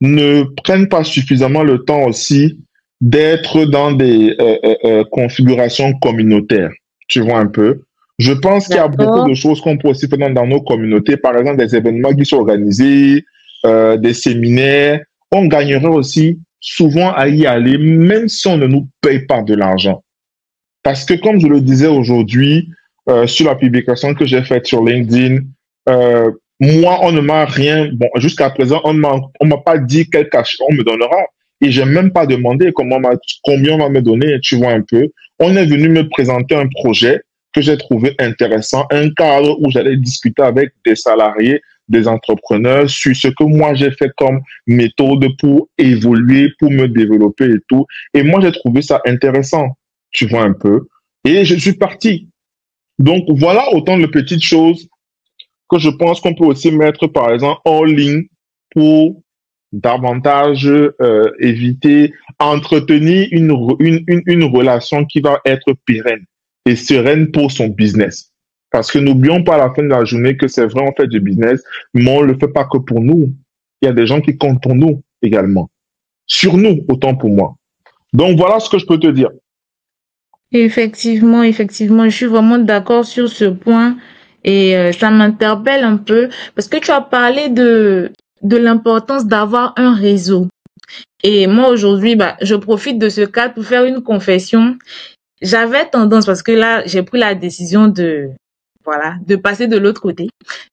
ne 0.00 0.42
prennent 0.62 0.88
pas 0.88 1.04
suffisamment 1.04 1.62
le 1.62 1.84
temps 1.84 2.04
aussi 2.04 2.60
d'être 3.00 3.64
dans 3.64 3.92
des 3.92 4.36
euh, 4.40 4.58
euh, 4.64 4.74
euh, 4.84 5.04
configurations 5.10 5.92
communautaires. 5.94 6.70
Tu 7.08 7.20
vois 7.20 7.38
un 7.38 7.46
peu? 7.46 7.82
Je 8.22 8.32
pense 8.32 8.66
qu'il 8.66 8.76
y 8.76 8.78
a 8.78 8.86
beaucoup 8.86 9.28
de 9.28 9.34
choses 9.34 9.60
qu'on 9.60 9.76
peut 9.76 9.88
aussi 9.88 10.06
faire 10.06 10.32
dans, 10.32 10.46
nos 10.46 10.60
communautés, 10.60 11.16
par 11.16 11.36
exemple 11.36 11.56
des 11.56 11.74
événements 11.74 12.14
qui 12.14 12.24
sont 12.24 12.36
organisés, 12.36 13.24
euh, 13.66 13.96
des 13.96 14.14
séminaires. 14.14 15.00
On 15.32 15.46
gagnerait 15.46 15.88
aussi 15.88 16.38
souvent 16.60 17.12
à 17.12 17.26
y 17.26 17.46
aller, 17.46 17.78
même 17.78 18.28
si 18.28 18.46
on 18.46 18.56
ne 18.56 18.68
nous 18.68 18.88
paye 19.00 19.26
pas 19.26 19.42
de 19.42 19.54
l'argent. 19.54 20.04
Parce 20.84 21.04
que 21.04 21.14
comme 21.14 21.40
je 21.40 21.48
le 21.48 21.60
disais 21.60 21.88
aujourd'hui, 21.88 22.68
euh, 23.08 23.26
sur 23.26 23.46
la 23.46 23.56
publication 23.56 24.14
que 24.14 24.24
j'ai 24.24 24.44
faite 24.44 24.66
sur 24.66 24.84
LinkedIn, 24.84 25.40
euh, 25.88 26.30
moi, 26.60 27.00
on 27.02 27.10
ne 27.10 27.20
m'a 27.20 27.44
rien, 27.44 27.90
bon, 27.92 28.08
jusqu'à 28.16 28.50
présent, 28.50 28.80
on 28.84 29.02
on 29.40 29.46
m'a 29.46 29.58
pas 29.58 29.78
dit 29.78 30.08
quel 30.08 30.28
cachet 30.28 30.58
on 30.68 30.72
me 30.72 30.84
donnera. 30.84 31.24
Et 31.60 31.72
j'ai 31.72 31.84
même 31.84 32.12
pas 32.12 32.26
demandé 32.26 32.70
comment 32.72 33.00
combien 33.42 33.74
on 33.74 33.78
va 33.78 33.88
me 33.88 34.00
donner, 34.00 34.38
tu 34.40 34.56
vois 34.56 34.70
un 34.70 34.82
peu. 34.82 35.08
On 35.40 35.56
est 35.56 35.66
venu 35.66 35.88
me 35.88 36.08
présenter 36.08 36.54
un 36.54 36.68
projet 36.68 37.20
que 37.52 37.60
j'ai 37.60 37.76
trouvé 37.76 38.14
intéressant, 38.18 38.86
un 38.90 39.10
cadre 39.10 39.60
où 39.60 39.70
j'allais 39.70 39.96
discuter 39.96 40.42
avec 40.42 40.72
des 40.84 40.96
salariés, 40.96 41.62
des 41.88 42.08
entrepreneurs 42.08 42.88
sur 42.88 43.14
ce 43.14 43.28
que 43.28 43.44
moi 43.44 43.74
j'ai 43.74 43.90
fait 43.90 44.10
comme 44.16 44.40
méthode 44.66 45.26
pour 45.38 45.68
évoluer, 45.78 46.50
pour 46.58 46.70
me 46.70 46.88
développer 46.88 47.44
et 47.44 47.60
tout. 47.68 47.86
Et 48.14 48.22
moi 48.22 48.40
j'ai 48.40 48.52
trouvé 48.52 48.82
ça 48.82 49.00
intéressant, 49.06 49.76
tu 50.10 50.26
vois 50.26 50.42
un 50.44 50.52
peu. 50.52 50.86
Et 51.24 51.44
je 51.44 51.54
suis 51.54 51.74
parti. 51.74 52.28
Donc 52.98 53.24
voilà 53.28 53.72
autant 53.72 53.98
de 53.98 54.06
petites 54.06 54.42
choses 54.42 54.88
que 55.68 55.78
je 55.78 55.90
pense 55.90 56.20
qu'on 56.20 56.34
peut 56.34 56.44
aussi 56.44 56.70
mettre 56.70 57.06
par 57.06 57.32
exemple 57.32 57.60
en 57.64 57.84
ligne 57.84 58.24
pour 58.70 59.22
davantage 59.72 60.66
euh, 60.66 61.30
éviter, 61.40 62.12
entretenir 62.38 63.28
une, 63.30 63.56
une, 63.80 64.04
une, 64.06 64.22
une 64.26 64.44
relation 64.44 65.04
qui 65.06 65.20
va 65.20 65.40
être 65.46 65.72
pérenne 65.86 66.24
et 66.66 66.76
sereine 66.76 67.30
pour 67.30 67.50
son 67.50 67.68
business. 67.68 68.30
Parce 68.70 68.90
que 68.90 68.98
n'oublions 68.98 69.44
pas 69.44 69.56
à 69.56 69.58
la 69.58 69.74
fin 69.74 69.82
de 69.82 69.88
la 69.88 70.04
journée 70.04 70.36
que 70.36 70.48
c'est 70.48 70.66
vrai, 70.66 70.82
on 70.82 70.94
fait 70.94 71.06
du 71.06 71.20
business, 71.20 71.62
mais 71.92 72.08
on 72.10 72.22
le 72.22 72.36
fait 72.38 72.48
pas 72.48 72.64
que 72.64 72.78
pour 72.78 73.00
nous. 73.00 73.32
Il 73.80 73.86
y 73.86 73.88
a 73.88 73.92
des 73.92 74.06
gens 74.06 74.20
qui 74.20 74.36
comptent 74.36 74.62
pour 74.62 74.74
nous 74.74 75.02
également. 75.22 75.68
Sur 76.26 76.56
nous, 76.56 76.84
autant 76.88 77.14
pour 77.14 77.30
moi. 77.30 77.56
Donc 78.12 78.38
voilà 78.38 78.60
ce 78.60 78.70
que 78.70 78.78
je 78.78 78.86
peux 78.86 78.98
te 78.98 79.08
dire. 79.08 79.30
Effectivement, 80.52 81.42
effectivement, 81.42 82.04
je 82.04 82.16
suis 82.16 82.26
vraiment 82.26 82.58
d'accord 82.58 83.04
sur 83.04 83.28
ce 83.28 83.46
point 83.46 83.96
et 84.44 84.76
euh, 84.76 84.92
ça 84.92 85.10
m'interpelle 85.10 85.84
un 85.84 85.96
peu 85.96 86.28
parce 86.54 86.68
que 86.68 86.76
tu 86.78 86.90
as 86.90 87.00
parlé 87.00 87.48
de 87.48 88.12
de 88.42 88.56
l'importance 88.56 89.26
d'avoir 89.26 89.72
un 89.76 89.94
réseau. 89.94 90.48
Et 91.22 91.46
moi 91.46 91.68
aujourd'hui, 91.68 92.16
bah, 92.16 92.36
je 92.42 92.54
profite 92.54 92.98
de 92.98 93.08
ce 93.08 93.22
cas 93.22 93.48
pour 93.48 93.64
faire 93.64 93.84
une 93.84 94.02
confession 94.02 94.76
j'avais 95.42 95.86
tendance, 95.86 96.26
parce 96.26 96.42
que 96.42 96.52
là, 96.52 96.82
j'ai 96.86 97.02
pris 97.02 97.18
la 97.18 97.34
décision 97.34 97.88
de, 97.88 98.30
voilà, 98.84 99.16
de 99.26 99.36
passer 99.36 99.66
de 99.66 99.76
l'autre 99.76 100.00
côté. 100.00 100.28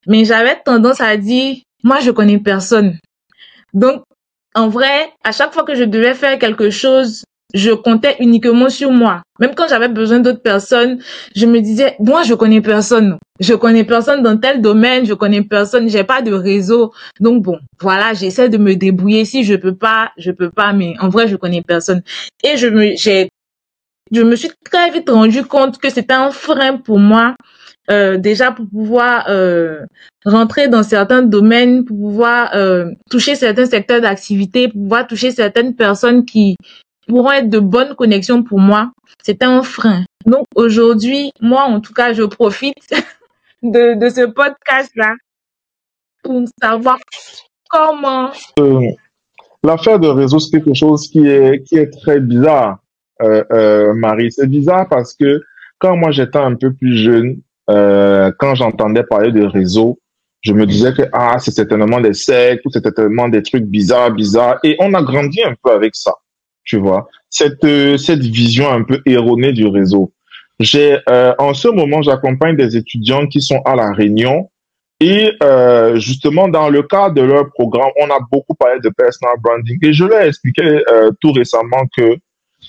Mais 0.06 0.24
j'avais 0.24 0.56
tendance 0.64 1.00
à 1.00 1.16
dire, 1.16 1.56
moi, 1.82 2.00
je 2.00 2.10
connais 2.10 2.38
personne. 2.38 2.98
Donc, 3.74 4.02
en 4.54 4.68
vrai, 4.68 5.10
à 5.24 5.32
chaque 5.32 5.52
fois 5.52 5.64
que 5.64 5.74
je 5.74 5.84
devais 5.84 6.14
faire 6.14 6.38
quelque 6.38 6.70
chose, 6.70 7.24
je 7.54 7.70
comptais 7.72 8.16
uniquement 8.20 8.68
sur 8.68 8.90
moi. 8.90 9.22
Même 9.40 9.54
quand 9.54 9.68
j'avais 9.68 9.88
besoin 9.88 10.20
d'autres 10.20 10.42
personnes, 10.42 11.00
je 11.34 11.46
me 11.46 11.60
disais, 11.60 11.96
moi, 11.98 12.22
je 12.22 12.34
connais 12.34 12.60
personne. 12.60 13.18
Je 13.40 13.54
connais 13.54 13.84
personne 13.84 14.22
dans 14.22 14.36
tel 14.36 14.60
domaine, 14.60 15.06
je 15.06 15.14
connais 15.14 15.42
personne, 15.42 15.88
j'ai 15.88 16.04
pas 16.04 16.20
de 16.20 16.32
réseau. 16.32 16.92
Donc 17.20 17.42
bon, 17.42 17.58
voilà, 17.80 18.12
j'essaie 18.12 18.48
de 18.50 18.58
me 18.58 18.76
débrouiller. 18.76 19.24
Si 19.24 19.44
je 19.44 19.54
peux 19.54 19.74
pas, 19.74 20.12
je 20.18 20.30
peux 20.30 20.50
pas, 20.50 20.72
mais 20.72 20.94
en 21.00 21.08
vrai, 21.08 21.26
je 21.26 21.36
connais 21.36 21.62
personne. 21.62 22.02
Et 22.44 22.56
je 22.56 22.66
me, 22.68 22.94
j'ai, 22.96 23.30
je 24.10 24.22
me 24.22 24.36
suis 24.36 24.50
très 24.64 24.90
vite 24.90 25.08
rendu 25.08 25.44
compte 25.44 25.78
que 25.78 25.90
c'était 25.90 26.14
un 26.14 26.30
frein 26.30 26.76
pour 26.76 26.98
moi 26.98 27.34
euh, 27.90 28.18
déjà 28.18 28.52
pour 28.52 28.68
pouvoir 28.68 29.26
euh, 29.28 29.84
rentrer 30.24 30.68
dans 30.68 30.84
certains 30.84 31.22
domaines, 31.22 31.84
pour 31.84 31.96
pouvoir 31.96 32.54
euh, 32.54 32.92
toucher 33.10 33.34
certains 33.34 33.66
secteurs 33.66 34.00
d'activité, 34.00 34.68
pour 34.68 34.80
pouvoir 34.82 35.06
toucher 35.08 35.32
certaines 35.32 35.74
personnes 35.74 36.24
qui 36.24 36.56
pourront 37.08 37.32
être 37.32 37.48
de 37.48 37.58
bonnes 37.58 37.96
connexions 37.96 38.44
pour 38.44 38.60
moi. 38.60 38.92
C'était 39.24 39.46
un 39.46 39.62
frein. 39.62 40.04
Donc 40.24 40.46
aujourd'hui, 40.54 41.32
moi 41.40 41.62
en 41.62 41.80
tout 41.80 41.92
cas, 41.92 42.12
je 42.12 42.22
profite 42.22 42.76
de, 43.62 43.98
de 43.98 44.08
ce 44.08 44.26
podcast-là 44.26 45.14
pour 46.22 46.44
savoir 46.62 46.98
comment... 47.68 48.30
L'affaire 49.62 49.98
de 49.98 50.08
réseau, 50.08 50.38
c'est 50.38 50.50
quelque 50.62 50.74
chose 50.74 51.08
qui 51.08 51.26
est, 51.26 51.62
qui 51.64 51.76
est 51.76 51.90
très 51.90 52.20
bizarre, 52.20 52.78
Marie. 53.94 54.32
C'est 54.32 54.48
bizarre 54.48 54.88
parce 54.88 55.14
que 55.14 55.42
quand 55.80 55.96
moi 55.96 56.12
j'étais 56.12 56.38
un 56.38 56.54
peu 56.54 56.72
plus 56.72 56.96
jeune, 56.96 57.38
euh, 57.68 58.30
quand 58.38 58.54
j'entendais 58.54 59.02
parler 59.02 59.32
de 59.32 59.44
réseau, 59.44 59.98
je 60.42 60.52
me 60.52 60.66
disais 60.66 60.92
que 60.92 61.02
ah 61.12 61.38
c'est 61.38 61.50
certainement 61.50 62.00
des 62.00 62.14
sectes 62.14 62.64
ou 62.66 62.70
c'est 62.70 62.82
certainement 62.82 63.28
des 63.28 63.42
trucs 63.42 63.64
bizarres, 63.64 64.12
bizarres. 64.12 64.58
Et 64.62 64.76
on 64.78 64.94
a 64.94 65.02
grandi 65.02 65.42
un 65.42 65.54
peu 65.62 65.70
avec 65.72 65.94
ça, 65.94 66.12
tu 66.64 66.78
vois. 66.78 67.08
Cette 67.28 67.64
euh, 67.64 67.96
cette 67.96 68.20
vision 68.20 68.70
un 68.70 68.82
peu 68.82 69.00
erronée 69.06 69.52
du 69.52 69.66
réseau. 69.66 70.12
J'ai 70.58 70.98
euh, 71.08 71.34
en 71.38 71.54
ce 71.54 71.68
moment 71.68 72.02
j'accompagne 72.02 72.56
des 72.56 72.76
étudiants 72.76 73.26
qui 73.26 73.40
sont 73.40 73.62
à 73.64 73.74
la 73.74 73.92
Réunion 73.92 74.50
et 75.00 75.32
euh, 75.42 75.96
justement 75.96 76.48
dans 76.48 76.68
le 76.68 76.82
cadre 76.82 77.14
de 77.14 77.22
leur 77.22 77.50
programme, 77.50 77.90
on 77.98 78.10
a 78.10 78.18
beaucoup 78.30 78.54
parlé 78.54 78.80
de 78.80 78.90
personal 78.90 79.36
branding 79.40 79.78
et 79.82 79.92
je 79.94 80.04
leur 80.04 80.20
ai 80.20 80.28
expliqué 80.28 80.62
euh, 80.62 81.10
tout 81.20 81.32
récemment 81.32 81.86
que 81.96 82.16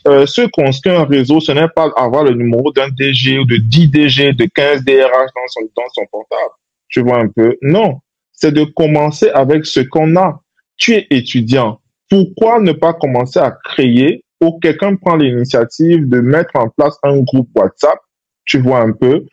euh, 0.08 0.26
ce 0.26 0.48
construire 0.48 1.00
un 1.02 1.06
réseau, 1.06 1.40
ce 1.40 1.52
n'est 1.52 1.68
pas 1.70 1.92
avoir 1.96 2.24
le 2.24 2.32
numéro 2.34 2.72
d'un 2.72 2.90
DG 2.90 3.40
ou 3.40 3.46
de 3.46 3.58
10 3.58 3.88
DG, 3.90 4.34
de 4.34 4.46
15 4.46 4.84
DRH 4.84 5.30
dans 5.36 5.48
son, 5.48 5.62
dans 5.76 5.90
son 5.94 6.06
portable. 6.12 6.54
Tu 6.90 7.02
vois 7.02 7.20
un 7.20 7.28
peu? 7.28 7.58
Non. 7.62 8.00
C'est 8.32 8.52
de 8.52 8.64
commencer 8.64 9.30
avec 9.30 9.66
ce 9.66 9.82
qu'on 9.82 10.16
a. 10.16 10.42
Tu 10.78 10.94
es 10.94 11.08
étudiant. 11.12 11.80
Pourquoi 12.10 12.60
ne 12.60 12.72
pas 12.72 12.94
commencer 12.94 13.40
à 13.40 13.52
créer 13.52 14.24
ou 14.42 14.60
quelqu'un 14.60 14.96
prend 14.96 15.16
l'initiative 15.16 16.10
de 16.10 16.20
mettre 16.20 16.56
en 16.56 16.68
place 16.70 16.98
un 17.04 17.20
groupe 17.20 17.50
WhatsApp, 17.56 18.00
tu 18.46 18.60
vois 18.60 18.80
un 18.80 18.92
peu, 18.92 19.26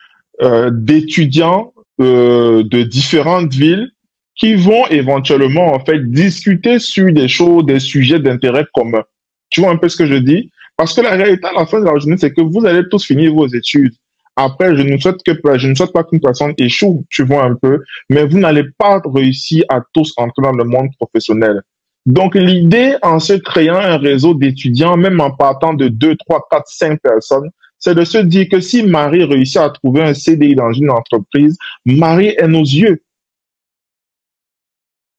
euh, 0.42 0.70
d'étudiants 0.70 1.72
euh, 2.00 2.62
de 2.62 2.82
différentes 2.82 3.54
villes 3.54 3.90
qui 4.36 4.54
vont 4.54 4.86
éventuellement 4.88 5.74
en 5.74 5.84
fait 5.84 5.98
discuter 6.10 6.78
sur 6.78 7.12
des 7.12 7.26
choses, 7.26 7.66
des 7.66 7.80
sujets 7.80 8.20
d'intérêt 8.20 8.66
commun. 8.72 9.02
Tu 9.50 9.62
vois 9.62 9.70
un 9.70 9.76
peu 9.76 9.88
ce 9.88 9.96
que 9.96 10.06
je 10.06 10.14
dis? 10.14 10.50
Parce 10.78 10.94
que 10.94 11.00
la 11.00 11.10
réalité 11.10 11.44
à 11.44 11.52
la 11.52 11.66
fin 11.66 11.80
de 11.80 11.86
la 11.86 11.98
journée, 11.98 12.16
c'est 12.16 12.32
que 12.32 12.40
vous 12.40 12.64
allez 12.64 12.88
tous 12.88 13.04
finir 13.04 13.34
vos 13.34 13.48
études. 13.48 13.94
Après, 14.36 14.76
je 14.76 14.82
ne 14.82 14.96
souhaite 14.96 15.20
que 15.24 15.32
je 15.58 15.66
ne 15.66 15.74
souhaite 15.74 15.92
pas 15.92 16.04
qu'une 16.04 16.20
personne 16.20 16.54
échoue, 16.56 17.04
tu 17.10 17.24
vois 17.24 17.42
un 17.42 17.56
peu, 17.56 17.82
mais 18.08 18.24
vous 18.24 18.38
n'allez 18.38 18.62
pas 18.78 19.02
réussir 19.04 19.64
à 19.70 19.80
tous 19.92 20.14
entrer 20.16 20.40
dans 20.40 20.52
le 20.52 20.62
monde 20.62 20.90
professionnel. 20.96 21.62
Donc, 22.06 22.36
l'idée 22.36 22.94
en 23.02 23.18
se 23.18 23.32
créant 23.32 23.80
un 23.80 23.98
réseau 23.98 24.34
d'étudiants, 24.34 24.96
même 24.96 25.20
en 25.20 25.32
partant 25.32 25.74
de 25.74 25.88
2, 25.88 26.14
3, 26.14 26.46
4, 26.48 26.64
5 26.68 27.00
personnes, 27.00 27.50
c'est 27.80 27.96
de 27.96 28.04
se 28.04 28.18
dire 28.18 28.46
que 28.48 28.60
si 28.60 28.84
Marie 28.84 29.24
réussit 29.24 29.56
à 29.56 29.70
trouver 29.70 30.02
un 30.02 30.14
CDI 30.14 30.54
dans 30.54 30.72
une 30.72 30.90
entreprise, 30.90 31.58
Marie 31.84 32.36
est 32.38 32.46
nos 32.46 32.62
yeux. 32.62 33.02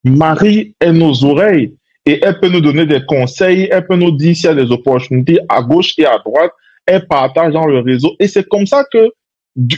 Marie 0.06 0.74
est 0.80 0.94
nos 0.94 1.26
oreilles 1.26 1.76
et 2.10 2.20
elle 2.24 2.40
peut 2.40 2.50
nous 2.50 2.62
donner 2.62 2.86
des 2.86 3.06
conseils, 3.06 3.68
elle 3.72 3.86
peut 3.86 3.96
nous 3.96 4.12
dire 4.12 4.36
s'il 4.36 4.46
y 4.46 4.50
a 4.50 4.56
des 4.56 4.72
opportunités 4.72 5.40
à 5.48 5.62
gauche 5.62 5.94
et 6.00 6.06
à 6.06 6.18
droite, 6.18 6.52
elle 6.88 7.06
partage 7.06 7.54
dans 7.54 7.68
le 7.68 7.80
réseau 7.80 8.16
et 8.20 8.28
c'est 8.28 8.48
comme 8.48 8.66
ça 8.66 8.84
que 8.92 9.10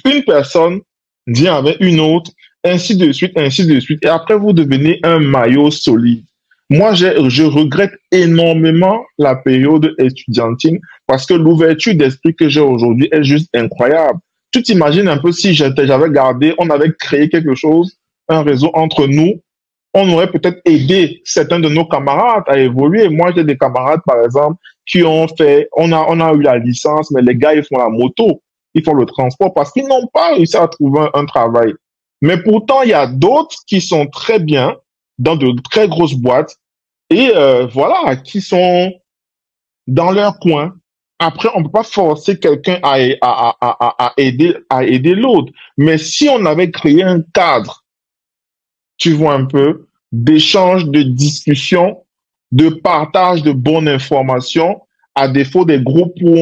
une 0.05 0.23
personne 0.23 0.79
vient 1.27 1.55
avec 1.55 1.77
une 1.81 1.99
autre, 1.99 2.31
ainsi 2.63 2.95
de 2.95 3.11
suite, 3.11 3.33
ainsi 3.35 3.65
de 3.65 3.79
suite, 3.79 4.05
et 4.05 4.07
après 4.09 4.35
vous 4.35 4.53
devenez 4.53 4.99
un 5.03 5.19
maillot 5.19 5.71
solide. 5.71 6.23
Moi, 6.69 6.93
je 6.93 7.43
regrette 7.43 7.91
énormément 8.13 9.03
la 9.17 9.35
période 9.35 9.93
étudiantine 9.99 10.79
parce 11.05 11.25
que 11.25 11.33
l'ouverture 11.33 11.95
d'esprit 11.95 12.33
que 12.33 12.47
j'ai 12.47 12.61
aujourd'hui 12.61 13.09
est 13.11 13.23
juste 13.23 13.49
incroyable. 13.53 14.19
Tu 14.53 14.63
t'imagines 14.63 15.09
un 15.09 15.17
peu 15.17 15.33
si 15.33 15.53
j'avais 15.53 16.09
gardé, 16.11 16.53
on 16.59 16.69
avait 16.69 16.93
créé 16.97 17.27
quelque 17.27 17.55
chose, 17.55 17.97
un 18.29 18.43
réseau 18.43 18.71
entre 18.73 19.05
nous, 19.07 19.41
on 19.93 20.09
aurait 20.13 20.31
peut-être 20.31 20.61
aidé 20.65 21.21
certains 21.25 21.59
de 21.59 21.69
nos 21.69 21.85
camarades 21.85 22.43
à 22.47 22.57
évoluer. 22.57 23.09
Moi, 23.09 23.31
j'ai 23.35 23.43
des 23.43 23.57
camarades, 23.57 24.01
par 24.05 24.23
exemple, 24.23 24.57
qui 24.85 25.03
ont 25.03 25.27
fait, 25.27 25.67
on 25.75 25.91
a, 25.91 26.05
on 26.07 26.19
a 26.19 26.33
eu 26.33 26.41
la 26.41 26.57
licence, 26.57 27.11
mais 27.11 27.21
les 27.21 27.35
gars, 27.35 27.53
ils 27.53 27.63
font 27.63 27.77
la 27.77 27.89
moto, 27.89 28.41
ils 28.73 28.83
font 28.83 28.93
le 28.93 29.05
transport 29.05 29.53
parce 29.53 29.71
qu'ils 29.71 29.87
n'ont 29.87 30.07
pas 30.07 30.33
réussi 30.33 30.55
à 30.55 30.67
trouver 30.67 31.07
un, 31.13 31.25
travail. 31.25 31.73
Mais 32.21 32.41
pourtant, 32.41 32.83
il 32.83 32.89
y 32.89 32.93
a 32.93 33.07
d'autres 33.07 33.57
qui 33.67 33.81
sont 33.81 34.07
très 34.07 34.39
bien 34.39 34.77
dans 35.17 35.35
de 35.35 35.53
très 35.69 35.87
grosses 35.87 36.15
boîtes 36.15 36.55
et 37.09 37.31
euh, 37.35 37.67
voilà, 37.67 38.15
qui 38.15 38.41
sont 38.41 38.93
dans 39.87 40.11
leur 40.11 40.39
coin. 40.39 40.73
Après, 41.19 41.49
on 41.53 41.63
peut 41.63 41.71
pas 41.71 41.83
forcer 41.83 42.39
quelqu'un 42.39 42.79
à, 42.81 42.95
à, 43.21 43.55
à, 43.61 44.05
à, 44.05 44.13
aider, 44.17 44.55
à 44.69 44.85
aider 44.85 45.13
l'autre. 45.13 45.51
Mais 45.77 45.97
si 45.97 46.29
on 46.29 46.45
avait 46.45 46.71
créé 46.71 47.03
un 47.03 47.21
cadre 47.33 47.80
tu 49.01 49.13
vois 49.13 49.33
un 49.33 49.45
peu, 49.45 49.87
d'échange, 50.11 50.85
de 50.85 51.01
discussion, 51.01 52.03
de 52.51 52.69
partage 52.69 53.41
de 53.41 53.51
bonnes 53.51 53.87
informations, 53.87 54.81
à 55.15 55.27
défaut 55.27 55.65
des 55.65 55.81
groupes 55.81 56.15
où 56.21 56.37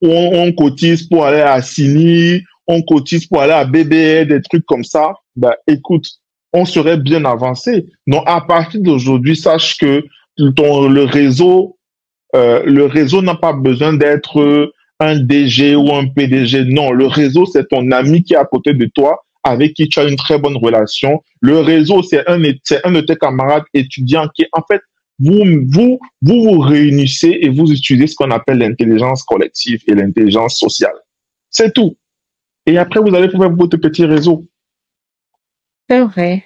on, 0.00 0.52
cotise 0.52 1.06
pour 1.06 1.26
aller 1.26 1.42
à 1.42 1.60
CINI, 1.60 2.40
on 2.66 2.80
cotise 2.82 3.26
pour 3.26 3.42
aller 3.42 3.52
à 3.52 3.66
BBE, 3.66 4.26
des 4.26 4.40
trucs 4.40 4.64
comme 4.64 4.84
ça, 4.84 5.12
bah, 5.36 5.54
écoute, 5.66 6.06
on 6.54 6.64
serait 6.64 6.96
bien 6.96 7.26
avancé. 7.26 7.86
Donc, 8.06 8.22
à 8.26 8.40
partir 8.40 8.80
d'aujourd'hui, 8.80 9.36
sache 9.36 9.76
que 9.76 10.02
ton, 10.56 10.88
le 10.88 11.04
réseau, 11.04 11.76
euh, 12.34 12.62
le 12.64 12.86
réseau 12.86 13.20
n'a 13.20 13.34
pas 13.34 13.52
besoin 13.52 13.92
d'être 13.92 14.72
un 14.98 15.18
DG 15.18 15.76
ou 15.76 15.94
un 15.94 16.06
PDG. 16.06 16.64
Non, 16.64 16.90
le 16.90 17.06
réseau, 17.06 17.44
c'est 17.44 17.68
ton 17.68 17.90
ami 17.90 18.22
qui 18.22 18.32
est 18.32 18.38
à 18.38 18.46
côté 18.46 18.72
de 18.72 18.86
toi 18.86 19.22
avec 19.44 19.74
qui 19.74 19.88
tu 19.88 19.98
as 19.98 20.04
une 20.04 20.16
très 20.16 20.38
bonne 20.38 20.56
relation. 20.56 21.22
Le 21.40 21.58
réseau, 21.60 22.02
c'est 22.02 22.28
un, 22.28 22.40
c'est 22.62 22.84
un 22.86 22.92
de 22.92 23.00
tes 23.00 23.16
camarades 23.16 23.64
étudiants 23.74 24.28
qui, 24.34 24.46
en 24.52 24.62
fait, 24.62 24.80
vous, 25.18 25.42
vous, 25.68 26.00
vous 26.22 26.42
vous 26.42 26.58
réunissez 26.58 27.38
et 27.40 27.48
vous 27.48 27.70
utilisez 27.70 28.08
ce 28.08 28.14
qu'on 28.16 28.30
appelle 28.30 28.58
l'intelligence 28.58 29.22
collective 29.22 29.82
et 29.86 29.94
l'intelligence 29.94 30.58
sociale. 30.58 30.94
C'est 31.50 31.72
tout. 31.72 31.96
Et 32.66 32.78
après, 32.78 33.00
vous 33.00 33.14
allez 33.14 33.28
faire 33.28 33.50
votre 33.50 33.76
petit 33.76 34.04
réseau. 34.04 34.44
C'est 35.88 36.00
vrai. 36.00 36.44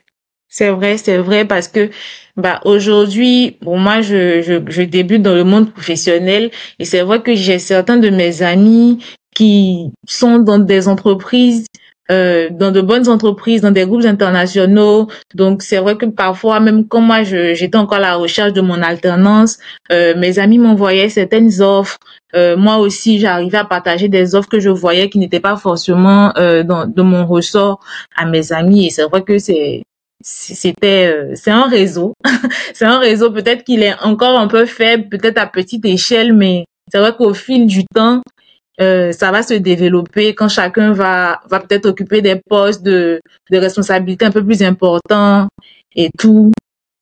C'est 0.48 0.70
vrai, 0.70 0.96
c'est 0.96 1.18
vrai 1.18 1.44
parce 1.44 1.68
que 1.68 1.90
bah 2.36 2.60
aujourd'hui, 2.64 3.56
bon 3.62 3.78
moi 3.78 4.00
je, 4.00 4.42
je, 4.42 4.70
je 4.70 4.82
débute 4.82 5.20
dans 5.20 5.34
le 5.34 5.42
monde 5.42 5.72
professionnel 5.72 6.50
et 6.78 6.84
c'est 6.84 7.02
vrai 7.02 7.20
que 7.20 7.34
j'ai 7.34 7.58
certains 7.58 7.96
de 7.96 8.10
mes 8.10 8.42
amis 8.42 9.04
qui 9.34 9.90
sont 10.06 10.38
dans 10.38 10.60
des 10.60 10.86
entreprises 10.86 11.66
euh, 12.10 12.48
dans 12.50 12.70
de 12.70 12.80
bonnes 12.80 13.08
entreprises, 13.08 13.62
dans 13.62 13.70
des 13.70 13.84
groupes 13.84 14.04
internationaux. 14.04 15.08
Donc 15.34 15.62
c'est 15.62 15.78
vrai 15.78 15.96
que 15.96 16.06
parfois, 16.06 16.60
même 16.60 16.86
quand 16.86 17.00
moi 17.00 17.22
j'étais 17.22 17.76
encore 17.76 17.98
à 17.98 18.00
la 18.00 18.14
recherche 18.16 18.52
de 18.52 18.60
mon 18.60 18.82
alternance, 18.82 19.58
euh, 19.92 20.14
mes 20.16 20.38
amis 20.38 20.58
m'envoyaient 20.58 21.08
certaines 21.08 21.60
offres. 21.60 21.98
Euh, 22.34 22.56
moi 22.56 22.78
aussi, 22.78 23.18
j'arrivais 23.18 23.58
à 23.58 23.64
partager 23.64 24.08
des 24.08 24.34
offres 24.34 24.48
que 24.48 24.60
je 24.60 24.68
voyais 24.68 25.08
qui 25.08 25.18
n'étaient 25.18 25.40
pas 25.40 25.56
forcément 25.56 26.32
euh, 26.36 26.62
dans, 26.62 26.86
de 26.86 27.02
mon 27.02 27.26
ressort 27.26 27.80
à 28.16 28.26
mes 28.26 28.52
amis. 28.52 28.86
Et 28.86 28.90
c'est 28.90 29.04
vrai 29.04 29.22
que 29.22 29.38
c'est 29.38 29.82
c'était 30.22 31.06
euh, 31.06 31.32
c'est 31.34 31.50
un 31.50 31.68
réseau 31.68 32.14
c'est 32.74 32.86
un 32.86 32.98
réseau 32.98 33.30
peut-être 33.30 33.64
qu'il 33.64 33.82
est 33.82 33.94
encore 34.02 34.38
un 34.38 34.48
peu 34.48 34.64
faible 34.64 35.08
peut-être 35.08 35.38
à 35.38 35.46
petite 35.46 35.84
échelle 35.84 36.32
mais 36.32 36.64
c'est 36.90 36.98
vrai 36.98 37.14
qu'au 37.16 37.34
fil 37.34 37.66
du 37.66 37.84
temps 37.84 38.22
euh, 38.80 39.12
ça 39.12 39.30
va 39.30 39.42
se 39.42 39.54
développer 39.54 40.34
quand 40.34 40.48
chacun 40.48 40.92
va 40.92 41.40
va 41.48 41.60
peut-être 41.60 41.86
occuper 41.86 42.20
des 42.22 42.36
postes 42.36 42.82
de 42.82 43.20
de 43.50 43.58
responsabilité 43.58 44.24
un 44.24 44.30
peu 44.30 44.44
plus 44.44 44.62
importants 44.62 45.48
et 45.94 46.10
tout. 46.18 46.52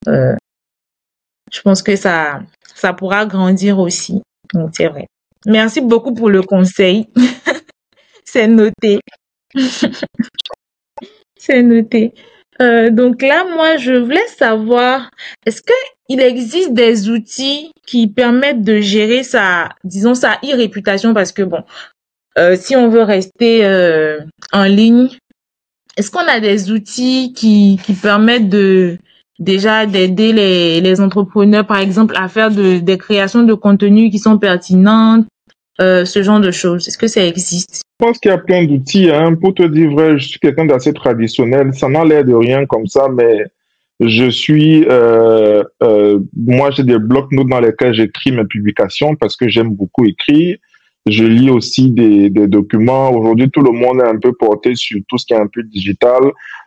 Euh, 0.09 0.35
je 1.53 1.61
pense 1.63 1.83
que 1.83 1.97
ça 1.97 2.41
ça 2.75 2.93
pourra 2.93 3.27
grandir 3.27 3.79
aussi. 3.79 4.23
Donc 4.53 4.71
c'est 4.75 4.89
vrai. 4.89 5.07
Merci 5.47 5.81
beaucoup 5.81 6.15
pour 6.15 6.31
le 6.31 6.43
conseil. 6.43 7.09
c'est 8.25 8.47
noté. 8.47 9.01
C'est 11.47 11.63
noté. 11.63 12.15
Euh, 12.63 12.91
donc 12.91 13.23
là, 13.23 13.45
moi, 13.55 13.77
je 13.77 13.93
voulais 13.95 14.27
savoir, 14.29 15.11
est-ce 15.47 15.63
que 15.63 15.73
il 16.09 16.21
existe 16.21 16.75
des 16.75 17.09
outils 17.09 17.73
qui 17.87 18.07
permettent 18.07 18.63
de 18.63 18.81
gérer 18.81 19.23
sa, 19.23 19.71
disons, 19.85 20.15
sa 20.15 20.35
e-réputation 20.45 21.15
parce 21.15 21.33
que 21.33 21.43
bon, 21.43 21.63
euh, 22.39 22.57
si 22.57 22.77
on 22.77 22.89
veut 22.89 23.03
rester 23.03 23.65
euh, 23.65 24.21
en 24.53 24.65
ligne, 24.65 25.09
est-ce 25.97 26.11
qu'on 26.11 26.27
a 26.27 26.41
des 26.41 26.71
outils 26.71 27.33
qui, 27.33 27.79
qui 27.85 27.95
permettent 27.95 28.49
de 28.49 28.99
déjà 29.39 29.87
d'aider 29.87 30.33
les, 30.33 30.81
les 30.81 31.01
entrepreneurs, 31.01 31.67
par 31.67 31.79
exemple, 31.79 32.15
à 32.17 32.29
faire 32.29 32.51
de, 32.51 32.79
des 32.79 32.99
créations 32.99 33.43
de 33.43 33.55
contenu 33.55 34.11
qui 34.11 34.19
sont 34.19 34.39
pertinentes, 34.39 35.27
euh, 35.81 36.05
ce 36.05 36.23
genre 36.23 36.41
de 36.41 36.51
choses? 36.51 36.87
Est-ce 36.87 36.99
que 36.99 37.07
ça 37.09 37.25
existe? 37.25 37.84
Pense 37.99 38.19
qu'il 38.19 38.31
y 38.31 38.35
a 38.35 38.39
plein 38.39 38.65
d'outils. 38.65 39.11
Hein. 39.11 39.35
Pour 39.35 39.55
te 39.55 39.63
dire 39.63 39.91
vrai, 39.91 40.19
je 40.19 40.29
suis 40.29 40.41
quelqu'un 40.41 40.67
d'assez 40.67 40.93
traditionnel. 40.93 41.73
Ça 41.75 41.89
n'a 41.89 42.05
l'air 42.05 42.25
de 42.25 42.35
rien 42.35 42.67
comme 42.67 42.87
ça, 42.87 43.09
mais 43.09 43.45
je 44.01 44.29
suis, 44.29 44.85
euh, 44.89 45.63
euh, 45.83 46.19
moi, 46.37 46.71
j'ai 46.71 46.83
des 46.83 46.99
blocs-notes 46.99 47.49
dans 47.49 47.61
lesquels 47.61 47.95
j'écris 47.95 48.33
mes 48.33 48.45
publications 48.45 49.15
parce 49.15 49.37
que 49.37 49.49
j'aime 49.49 49.71
beaucoup 49.71 50.05
écrire. 50.05 50.57
Je 51.07 51.25
lis 51.25 51.51
aussi 51.51 51.91
des, 51.91 52.31
des 52.31 52.49
documents. 52.49 53.11
Aujourd'hui, 53.11 53.51
tout 53.51 53.61
le 53.61 53.73
monde 53.73 54.01
est 54.01 54.09
un 54.09 54.19
peu 54.19 54.33
porté 54.33 54.75
sur 54.75 54.99
tout 55.07 55.19
ce 55.19 55.27
qui 55.27 55.35
est 55.35 55.39
un 55.39 55.47
peu 55.47 55.63
digital. 55.63 56.23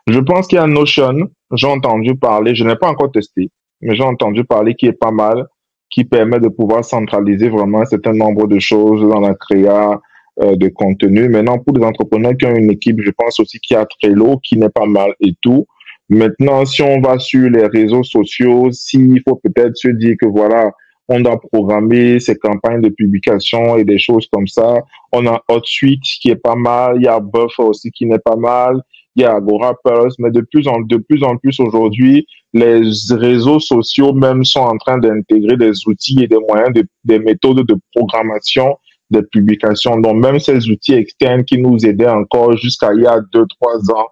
Je 0.06 0.18
pense 0.20 0.46
qu'il 0.46 0.56
y 0.56 0.60
a 0.60 0.66
Notion. 0.66 1.28
J'ai 1.54 1.66
entendu 1.66 2.14
parler. 2.14 2.54
Je 2.54 2.64
n'ai 2.64 2.76
pas 2.76 2.88
encore 2.88 3.10
testé, 3.10 3.50
mais 3.82 3.96
j'ai 3.96 4.04
entendu 4.04 4.44
parler 4.44 4.74
qui 4.74 4.86
est 4.86 4.92
pas 4.92 5.10
mal, 5.10 5.46
qui 5.90 6.04
permet 6.04 6.38
de 6.38 6.48
pouvoir 6.48 6.84
centraliser 6.84 7.48
vraiment 7.48 7.82
un 7.82 7.86
certain 7.86 8.12
nombre 8.12 8.46
de 8.46 8.58
choses 8.60 9.00
dans 9.00 9.20
la 9.20 9.34
créa 9.34 10.00
de 10.40 10.68
contenu. 10.68 11.28
Maintenant, 11.28 11.58
pour 11.58 11.76
les 11.76 11.84
entrepreneurs 11.84 12.36
qui 12.36 12.46
ont 12.46 12.54
une 12.54 12.70
équipe, 12.70 13.00
je 13.02 13.10
pense 13.10 13.40
aussi 13.40 13.58
qu'il 13.58 13.76
y 13.76 13.80
a 13.80 13.86
Trello 13.86 14.38
qui 14.38 14.56
n'est 14.56 14.68
pas 14.68 14.86
mal 14.86 15.12
et 15.20 15.34
tout. 15.40 15.66
Maintenant, 16.08 16.64
si 16.64 16.82
on 16.82 17.00
va 17.00 17.18
sur 17.18 17.50
les 17.50 17.66
réseaux 17.66 18.04
sociaux, 18.04 18.70
s'il 18.72 19.20
faut 19.28 19.36
peut-être 19.36 19.76
se 19.76 19.88
dire 19.88 20.16
que 20.18 20.26
voilà, 20.26 20.72
on 21.08 21.20
doit 21.20 21.40
programmer 21.40 22.20
ces 22.20 22.36
campagnes 22.36 22.82
de 22.82 22.90
publication 22.90 23.76
et 23.76 23.84
des 23.84 23.98
choses 23.98 24.26
comme 24.30 24.46
ça. 24.46 24.82
On 25.12 25.26
a 25.26 25.42
HotSuite 25.48 26.02
qui 26.20 26.30
est 26.30 26.36
pas 26.36 26.54
mal, 26.54 26.96
il 26.96 27.04
y 27.04 27.08
a 27.08 27.18
Buffer 27.18 27.62
aussi 27.62 27.90
qui 27.90 28.06
n'est 28.06 28.18
pas 28.18 28.36
mal, 28.36 28.80
il 29.16 29.22
y 29.22 29.24
a 29.24 29.34
Agora 29.34 29.74
Pulse, 29.84 30.14
mais 30.18 30.30
de 30.30 30.42
plus 30.42 30.68
en, 30.68 30.80
de 30.80 30.96
plus 30.96 31.22
en 31.24 31.36
plus 31.36 31.58
aujourd'hui, 31.60 32.26
les 32.52 32.82
réseaux 33.10 33.60
sociaux 33.60 34.12
même 34.12 34.44
sont 34.44 34.60
en 34.60 34.76
train 34.76 34.98
d'intégrer 34.98 35.56
des 35.56 35.72
outils 35.86 36.22
et 36.22 36.28
des 36.28 36.38
moyens, 36.38 36.72
de, 36.74 36.84
des 37.04 37.18
méthodes 37.18 37.66
de 37.66 37.76
programmation 37.94 38.76
des 39.10 39.22
publications. 39.22 39.98
Donc 39.98 40.16
même 40.16 40.38
ces 40.38 40.68
outils 40.68 40.94
externes 40.94 41.44
qui 41.44 41.58
nous 41.58 41.78
aidaient 41.86 42.08
encore 42.08 42.56
jusqu'à 42.56 42.92
il 42.92 43.02
y 43.02 43.06
a 43.06 43.20
deux, 43.32 43.46
trois 43.46 43.78
ans 43.90 44.08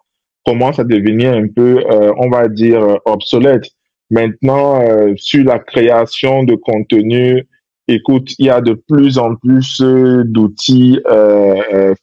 commencent 0.47 0.79
à 0.79 0.85
devenir 0.85 1.33
un 1.33 1.49
peu, 1.49 1.85
euh, 1.91 2.13
on 2.19 2.31
va 2.31 2.49
dire, 2.49 2.81
euh, 2.81 2.97
obsolètes. 3.05 3.69
Maintenant, 4.11 4.81
euh, 4.81 5.15
sur 5.17 5.45
la 5.45 5.59
création 5.59 6.45
de 6.45 6.55
contenu, 6.55 7.47
écoute, 7.89 8.33
il 8.39 8.47
y 8.47 8.51
a 8.51 8.61
de 8.61 8.75
plus 8.89 9.19
en 9.19 9.35
plus 9.35 9.81
d'outils 9.81 11.01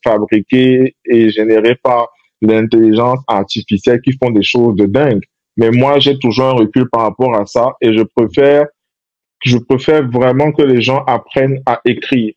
fabriqués 0.04 0.96
et 1.06 1.30
générés 1.30 1.76
par 1.82 2.10
l'intelligence 2.42 3.20
artificielle 3.28 4.02
qui 4.02 4.12
font 4.22 4.32
des 4.32 4.44
choses 4.44 4.76
de 4.76 4.86
dingue. 4.86 5.24
Mais 5.56 5.72
moi, 5.72 6.00
j'ai 6.00 6.20
toujours 6.20 6.46
un 6.48 6.54
recul 6.54 6.90
par 6.90 7.04
rapport 7.04 7.34
à 7.40 7.46
ça 7.46 7.74
et 7.80 7.96
je 7.96 8.04
préfère, 8.16 8.66
je 9.46 9.58
préfère 9.58 10.10
vraiment 10.10 10.52
que 10.52 10.64
les 10.64 10.82
gens 10.82 11.04
apprennent 11.06 11.62
à 11.66 11.80
écrire 11.86 12.34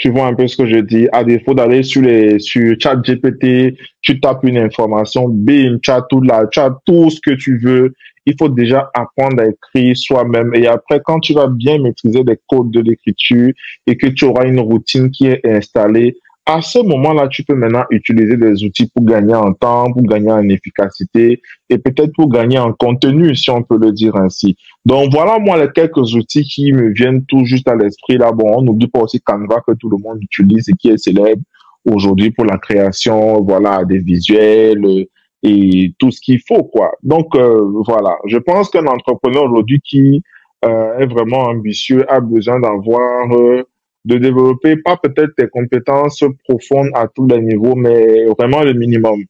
tu 0.00 0.08
vois 0.10 0.26
un 0.26 0.34
peu 0.34 0.48
ce 0.48 0.56
que 0.56 0.66
je 0.66 0.78
dis. 0.78 1.06
À 1.12 1.22
défaut 1.22 1.52
d'aller 1.54 1.82
sur 1.82 2.00
les 2.00 2.38
sur 2.38 2.74
GPT, 2.74 3.76
tu 4.00 4.18
tapes 4.18 4.42
une 4.44 4.56
information, 4.56 5.28
bim, 5.28 5.78
tu 5.82 5.90
as 5.90 6.02
tout 6.08 6.22
là, 6.22 6.46
tu 6.50 6.58
as 6.58 6.74
tout 6.86 7.10
ce 7.10 7.20
que 7.20 7.32
tu 7.32 7.58
veux. 7.58 7.92
Il 8.24 8.34
faut 8.38 8.48
déjà 8.48 8.90
apprendre 8.94 9.42
à 9.42 9.46
écrire 9.46 9.96
soi-même. 9.96 10.52
Et 10.54 10.66
après, 10.66 11.00
quand 11.04 11.20
tu 11.20 11.34
vas 11.34 11.48
bien 11.48 11.78
maîtriser 11.78 12.22
les 12.26 12.38
codes 12.48 12.70
de 12.70 12.80
l'écriture 12.80 13.52
et 13.86 13.96
que 13.96 14.06
tu 14.06 14.24
auras 14.24 14.46
une 14.46 14.60
routine 14.60 15.10
qui 15.10 15.26
est 15.26 15.44
installée, 15.44 16.16
à 16.46 16.62
ce 16.62 16.78
moment-là, 16.80 17.28
tu 17.28 17.44
peux 17.44 17.54
maintenant 17.54 17.84
utiliser 17.90 18.36
des 18.36 18.64
outils 18.64 18.90
pour 18.92 19.04
gagner 19.04 19.34
en 19.34 19.52
temps, 19.52 19.92
pour 19.92 20.02
gagner 20.02 20.32
en 20.32 20.48
efficacité 20.48 21.40
et 21.68 21.78
peut-être 21.78 22.12
pour 22.12 22.28
gagner 22.28 22.58
en 22.58 22.72
contenu, 22.72 23.36
si 23.36 23.50
on 23.50 23.62
peut 23.62 23.78
le 23.78 23.92
dire 23.92 24.16
ainsi. 24.16 24.56
Donc 24.84 25.12
voilà, 25.12 25.38
moi, 25.38 25.62
les 25.62 25.70
quelques 25.70 26.14
outils 26.14 26.42
qui 26.44 26.72
me 26.72 26.88
viennent 26.88 27.24
tout 27.26 27.44
juste 27.44 27.68
à 27.68 27.76
l'esprit. 27.76 28.18
Là, 28.18 28.32
bon, 28.32 28.58
on 28.58 28.62
n'oublie 28.62 28.88
pas 28.88 29.00
aussi 29.00 29.20
Canva 29.20 29.62
que 29.66 29.74
tout 29.74 29.90
le 29.90 29.98
monde 29.98 30.22
utilise 30.22 30.68
et 30.68 30.72
qui 30.72 30.88
est 30.88 30.98
célèbre 30.98 31.42
aujourd'hui 31.84 32.30
pour 32.30 32.44
la 32.44 32.58
création, 32.58 33.42
voilà, 33.42 33.84
des 33.84 33.98
visuels 33.98 35.06
et 35.42 35.94
tout 35.98 36.10
ce 36.10 36.20
qu'il 36.20 36.40
faut, 36.46 36.64
quoi. 36.64 36.92
Donc 37.02 37.34
euh, 37.34 37.64
voilà, 37.86 38.18
je 38.26 38.38
pense 38.38 38.70
qu'un 38.70 38.86
entrepreneur 38.86 39.44
aujourd'hui 39.44 39.80
qui 39.80 40.22
euh, 40.64 40.98
est 40.98 41.06
vraiment 41.06 41.44
ambitieux 41.44 42.10
a 42.10 42.20
besoin 42.20 42.60
d'avoir 42.60 43.32
euh, 43.32 43.62
de 44.04 44.16
développer 44.16 44.76
pas 44.76 44.96
peut-être 44.96 45.34
tes 45.36 45.48
compétences 45.48 46.24
profondes 46.48 46.90
à 46.94 47.06
tous 47.08 47.26
les 47.26 47.40
niveaux, 47.40 47.74
mais 47.74 48.26
vraiment 48.38 48.62
le 48.62 48.72
minimum. 48.72 49.22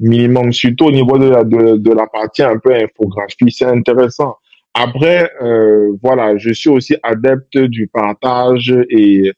Minimum, 0.00 0.52
surtout 0.52 0.86
au 0.86 0.90
niveau 0.90 1.18
de 1.18 1.28
la, 1.28 1.44
de, 1.44 1.76
de 1.76 1.92
la 1.92 2.06
partie 2.06 2.42
un 2.42 2.58
peu 2.58 2.74
infographie, 2.74 3.50
c'est 3.50 3.66
intéressant. 3.66 4.36
Après, 4.74 5.30
euh, 5.40 5.96
voilà, 6.02 6.36
je 6.36 6.52
suis 6.52 6.68
aussi 6.68 6.96
adepte 7.02 7.56
du 7.56 7.86
partage 7.86 8.74
et 8.90 9.32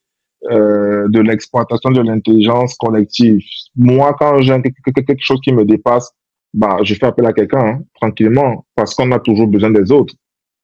euh, 0.50 1.08
de 1.08 1.20
l'exploitation 1.20 1.90
de 1.90 2.00
l'intelligence 2.00 2.74
collective. 2.76 3.40
Moi, 3.76 4.14
quand 4.18 4.40
j'ai 4.40 4.62
quelque 4.62 5.16
chose 5.18 5.40
qui 5.42 5.52
me 5.52 5.64
dépasse, 5.64 6.10
bah, 6.54 6.78
je 6.82 6.94
fais 6.94 7.06
appel 7.06 7.26
à 7.26 7.34
quelqu'un, 7.34 7.66
hein, 7.66 7.80
tranquillement, 8.00 8.64
parce 8.74 8.94
qu'on 8.94 9.12
a 9.12 9.18
toujours 9.18 9.46
besoin 9.46 9.70
des 9.70 9.92
autres. 9.92 10.14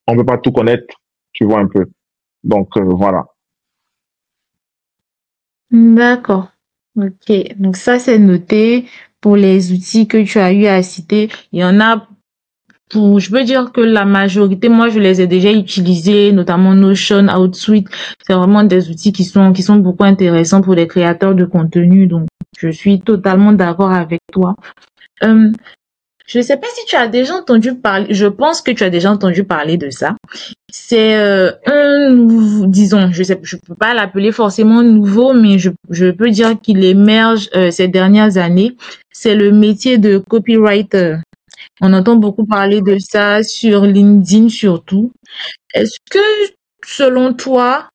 On 0.07 0.17
peut 0.17 0.25
pas 0.25 0.39
tout 0.39 0.53
connaître, 0.53 0.95
tu 1.33 1.45
vois 1.45 1.59
un 1.61 1.67
peu. 1.67 1.85
Donc, 2.43 2.69
euh, 2.77 2.83
voilà. 2.83 3.27
D'accord. 5.73 6.49
Ok. 6.97 7.57
Donc 7.59 7.77
ça, 7.77 7.99
c'est 7.99 8.19
noté 8.19 8.87
pour 9.21 9.37
les 9.37 9.73
outils 9.73 10.07
que 10.07 10.23
tu 10.23 10.39
as 10.39 10.53
eu 10.53 10.67
à 10.67 10.83
citer. 10.83 11.31
Il 11.53 11.61
y 11.61 11.65
en 11.65 11.81
a 11.81 12.07
pour, 12.91 13.19
je 13.21 13.31
peux 13.31 13.43
dire 13.43 13.73
que 13.73 13.81
la 13.81 14.05
majorité, 14.05 14.69
moi, 14.69 14.91
je 14.91 14.99
les 14.99 15.23
ai 15.23 15.27
déjà 15.27 15.51
utilisés, 15.51 16.31
notamment 16.33 16.75
Notion, 16.75 17.27
Outsuite. 17.29 17.89
C'est 18.27 18.35
vraiment 18.35 18.65
des 18.65 18.91
outils 18.91 19.13
qui 19.13 19.25
sont, 19.25 19.53
qui 19.53 19.63
sont 19.63 19.77
beaucoup 19.77 20.05
intéressants 20.05 20.61
pour 20.61 20.75
les 20.75 20.87
créateurs 20.87 21.35
de 21.35 21.47
contenu. 21.47 22.07
Donc, 22.07 22.29
je 22.59 22.69
suis 22.69 23.01
totalement 23.01 23.53
d'accord 23.53 23.93
avec 23.93 24.21
toi. 24.31 24.55
Euh, 25.23 25.51
je 26.27 26.39
ne 26.39 26.43
sais 26.43 26.57
pas 26.57 26.67
si 26.75 26.85
tu 26.87 26.97
as 26.97 27.09
déjà 27.09 27.35
entendu 27.35 27.75
parler, 27.75 28.07
je 28.11 28.27
pense 28.27 28.63
que 28.63 28.71
tu 28.71 28.85
as 28.85 28.91
déjà 28.91 29.11
entendu 29.11 29.45
parler 29.45 29.77
de 29.77 29.91
ça. 29.91 30.17
C'est 30.71 31.17
euh, 31.17 31.53
un, 31.67 32.67
disons, 32.69 33.11
je 33.13 33.23
sais, 33.23 33.39
je 33.43 33.57
peux 33.57 33.75
pas 33.75 33.95
l'appeler 33.95 34.33
forcément 34.33 34.83
nouveau, 34.83 35.33
mais 35.33 35.59
je, 35.59 35.71
je 35.91 36.11
peux 36.11 36.31
dire 36.31 36.61
qu'il 36.61 36.85
émerge 36.85 37.51
euh, 37.55 37.71
ces 37.71 37.89
dernières 37.89 38.37
années. 38.39 38.77
C'est 39.11 39.35
le 39.35 39.53
métier 39.53 39.99
de 39.99 40.19
copywriter. 40.19 41.17
On 41.81 41.93
entend 41.93 42.17
beaucoup 42.17 42.47
parler 42.47 42.81
de 42.81 42.97
ça 42.99 43.43
sur 43.43 43.85
LinkedIn 43.85 44.49
surtout. 44.49 45.13
Est-ce 45.75 45.99
que, 46.11 46.19
selon 46.85 47.33
toi, 47.33 47.89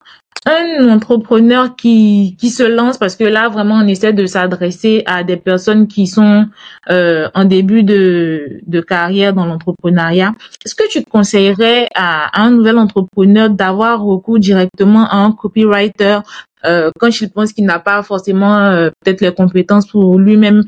un 0.46 0.90
entrepreneur 0.90 1.76
qui, 1.76 2.36
qui 2.40 2.50
se 2.50 2.64
lance 2.64 2.98
parce 2.98 3.16
que 3.16 3.24
là 3.24 3.50
vraiment 3.50 3.76
on 3.76 3.88
essaie 3.88 4.14
de 4.14 4.26
s'adresser 4.26 5.04
à 5.06 5.24
des 5.24 5.38
personnes 5.38 5.88
qui 5.88 6.08
sont 6.08 6.48
euh, 6.90 7.30
en 7.34 7.46
début 7.46 7.84
de, 7.84 8.60
de 8.66 8.82
carrière 8.82 9.34
dans 9.34 9.46
l'entrepreneuriat. 9.46 10.34
Est-ce 10.66 10.76
que 10.76 10.90
tu 10.90 11.04
conseillerais 11.04 11.90
à, 11.96 12.42
un 12.42 12.52
nouvel 12.52 12.78
entrepreneur 12.78 13.50
d'avoir 13.50 14.02
recours 14.02 14.40
directement 14.40 15.08
à 15.10 15.18
un 15.18 15.32
copywriter 15.32 16.20
euh, 16.66 16.92
quand 17.00 17.10
il 17.22 17.30
pense 17.30 17.54
qu'il 17.54 17.66
n'a 17.66 17.80
pas 17.80 18.02
forcément 18.04 18.58
euh, 18.60 18.90
peut-être 19.04 19.22
les 19.22 19.34
compétences 19.34 19.88
pour 19.88 20.18
lui-même 20.18 20.64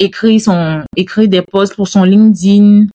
écrire 0.00 0.40
son 0.40 0.82
écrire 0.96 1.28
des 1.28 1.42
posts 1.42 1.74
pour 1.74 1.88
son 1.88 2.04
LinkedIn? 2.04 2.86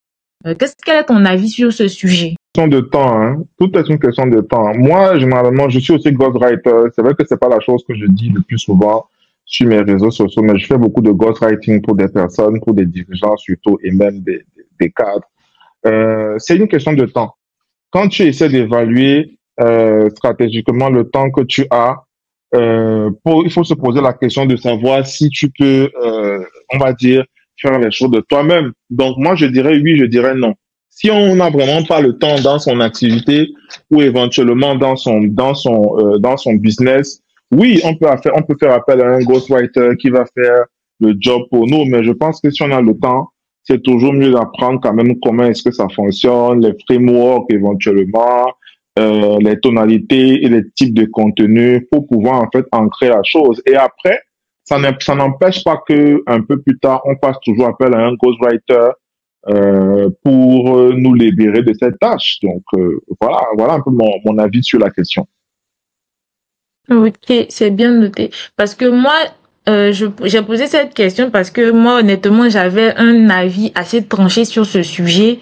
Qu'est-ce 0.58 0.74
quel 0.86 0.98
est 0.98 1.06
ton 1.06 1.26
avis 1.26 1.50
sur 1.50 1.74
ce 1.74 1.88
sujet? 1.90 2.36
De 2.58 2.82
temps, 2.82 3.22
hein. 3.22 3.44
Tout 3.60 3.72
est 3.78 3.88
une 3.90 4.00
question 4.00 4.28
de 4.28 4.42
temps. 4.42 4.74
Moi, 4.76 5.18
généralement, 5.20 5.70
je 5.70 5.80
suis 5.80 5.94
aussi 5.94 6.12
ghostwriter. 6.12 6.90
C'est 6.94 7.02
vrai 7.02 7.14
que 7.14 7.24
c'est 7.28 7.40
pas 7.40 7.50
la 7.50 7.60
chose 7.60 7.84
que 7.88 7.96
je 7.96 8.06
dis 8.06 8.30
le 8.30 8.42
plus 8.42 8.58
souvent 8.58 9.06
sur 9.46 9.68
mes 9.68 9.82
réseaux 9.82 10.12
sociaux, 10.12 10.42
mais 10.44 10.58
je 10.60 10.68
fais 10.68 10.78
beaucoup 10.78 11.02
de 11.02 11.12
ghostwriting 11.12 11.82
pour 11.82 11.96
des 11.96 12.08
personnes, 12.08 12.60
pour 12.62 12.74
des 12.74 12.86
dirigeants 12.86 13.36
surtout, 13.38 13.80
et 13.84 13.92
même 13.92 14.20
des, 14.22 14.44
des 14.80 14.92
cadres. 14.92 15.28
Euh, 15.88 16.36
c'est 16.38 16.56
une 16.58 16.68
question 16.68 16.94
de 16.94 17.06
temps. 17.06 17.34
Quand 17.90 18.10
tu 18.10 18.24
essaies 18.24 18.50
d'évaluer 18.50 19.40
euh, 19.60 20.10
stratégiquement 20.12 20.90
le 20.90 21.10
temps 21.10 21.32
que 21.32 21.42
tu 21.42 21.66
as, 21.72 21.96
euh, 22.54 23.10
pour, 23.24 23.44
il 23.44 23.52
faut 23.52 23.64
se 23.64 23.74
poser 23.74 24.02
la 24.02 24.14
question 24.14 24.46
de 24.46 24.56
savoir 24.56 25.06
si 25.06 25.30
tu 25.30 25.50
peux, 25.50 25.90
euh, 26.04 26.44
on 26.74 26.78
va 26.78 26.94
dire, 26.94 27.24
faire 27.60 27.80
les 27.80 27.92
choses 27.92 28.12
de 28.12 28.20
toi-même. 28.22 28.72
Donc 28.90 29.18
moi, 29.18 29.36
je 29.36 29.48
dirais 29.48 29.80
oui, 29.80 29.98
je 29.98 30.06
dirais 30.06 30.36
non. 30.36 30.54
Si 31.02 31.10
on 31.10 31.34
n'a 31.38 31.50
vraiment 31.50 31.82
pas 31.84 32.02
le 32.02 32.18
temps 32.18 32.42
dans 32.44 32.60
son 32.60 32.82
activité 32.82 33.54
ou 33.90 34.02
éventuellement 34.02 34.76
dans 34.76 34.98
son 34.98 35.22
dans 35.22 35.54
son 35.54 35.98
euh, 35.98 36.18
dans 36.18 36.36
son 36.36 36.56
business, 36.56 37.22
oui, 37.52 37.80
on 37.86 37.96
peut 37.96 38.08
faire 38.22 38.34
on 38.36 38.42
peut 38.42 38.58
faire 38.60 38.74
appel 38.74 39.00
à 39.00 39.08
un 39.12 39.22
ghostwriter 39.22 39.92
qui 39.98 40.10
va 40.10 40.26
faire 40.36 40.66
le 41.00 41.16
job 41.18 41.44
pour 41.50 41.68
nous. 41.68 41.86
Mais 41.86 42.04
je 42.04 42.12
pense 42.12 42.42
que 42.42 42.52
si 42.52 42.64
on 42.64 42.72
a 42.72 42.82
le 42.82 42.98
temps, 42.98 43.30
c'est 43.64 43.82
toujours 43.82 44.12
mieux 44.12 44.32
d'apprendre 44.32 44.82
quand 44.82 44.94
même 44.94 45.18
comment 45.22 45.46
est-ce 45.46 45.64
que 45.64 45.72
ça 45.72 45.88
fonctionne, 45.96 46.60
les 46.60 46.74
frameworks 46.86 47.50
éventuellement, 47.50 48.48
euh, 49.00 49.38
les 49.40 49.58
tonalités 49.58 50.44
et 50.44 50.50
les 50.50 50.70
types 50.72 50.94
de 50.94 51.06
contenus 51.06 51.82
pour 51.90 52.08
pouvoir 52.08 52.42
en 52.42 52.50
fait 52.52 52.66
ancrer 52.74 53.08
la 53.08 53.24
chose. 53.24 53.62
Et 53.66 53.78
après, 53.78 54.20
ça 54.66 55.16
n'empêche 55.16 55.64
pas 55.64 55.82
que 55.88 56.22
un 56.28 56.42
peu 56.42 56.60
plus 56.62 56.78
tard, 56.78 57.02
on 57.06 57.16
passe 57.16 57.38
toujours 57.46 57.68
appel 57.68 57.94
à 57.96 58.00
un 58.00 58.16
ghostwriter 58.16 58.90
euh, 59.48 60.10
pour 60.24 60.76
nous 60.94 61.14
libérer 61.14 61.64
de 61.64 61.74
cette 61.74 61.98
tâche. 62.00 62.40
Donc 62.44 62.64
euh, 62.74 63.00
voilà, 63.22 63.42
voilà 63.58 63.74
un 63.76 63.82
peu 63.82 63.92
mon, 63.92 64.12
mon 64.26 64.38
avis 64.38 64.64
sur 64.64 64.80
la 64.80 64.90
question. 64.90 65.28
Ok, 66.90 67.32
c'est 67.50 67.70
bien 67.70 67.92
noté. 67.92 68.32
Parce 68.58 68.74
que 68.74 68.86
moi, 68.86 69.14
euh, 69.68 69.94
j'ai 70.24 70.42
posé 70.42 70.68
cette 70.68 70.94
question 70.94 71.30
parce 71.30 71.52
que 71.52 71.72
moi, 71.72 72.00
honnêtement, 72.00 72.50
j'avais 72.50 72.96
un 72.96 73.30
avis 73.30 73.72
assez 73.76 74.04
tranché 74.04 74.46
sur 74.46 74.66
ce 74.66 74.82
sujet 74.82 75.40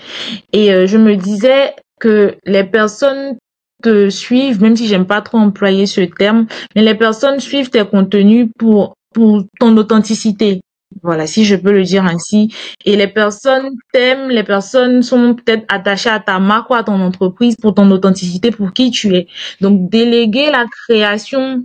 et 0.52 0.74
euh, 0.74 0.86
je 0.86 0.98
me 0.98 1.16
disais 1.16 1.74
que 2.00 2.36
les 2.46 2.66
personnes 2.66 3.38
te 3.82 4.10
suivent, 4.10 4.62
même 4.62 4.76
si 4.76 4.88
j'aime 4.88 5.06
pas 5.06 5.22
trop 5.22 5.38
employer 5.38 5.86
ce 5.86 6.02
terme, 6.02 6.48
mais 6.76 6.82
les 6.82 6.96
personnes 6.96 7.40
suivent 7.40 7.70
tes 7.70 7.86
contenus 7.86 8.48
pour 8.60 8.96
pour 9.14 9.44
ton 9.60 9.76
authenticité. 9.78 10.62
Voilà, 11.04 11.28
si 11.28 11.46
je 11.46 11.56
peux 11.56 11.72
le 11.72 11.84
dire 11.84 12.06
ainsi. 12.06 12.54
Et 12.86 12.96
les 12.96 13.08
personnes 13.08 13.70
t'aiment, 13.94 14.30
les 14.30 14.44
personnes 14.44 15.04
sont 15.04 15.36
peut-être 15.36 15.66
attachées 15.68 16.10
à 16.10 16.20
ta 16.20 16.40
marque 16.40 16.70
ou 16.70 16.76
à 16.76 16.84
ton 16.84 17.00
entreprise 17.02 17.56
pour 17.56 17.74
ton 17.74 17.90
authenticité, 17.92 18.52
pour 18.52 18.74
qui 18.74 18.92
tu 18.92 19.16
es. 19.16 19.28
Donc, 19.62 19.90
déléguer 19.90 20.50
la 20.50 20.66
création 20.88 21.64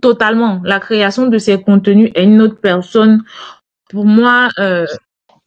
totalement, 0.00 0.60
la 0.64 0.80
création 0.80 1.26
de 1.26 1.38
ces 1.38 1.60
contenus 1.60 2.10
à 2.16 2.20
une 2.20 2.40
autre 2.40 2.60
personne, 2.60 3.22
pour 3.90 4.04
moi... 4.04 4.48
Euh... 4.58 4.86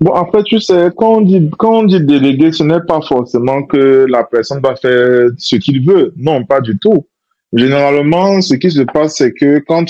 Bon, 0.02 0.14
fait, 0.32 0.44
tu 0.44 0.60
sais, 0.60 0.90
quand 0.96 1.16
on 1.16 1.22
dit, 1.22 1.50
quand 1.58 1.80
on 1.80 1.84
dit 1.84 2.02
déléguer, 2.02 2.52
ce 2.52 2.64
n'est 2.64 2.82
pas 2.82 3.00
forcément 3.02 3.64
que 3.64 4.06
la 4.10 4.26
personne 4.26 4.62
va 4.62 4.76
faire 4.76 5.30
ce 5.38 5.56
qu'il 5.56 5.86
veut. 5.86 6.14
Non, 6.18 6.44
pas 6.44 6.60
du 6.60 6.78
tout. 6.78 7.08
Généralement, 7.54 8.42
ce 8.42 8.56
qui 8.56 8.70
se 8.70 8.82
passe, 8.82 9.16
c'est 9.16 9.32
que 9.32 9.60
quand 9.60 9.86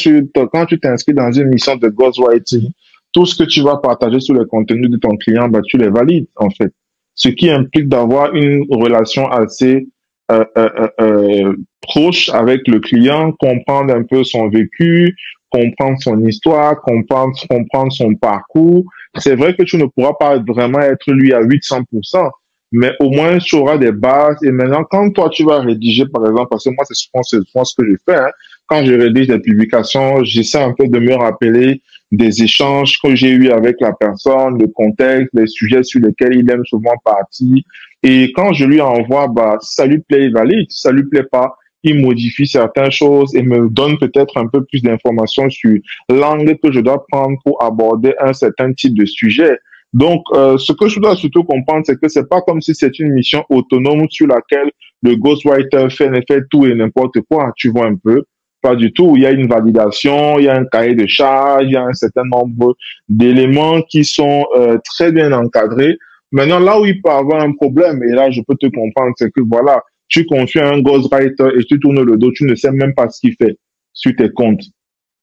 quand 0.52 0.66
tu 0.68 0.80
t'inscris 0.80 1.16
dans 1.16 1.32
une 1.32 1.48
mission 1.48 1.76
de 1.76 1.90
ghostwriting, 1.90 2.70
tout 3.16 3.26
ce 3.26 3.42
que 3.42 3.48
tu 3.48 3.62
vas 3.62 3.78
partager 3.78 4.20
sur 4.20 4.36
le 4.36 4.44
contenu 4.44 4.90
de 4.90 4.98
ton 4.98 5.16
client, 5.16 5.48
bah, 5.48 5.62
tu 5.66 5.78
les 5.78 5.90
valides, 5.90 6.28
en 6.36 6.50
fait. 6.50 6.74
Ce 7.14 7.30
qui 7.30 7.50
implique 7.50 7.88
d'avoir 7.88 8.36
une 8.36 8.66
relation 8.70 9.32
assez 9.32 9.88
euh, 10.32 10.44
euh, 10.58 10.70
euh, 10.78 10.90
euh, 11.00 11.56
proche 11.82 12.28
avec 12.30 12.68
le 12.68 12.82
client, 12.82 13.32
comprendre 13.40 13.96
un 13.96 14.04
peu 14.04 14.26
son 14.26 14.50
vécu, 14.50 15.16
comprendre 15.50 15.98
son 16.02 16.26
histoire, 16.26 16.82
comprendre, 16.82 17.32
comprendre 17.50 17.94
son 17.94 18.16
parcours. 18.16 18.84
C'est 19.18 19.36
vrai 19.36 19.56
que 19.56 19.64
tu 19.64 19.78
ne 19.78 19.86
pourras 19.86 20.16
pas 20.20 20.38
vraiment 20.46 20.82
être 20.82 21.10
lui 21.10 21.32
à 21.32 21.42
800%, 21.42 22.30
mais 22.74 22.92
au 23.00 23.12
moins 23.12 23.38
tu 23.38 23.56
auras 23.56 23.78
des 23.78 23.94
bases. 23.94 24.44
Et 24.44 24.52
maintenant, 24.52 24.84
quand 24.84 25.10
toi 25.12 25.30
tu 25.30 25.46
vas 25.46 25.62
rédiger, 25.62 26.06
par 26.08 26.28
exemple, 26.28 26.48
parce 26.50 26.66
que 26.66 26.72
moi 26.72 26.84
c'est 26.84 26.96
souvent, 26.96 27.24
ce 27.64 27.76
que 27.78 27.90
je 27.90 27.96
fais, 28.04 28.18
hein, 28.18 28.32
quand 28.68 28.84
je 28.84 28.94
rédige 28.94 29.28
des 29.28 29.40
publications, 29.40 30.22
j'essaie 30.26 30.62
un 30.62 30.74
peu 30.74 30.90
de 30.90 31.00
me 31.00 31.14
rappeler 31.14 31.82
des 32.12 32.44
échanges 32.44 33.00
que 33.02 33.16
j'ai 33.16 33.32
eus 33.32 33.50
avec 33.50 33.78
la 33.82 33.94
personne, 33.94 34.60
le 34.60 34.68
contexte, 34.68 35.30
les 35.34 35.48
sujets 35.48 35.84
sur 35.84 36.02
lesquels 36.02 36.36
il 36.36 36.50
aime 36.50 36.66
souvent 36.66 36.96
partir. 37.04 37.58
Et 38.04 38.32
quand 38.34 38.54
je 38.54 38.66
lui 38.66 38.82
envoie, 38.82 39.28
bah, 39.28 39.58
ça 39.62 39.86
lui 39.86 40.00
plaît, 40.00 40.26
il 40.26 40.34
valide. 40.34 40.68
Ça 40.70 40.92
lui 40.92 41.04
plaît 41.04 41.24
pas, 41.24 41.56
il 41.84 42.02
modifie 42.02 42.48
certaines 42.48 42.92
choses 42.92 43.36
et 43.36 43.44
me 43.44 43.70
donne 43.70 43.98
peut-être 43.98 44.38
un 44.38 44.48
peu 44.48 44.64
plus 44.66 44.82
d'informations 44.82 45.50
sur 45.50 45.78
l'angle 46.10 46.58
que 46.58 46.72
je 46.72 46.80
dois 46.80 47.06
prendre 47.12 47.38
pour 47.44 47.62
aborder 47.64 48.14
un 48.20 48.34
certain 48.34 48.74
type 48.74 48.98
de 48.98 49.06
sujet. 49.06 49.58
Donc, 49.94 50.24
euh, 50.34 50.58
ce 50.58 50.74
que 50.74 50.88
je 50.90 51.00
dois 51.00 51.16
surtout 51.16 51.44
comprendre, 51.44 51.84
c'est 51.86 52.00
que 52.00 52.10
c'est 52.10 52.28
pas 52.28 52.42
comme 52.42 52.60
si 52.60 52.76
c'est 52.76 53.00
une 53.00 53.14
mission 53.14 53.46
autonome 53.50 54.08
sur 54.10 54.28
laquelle 54.28 54.70
le 55.04 55.16
ghostwriter 55.16 55.88
fait, 55.90 56.10
fait 56.28 56.42
tout 56.50 56.66
et 56.66 56.76
n'importe 56.76 57.22
quoi. 57.30 57.54
Tu 57.56 57.70
vois 57.70 57.86
un 57.86 57.96
peu. 57.96 58.24
Pas 58.66 58.76
du 58.76 58.92
tout. 58.92 59.14
Il 59.16 59.22
y 59.22 59.28
a 59.28 59.32
une 59.32 59.48
validation, 59.48 60.40
il 60.40 60.46
y 60.46 60.48
a 60.48 60.56
un 60.56 60.66
cahier 60.66 60.96
de 60.96 61.06
charge, 61.06 61.66
il 61.66 61.74
y 61.74 61.76
a 61.76 61.84
un 61.84 61.94
certain 61.94 62.24
nombre 62.24 62.76
d'éléments 63.08 63.80
qui 63.84 64.04
sont 64.04 64.44
euh, 64.58 64.80
très 64.84 65.12
bien 65.12 65.32
encadrés. 65.34 66.00
Maintenant, 66.32 66.58
là 66.58 66.82
où 66.82 66.84
il 66.88 67.00
peut 67.00 67.12
avoir 67.12 67.44
un 67.44 67.52
problème, 67.52 68.02
et 68.02 68.14
là 68.14 68.32
je 68.32 68.42
peux 68.42 68.56
te 68.56 68.66
comprendre, 68.66 69.14
c'est 69.18 69.32
que 69.32 69.42
voilà, 69.42 69.84
tu 70.08 70.26
confies 70.26 70.62
un 70.62 70.80
ghostwriter 70.80 71.50
et 71.56 71.64
tu 71.66 71.80
tournes 71.80 72.02
le 72.02 72.18
dos, 72.18 72.32
tu 72.32 72.46
ne 72.46 72.56
sais 72.56 72.72
même 72.72 72.96
pas 72.96 73.08
ce 73.08 73.20
qu'il 73.20 73.36
fait 73.36 73.56
sur 73.94 74.16
tes 74.16 74.32
comptes. 74.32 74.64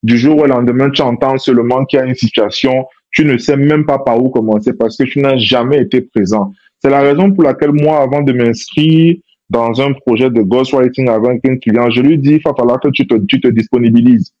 Du 0.03 0.17
jour 0.17 0.37
au 0.37 0.45
lendemain, 0.45 0.89
tu 0.89 1.01
entends 1.01 1.37
seulement 1.37 1.83
qu'il 1.83 1.99
y 1.99 2.01
a 2.01 2.05
une 2.05 2.15
situation, 2.15 2.85
tu 3.11 3.25
ne 3.25 3.37
sais 3.37 3.57
même 3.57 3.85
pas 3.85 3.99
par 3.99 4.23
où 4.23 4.29
commencer 4.29 4.71
parce 4.71 4.95
que 4.95 5.03
tu 5.03 5.19
n'as 5.19 5.35
jamais 5.35 5.81
été 5.81 5.99
présent. 5.99 6.53
C'est 6.79 6.89
la 6.89 7.01
raison 7.01 7.29
pour 7.33 7.43
laquelle 7.43 7.73
moi, 7.73 8.03
avant 8.03 8.21
de 8.21 8.31
m'inscrire 8.31 9.17
dans 9.49 9.81
un 9.81 9.93
projet 9.93 10.29
de 10.29 10.41
ghostwriting 10.41 11.09
avec 11.09 11.45
un 11.45 11.57
client, 11.57 11.89
je 11.89 12.01
lui 12.01 12.17
dis, 12.17 12.33
il 12.33 12.41
va 12.43 12.53
falloir 12.55 12.79
que 12.79 12.89
tu 12.89 13.05
te, 13.05 13.15
tu 13.25 13.39
te 13.39 13.47
disponibilises. 13.47 14.33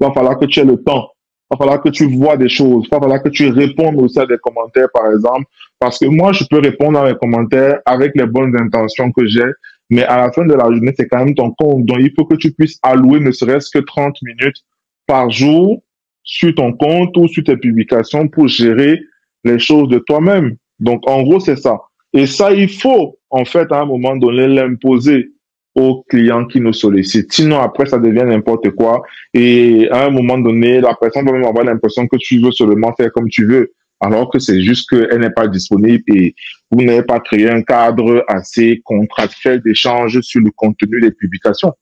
Il 0.00 0.06
va 0.06 0.12
falloir 0.12 0.38
que 0.38 0.46
tu 0.46 0.60
aies 0.60 0.64
le 0.64 0.82
temps. 0.82 1.10
Il 1.50 1.54
va 1.54 1.58
falloir 1.58 1.82
que 1.82 1.88
tu 1.88 2.06
vois 2.06 2.36
des 2.36 2.48
choses. 2.48 2.86
Il 2.86 2.94
va 2.94 3.00
falloir 3.00 3.22
que 3.22 3.28
tu 3.28 3.48
répondes 3.48 4.00
aussi 4.00 4.18
à 4.18 4.26
des 4.26 4.38
commentaires, 4.38 4.88
par 4.92 5.10
exemple. 5.12 5.44
Parce 5.78 5.98
que 5.98 6.06
moi, 6.06 6.32
je 6.32 6.44
peux 6.48 6.58
répondre 6.58 6.98
à 6.98 7.04
mes 7.04 7.16
commentaires 7.16 7.80
avec 7.86 8.12
les 8.14 8.26
bonnes 8.26 8.56
intentions 8.58 9.12
que 9.12 9.26
j'ai. 9.26 9.50
Mais 9.90 10.02
à 10.04 10.16
la 10.16 10.32
fin 10.32 10.44
de 10.44 10.54
la 10.54 10.64
journée, 10.64 10.92
c'est 10.96 11.06
quand 11.06 11.24
même 11.24 11.34
ton 11.34 11.52
compte. 11.52 11.84
Donc, 11.84 11.98
il 12.00 12.12
faut 12.16 12.24
que 12.24 12.34
tu 12.34 12.52
puisses 12.52 12.78
allouer 12.82 13.20
ne 13.20 13.30
serait-ce 13.30 13.70
que 13.70 13.78
30 13.78 14.16
minutes 14.22 14.64
par 15.06 15.30
jour 15.30 15.82
sur 16.24 16.54
ton 16.54 16.72
compte 16.72 17.16
ou 17.16 17.28
sur 17.28 17.44
tes 17.44 17.56
publications 17.56 18.26
pour 18.26 18.48
gérer 18.48 19.00
les 19.44 19.58
choses 19.58 19.88
de 19.88 19.98
toi-même. 20.00 20.56
Donc, 20.80 21.08
en 21.08 21.22
gros, 21.22 21.38
c'est 21.38 21.56
ça. 21.56 21.78
Et 22.12 22.26
ça, 22.26 22.52
il 22.52 22.68
faut, 22.68 23.15
en 23.30 23.44
fait, 23.44 23.70
à 23.72 23.80
un 23.80 23.86
moment 23.86 24.16
donné, 24.16 24.46
l'imposer 24.46 25.32
aux 25.74 26.04
clients 26.08 26.46
qui 26.46 26.60
nous 26.60 26.72
sollicitent. 26.72 27.32
Sinon, 27.32 27.60
après, 27.60 27.86
ça 27.86 27.98
devient 27.98 28.24
n'importe 28.24 28.70
quoi. 28.70 29.02
Et 29.34 29.88
à 29.90 30.06
un 30.06 30.10
moment 30.10 30.38
donné, 30.38 30.80
la 30.80 30.94
personne 30.94 31.26
va 31.26 31.32
même 31.32 31.44
avoir 31.44 31.64
l'impression 31.64 32.08
que 32.08 32.16
tu 32.16 32.40
veux 32.40 32.50
seulement 32.50 32.94
faire 32.94 33.12
comme 33.12 33.28
tu 33.28 33.46
veux, 33.46 33.72
alors 34.00 34.30
que 34.30 34.38
c'est 34.38 34.62
juste 34.62 34.88
qu'elle 34.88 35.20
n'est 35.20 35.30
pas 35.30 35.48
disponible 35.48 36.02
et 36.08 36.34
vous 36.70 36.82
n'avez 36.82 37.02
pas 37.02 37.20
créé 37.20 37.50
un 37.50 37.62
cadre 37.62 38.24
assez 38.26 38.80
contractuel 38.84 39.60
d'échange 39.60 40.20
sur 40.22 40.40
le 40.40 40.50
contenu 40.50 41.00
des 41.00 41.10
publications. 41.10 41.74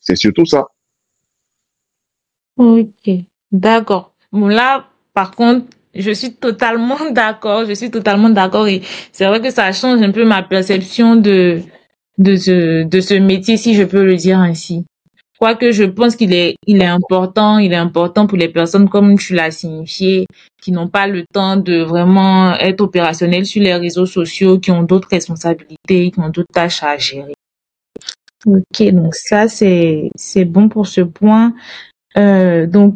C'est 0.00 0.16
surtout 0.16 0.46
ça. 0.46 0.66
Ok, 2.56 3.10
d'accord. 3.52 4.14
Bon, 4.32 4.48
là, 4.48 4.88
par 5.12 5.32
contre, 5.32 5.66
je 5.94 6.10
suis 6.10 6.34
totalement 6.34 6.98
d'accord, 7.10 7.64
je 7.66 7.74
suis 7.74 7.90
totalement 7.90 8.30
d'accord 8.30 8.66
et 8.68 8.82
c'est 9.12 9.26
vrai 9.26 9.40
que 9.40 9.50
ça 9.50 9.72
change 9.72 10.02
un 10.02 10.10
peu 10.10 10.24
ma 10.24 10.42
perception 10.42 11.16
de 11.16 11.60
de 12.18 12.36
ce 12.36 12.84
de 12.84 13.00
ce 13.00 13.14
métier 13.14 13.56
si 13.56 13.74
je 13.74 13.84
peux 13.84 14.04
le 14.04 14.16
dire 14.16 14.38
ainsi. 14.38 14.84
Quoique 15.38 15.72
je 15.72 15.84
pense 15.84 16.14
qu'il 16.16 16.32
est 16.32 16.54
il 16.66 16.80
est 16.80 16.86
important, 16.86 17.58
il 17.58 17.72
est 17.72 17.76
important 17.76 18.26
pour 18.26 18.38
les 18.38 18.48
personnes 18.48 18.88
comme 18.88 19.18
tu 19.18 19.34
l'as 19.34 19.50
signifié 19.50 20.26
qui 20.64 20.72
n'ont 20.72 20.88
pas 20.88 21.06
le 21.06 21.24
temps 21.30 21.58
de 21.58 21.82
vraiment 21.82 22.54
être 22.54 22.80
opérationnels 22.80 23.44
sur 23.44 23.62
les 23.62 23.74
réseaux 23.74 24.06
sociaux, 24.06 24.58
qui 24.58 24.70
ont 24.70 24.82
d'autres 24.82 25.08
responsabilités, 25.10 26.10
qui 26.10 26.20
ont 26.20 26.30
d'autres 26.30 26.54
tâches 26.54 26.82
à 26.82 26.96
gérer. 26.96 27.34
Ok, 28.46 28.82
donc 28.90 29.14
ça 29.14 29.46
c'est 29.48 30.10
c'est 30.16 30.46
bon 30.46 30.70
pour 30.70 30.86
ce 30.86 31.02
point. 31.02 31.52
Euh, 32.16 32.66
donc 32.66 32.94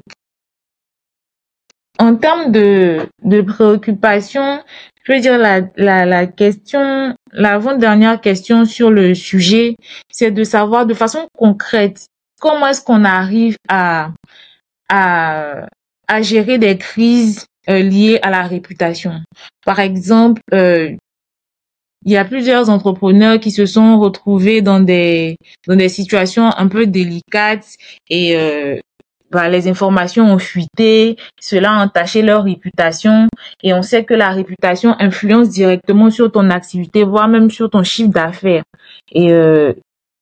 en 1.99 2.16
termes 2.16 2.53
de, 2.53 3.09
de 3.24 3.40
préoccupation, 3.42 4.62
je 5.03 5.12
veux 5.12 5.20
dire 5.20 5.38
la, 5.38 5.62
la, 5.76 6.07
la 6.07 6.26
question, 6.26 7.14
l'avant-dernière 7.32 8.20
question 8.20 8.64
sur 8.64 8.90
le 8.90 9.14
sujet, 9.14 9.76
c'est 10.11 10.30
de 10.30 10.44
savoir 10.44 10.86
de 10.86 10.94
façon 10.94 11.28
concrète 11.36 12.07
comment 12.40 12.68
est-ce 12.68 12.82
qu'on 12.82 13.05
arrive 13.05 13.57
à, 13.68 14.12
à, 14.88 15.66
à 16.07 16.22
gérer 16.22 16.59
des 16.59 16.78
crises 16.78 17.46
euh, 17.68 17.80
liées 17.80 18.18
à 18.22 18.30
la 18.30 18.42
réputation. 18.42 19.20
Par 19.66 19.80
exemple, 19.80 20.40
euh, 20.55 20.94
il 22.05 22.12
y 22.12 22.16
a 22.16 22.24
plusieurs 22.24 22.70
entrepreneurs 22.70 23.40
qui 23.40 23.51
se 23.51 23.66
sont 23.66 23.99
retrouvés 23.99 24.62
dans 24.62 24.80
des 24.80 25.36
dans 25.66 25.74
des 25.76 25.88
situations 25.88 26.51
un 26.57 26.68
peu 26.68 26.86
délicates 26.86 27.76
et 28.09 28.36
euh, 28.36 28.78
bah, 29.31 29.49
les 29.49 29.68
informations 29.68 30.24
ont 30.33 30.39
fuité, 30.39 31.16
cela 31.41 31.72
a 31.72 31.85
entaché 31.85 32.22
leur 32.22 32.45
réputation 32.45 33.29
et 33.62 33.74
on 33.74 33.83
sait 33.83 34.05
que 34.05 34.14
la 34.14 34.31
réputation 34.31 34.95
influence 34.99 35.51
directement 35.51 36.11
sur 36.11 36.33
ton 36.33 36.51
activité, 36.51 37.05
voire 37.05 37.29
même 37.29 37.51
sur 37.51 37.68
ton 37.68 37.83
chiffre 37.83 38.11
d'affaires. 38.11 38.62
Et 39.12 39.33
euh, 39.33 39.72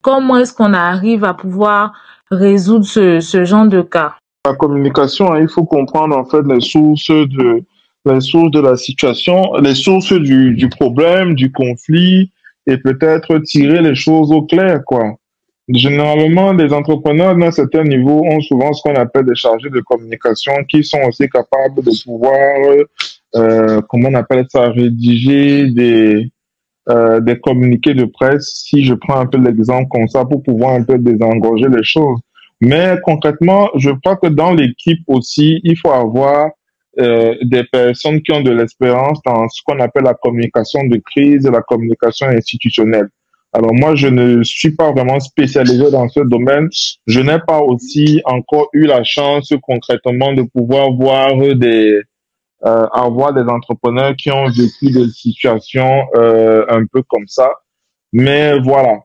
comment 0.03 0.39
est-ce 0.39 0.53
qu'on 0.53 0.75
arrive 0.75 1.25
à 1.25 1.35
pouvoir 1.35 1.93
résoudre 2.31 2.85
ce, 2.85 3.21
ce 3.21 3.45
genre 3.45 3.67
de 3.67 3.83
cas? 3.83 4.15
La 4.45 4.55
communication, 4.55 5.33
hein, 5.33 5.41
il 5.41 5.49
faut 5.49 5.65
comprendre 5.65 6.17
en 6.17 6.25
fait 6.25 6.43
les 6.47 6.61
sources 6.61 7.11
de 7.11 7.63
les 8.05 8.21
sources 8.21 8.53
de 8.53 8.61
la 8.61 8.77
situation, 8.77 9.55
les 9.55 9.75
sources 9.75 10.13
du, 10.13 10.55
du 10.55 10.69
problème, 10.69 11.35
du 11.35 11.51
conflit 11.51 12.31
et 12.69 12.77
peut-être 12.77 13.39
tirer 13.39 13.83
les 13.83 13.97
choses 13.97 14.31
au 14.31 14.43
clair 14.43 14.83
quoi. 14.85 15.17
Généralement, 15.69 16.53
les 16.53 16.73
entrepreneurs 16.73 17.35
d'un 17.37 17.51
certain 17.51 17.83
niveau 17.83 18.25
ont 18.25 18.41
souvent 18.41 18.73
ce 18.73 18.83
qu'on 18.83 18.95
appelle 18.95 19.25
des 19.25 19.35
chargés 19.35 19.71
de 19.71 19.81
communication 19.81 20.53
qui 20.69 20.85
sont 20.85 21.01
aussi 21.09 21.29
capables 21.29 21.83
de 21.83 22.05
pouvoir, 22.05 22.87
euh, 23.35 23.81
comment 23.89 24.11
on 24.11 24.15
appelle 24.15 24.47
ça, 24.49 24.69
rédiger 24.71 25.69
des, 25.71 26.31
euh, 26.89 27.19
des 27.21 27.41
communiqués 27.41 27.95
de 27.95 28.05
presse, 28.05 28.63
si 28.65 28.85
je 28.85 28.95
prends 28.95 29.19
un 29.19 29.27
peu 29.27 29.39
l'exemple 29.39 29.89
comme 29.91 30.07
ça, 30.07 30.25
pour 30.25 30.41
pouvoir 30.41 30.75
un 30.75 30.85
peu 30.85 30.99
désengorger 30.99 31.67
les 31.69 31.83
choses. 31.83 32.21
Mais 32.61 32.97
concrètement, 33.03 33.69
je 33.75 33.91
crois 33.91 34.17
que 34.17 34.29
dans 34.29 34.53
l'équipe 34.53 35.03
aussi, 35.09 35.61
il 35.65 35.77
faut 35.77 35.91
avoir 35.91 36.51
euh, 37.01 37.35
des 37.43 37.65
personnes 37.65 38.23
qui 38.23 38.33
ont 38.33 38.41
de 38.41 38.53
l'expérience 38.53 39.21
dans 39.27 39.49
ce 39.49 39.61
qu'on 39.67 39.81
appelle 39.81 40.05
la 40.05 40.15
communication 40.15 40.85
de 40.85 40.99
crise 41.05 41.45
et 41.45 41.51
la 41.51 41.61
communication 41.61 42.29
institutionnelle. 42.29 43.09
Alors 43.57 43.73
moi, 43.73 43.95
je 43.95 44.09
ne 44.09 44.43
suis 44.43 44.73
pas 44.73 44.93
vraiment 44.93 45.19
spécialisé 45.19 45.91
dans 45.91 46.11
ce 46.11 46.21
domaine. 46.21 46.69
Je 47.07 47.21
n'ai 47.21 47.39
pas 47.39 47.61
aussi 47.61 48.21
encore 48.27 48.69
eu 48.75 48.85
la 48.85 49.03
chance 49.03 49.51
concrètement 49.63 50.35
de 50.35 50.43
pouvoir 50.43 50.93
voir 50.93 51.35
des 51.39 52.03
euh, 52.67 52.87
avoir 52.93 53.33
des 53.33 53.49
entrepreneurs 53.51 54.15
qui 54.15 54.31
ont 54.31 54.49
vécu 54.49 54.91
des 54.91 55.09
situations 55.09 56.03
euh, 56.17 56.67
un 56.69 56.85
peu 56.85 57.03
comme 57.09 57.27
ça. 57.29 57.51
Mais 58.13 58.59
voilà, 58.59 58.99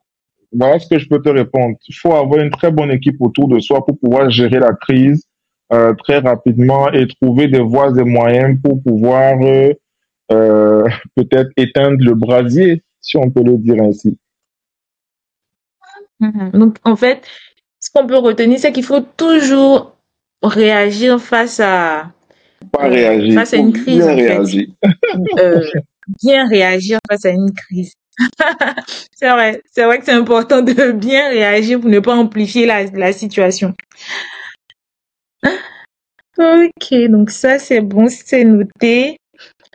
voilà 0.51 0.79
ce 0.79 0.89
que 0.89 0.99
je 0.99 1.07
peux 1.07 1.21
te 1.21 1.29
répondre. 1.29 1.77
Il 1.87 1.95
faut 1.95 2.13
avoir 2.13 2.41
une 2.41 2.51
très 2.51 2.71
bonne 2.71 2.91
équipe 2.91 3.21
autour 3.21 3.47
de 3.47 3.59
soi 3.59 3.85
pour 3.85 3.97
pouvoir 3.99 4.29
gérer 4.29 4.59
la 4.59 4.73
crise 4.73 5.23
euh, 5.71 5.93
très 5.93 6.17
rapidement 6.17 6.91
et 6.91 7.07
trouver 7.07 7.47
des 7.47 7.61
voies 7.61 7.97
et 7.97 8.03
moyens 8.03 8.59
pour 8.61 8.83
pouvoir 8.83 9.37
euh, 9.43 9.71
euh 10.33 10.83
peut-être 11.15 11.51
éteindre 11.55 12.03
le 12.03 12.15
brasier, 12.15 12.83
si 12.99 13.15
on 13.15 13.31
peut 13.31 13.43
le 13.43 13.55
dire 13.57 13.81
ainsi. 13.81 14.17
Mhm. 16.21 16.51
Donc, 16.53 16.77
en 16.83 16.95
fait, 16.95 17.27
ce 17.79 17.89
qu'on 17.93 18.07
peut 18.07 18.17
retenir, 18.17 18.59
c'est 18.59 18.71
qu'il 18.71 18.83
faut 18.85 19.01
toujours 19.01 19.95
réagir 20.43 21.19
face 21.21 21.59
à, 21.59 22.11
Pas 22.71 22.87
réagir, 22.87 23.33
face 23.33 23.53
à 23.53 23.57
une 23.57 23.73
crise. 23.73 23.97
bien 23.97 24.13
en 24.13 24.17
fait. 24.17 24.27
réagir. 24.27 24.67
Euh, 25.39 25.61
bien 26.23 26.47
réagir 26.47 26.99
face 27.09 27.25
à 27.25 27.29
une 27.29 27.51
crise. 27.53 27.93
c'est 29.15 29.29
vrai, 29.29 29.61
c'est 29.71 29.83
vrai 29.83 29.99
que 29.99 30.05
c'est 30.05 30.11
important 30.11 30.61
de 30.61 30.91
bien 30.91 31.29
réagir 31.29 31.79
pour 31.79 31.89
ne 31.89 31.99
pas 31.99 32.15
amplifier 32.15 32.65
la, 32.65 32.83
la 32.85 33.13
situation. 33.13 33.73
Ok, 36.37 36.93
donc 37.09 37.29
ça 37.29 37.59
c'est 37.59 37.81
bon, 37.81 38.07
c'est 38.09 38.43
noté. 38.43 39.17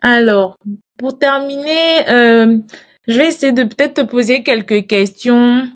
Alors, 0.03 0.57
pour 0.99 1.19
terminer, 1.19 2.09
euh, 2.09 2.59
je 3.07 3.19
vais 3.19 3.29
essayer 3.29 3.53
de 3.53 3.65
peut-être 3.65 3.95
te 3.95 4.01
poser 4.03 4.43
quelques 4.43 4.87
questions 4.87 5.69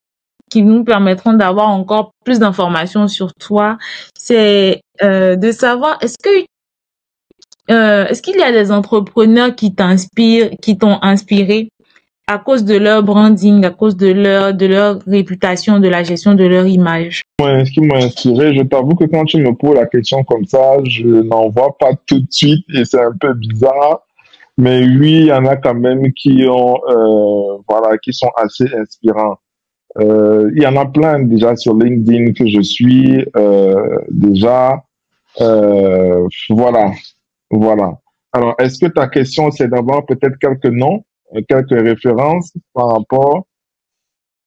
qui 0.51 0.63
nous 0.63 0.85
permettront 0.85 1.33
d'avoir 1.33 1.69
encore 1.69 2.13
plus 2.25 2.39
d'informations 2.39 3.09
sur 3.09 3.33
toi. 3.35 3.79
C'est 4.19 4.83
euh, 5.03 5.37
de 5.37 5.53
savoir 5.53 5.99
est-ce 6.03 6.17
que 6.23 6.45
euh, 7.71 8.07
est-ce 8.09 8.21
qu'il 8.21 8.37
y 8.37 8.43
a 8.43 8.53
des 8.53 8.73
entrepreneurs 8.73 9.55
qui 9.55 9.75
t'inspirent, 9.75 10.51
qui 10.61 10.77
t'ont 10.77 10.99
inspiré 11.03 11.71
à 12.27 12.39
cause 12.39 12.65
de 12.65 12.77
leur 12.77 13.03
branding, 13.03 13.65
à 13.65 13.71
cause 13.71 13.97
de 13.97 14.11
leur 14.13 14.55
de 14.55 14.67
leur 14.67 14.99
réputation, 15.07 15.79
de 15.79 15.89
la 15.89 16.03
gestion 16.03 16.35
de 16.35 16.45
leur 16.45 16.67
image? 16.67 17.23
Ce 17.41 17.71
qui 17.71 17.81
m'a 17.81 17.97
inspiré, 17.97 18.55
je 18.55 18.63
t'avoue 18.63 18.95
que 18.95 19.05
quand 19.05 19.25
tu 19.25 19.39
me 19.39 19.55
poses 19.55 19.77
la 19.77 19.87
question 19.87 20.25
comme 20.25 20.45
ça, 20.45 20.77
je 20.85 21.07
n'en 21.07 21.49
vois 21.49 21.77
pas 21.79 21.93
tout 22.07 22.21
de 22.21 22.31
suite 22.31 22.67
et 22.75 22.85
c'est 22.85 23.01
un 23.01 23.15
peu 23.19 23.35
bizarre. 23.35 24.01
Mais 24.59 24.85
oui, 24.85 25.21
il 25.21 25.27
y 25.27 25.33
en 25.33 25.47
a 25.47 25.57
quand 25.57 25.75
même 25.75 26.13
qui 26.13 26.45
ont, 26.47 26.77
euh, 26.89 27.63
voilà, 27.67 27.97
qui 27.97 28.13
sont 28.13 28.31
assez 28.37 28.67
inspirants. 28.75 29.39
Euh, 29.99 30.51
il 30.55 30.63
y 30.63 30.67
en 30.67 30.77
a 30.77 30.87
plein 30.87 31.21
déjà 31.21 31.57
sur 31.57 31.75
LinkedIn 31.75 32.33
que 32.33 32.47
je 32.47 32.61
suis 32.61 33.25
euh, 33.37 33.99
déjà. 34.09 34.83
Euh, 35.41 36.29
voilà, 36.49 36.93
voilà. 37.51 37.99
Alors, 38.33 38.55
est-ce 38.59 38.79
que 38.79 38.91
ta 38.91 39.09
question, 39.09 39.51
c'est 39.51 39.69
d'avoir 39.69 40.07
peut-être 40.07 40.39
quelques 40.39 40.73
noms, 40.73 41.05
quelques 41.49 41.71
références 41.71 42.53
par 42.73 42.89
rapport 42.89 43.47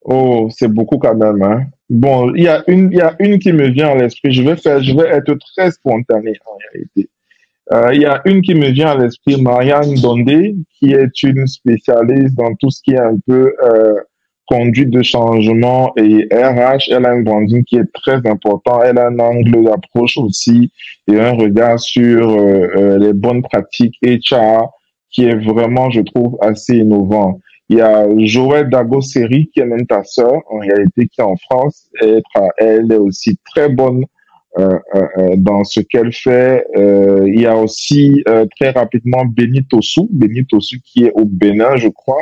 Oh, 0.05 0.49
c'est 0.51 0.67
beaucoup 0.67 0.97
quand 0.97 1.15
même, 1.15 1.41
hein. 1.43 1.65
Bon, 1.89 2.33
il 2.35 2.43
y 2.43 2.47
a 2.47 2.63
une, 2.67 2.91
il 2.91 2.97
y 2.97 3.01
a 3.01 3.15
une 3.19 3.39
qui 3.39 3.53
me 3.53 3.67
vient 3.69 3.89
à 3.89 3.95
l'esprit. 3.95 4.33
Je 4.33 4.41
vais 4.41 4.57
faire, 4.57 4.81
je 4.83 4.93
vais 4.93 5.07
être 5.07 5.33
très 5.55 5.71
spontané 5.71 6.33
en 6.45 6.57
réalité. 6.57 7.09
Euh, 7.71 7.93
il 7.93 8.01
y 8.01 8.05
a 8.05 8.21
une 8.25 8.41
qui 8.41 8.55
me 8.55 8.69
vient 8.69 8.89
à 8.89 8.97
l'esprit, 8.97 9.41
Marianne 9.41 9.95
Dondé, 9.95 10.55
qui 10.77 10.93
est 10.93 11.23
une 11.23 11.47
spécialiste 11.47 12.35
dans 12.35 12.53
tout 12.55 12.69
ce 12.69 12.81
qui 12.81 12.91
est 12.91 12.99
un 12.99 13.17
peu 13.25 13.55
euh, 13.63 13.95
conduite 14.47 14.89
de 14.89 15.01
changement 15.01 15.93
et 15.97 16.27
RH. 16.31 16.91
Elle 16.91 17.05
a 17.05 17.11
un 17.11 17.21
branding 17.21 17.63
qui 17.63 17.77
est 17.77 17.91
très 17.93 18.25
important. 18.27 18.81
Elle 18.81 18.97
a 18.97 19.07
un 19.07 19.19
angle 19.19 19.63
d'approche 19.63 20.17
aussi 20.17 20.71
et 21.07 21.19
un 21.19 21.33
regard 21.33 21.79
sur 21.79 22.29
euh, 22.29 22.67
euh, 22.75 22.97
les 22.97 23.13
bonnes 23.13 23.41
pratiques 23.41 23.97
HR 24.01 24.69
qui 25.09 25.25
est 25.25 25.35
vraiment, 25.35 25.89
je 25.89 26.01
trouve, 26.01 26.37
assez 26.41 26.77
innovant. 26.77 27.39
Il 27.69 27.77
y 27.77 27.81
a 27.81 28.05
Joël 28.17 28.69
Dagoseri, 28.69 29.49
qui 29.53 29.59
est 29.59 29.65
même 29.65 29.85
ta 29.85 30.03
sœur, 30.03 30.41
en 30.49 30.59
réalité, 30.59 31.07
qui 31.07 31.21
est 31.21 31.23
en 31.23 31.37
France. 31.37 31.89
Elle, 32.01 32.21
elle 32.57 32.91
est 32.91 32.97
aussi 32.97 33.37
très 33.45 33.69
bonne 33.69 34.05
euh, 34.59 34.77
euh, 34.93 35.07
euh, 35.17 35.35
dans 35.35 35.63
ce 35.63 35.79
qu'elle 35.79 36.13
fait. 36.13 36.67
Euh, 36.77 37.23
il 37.27 37.41
y 37.41 37.47
a 37.47 37.57
aussi 37.57 38.23
euh, 38.27 38.45
très 38.59 38.69
rapidement 38.69 39.25
Béni 39.25 39.65
Tossou 39.65 40.07
qui 40.85 41.05
est 41.05 41.11
au 41.15 41.25
Bénin, 41.25 41.75
je 41.75 41.87
crois, 41.87 42.21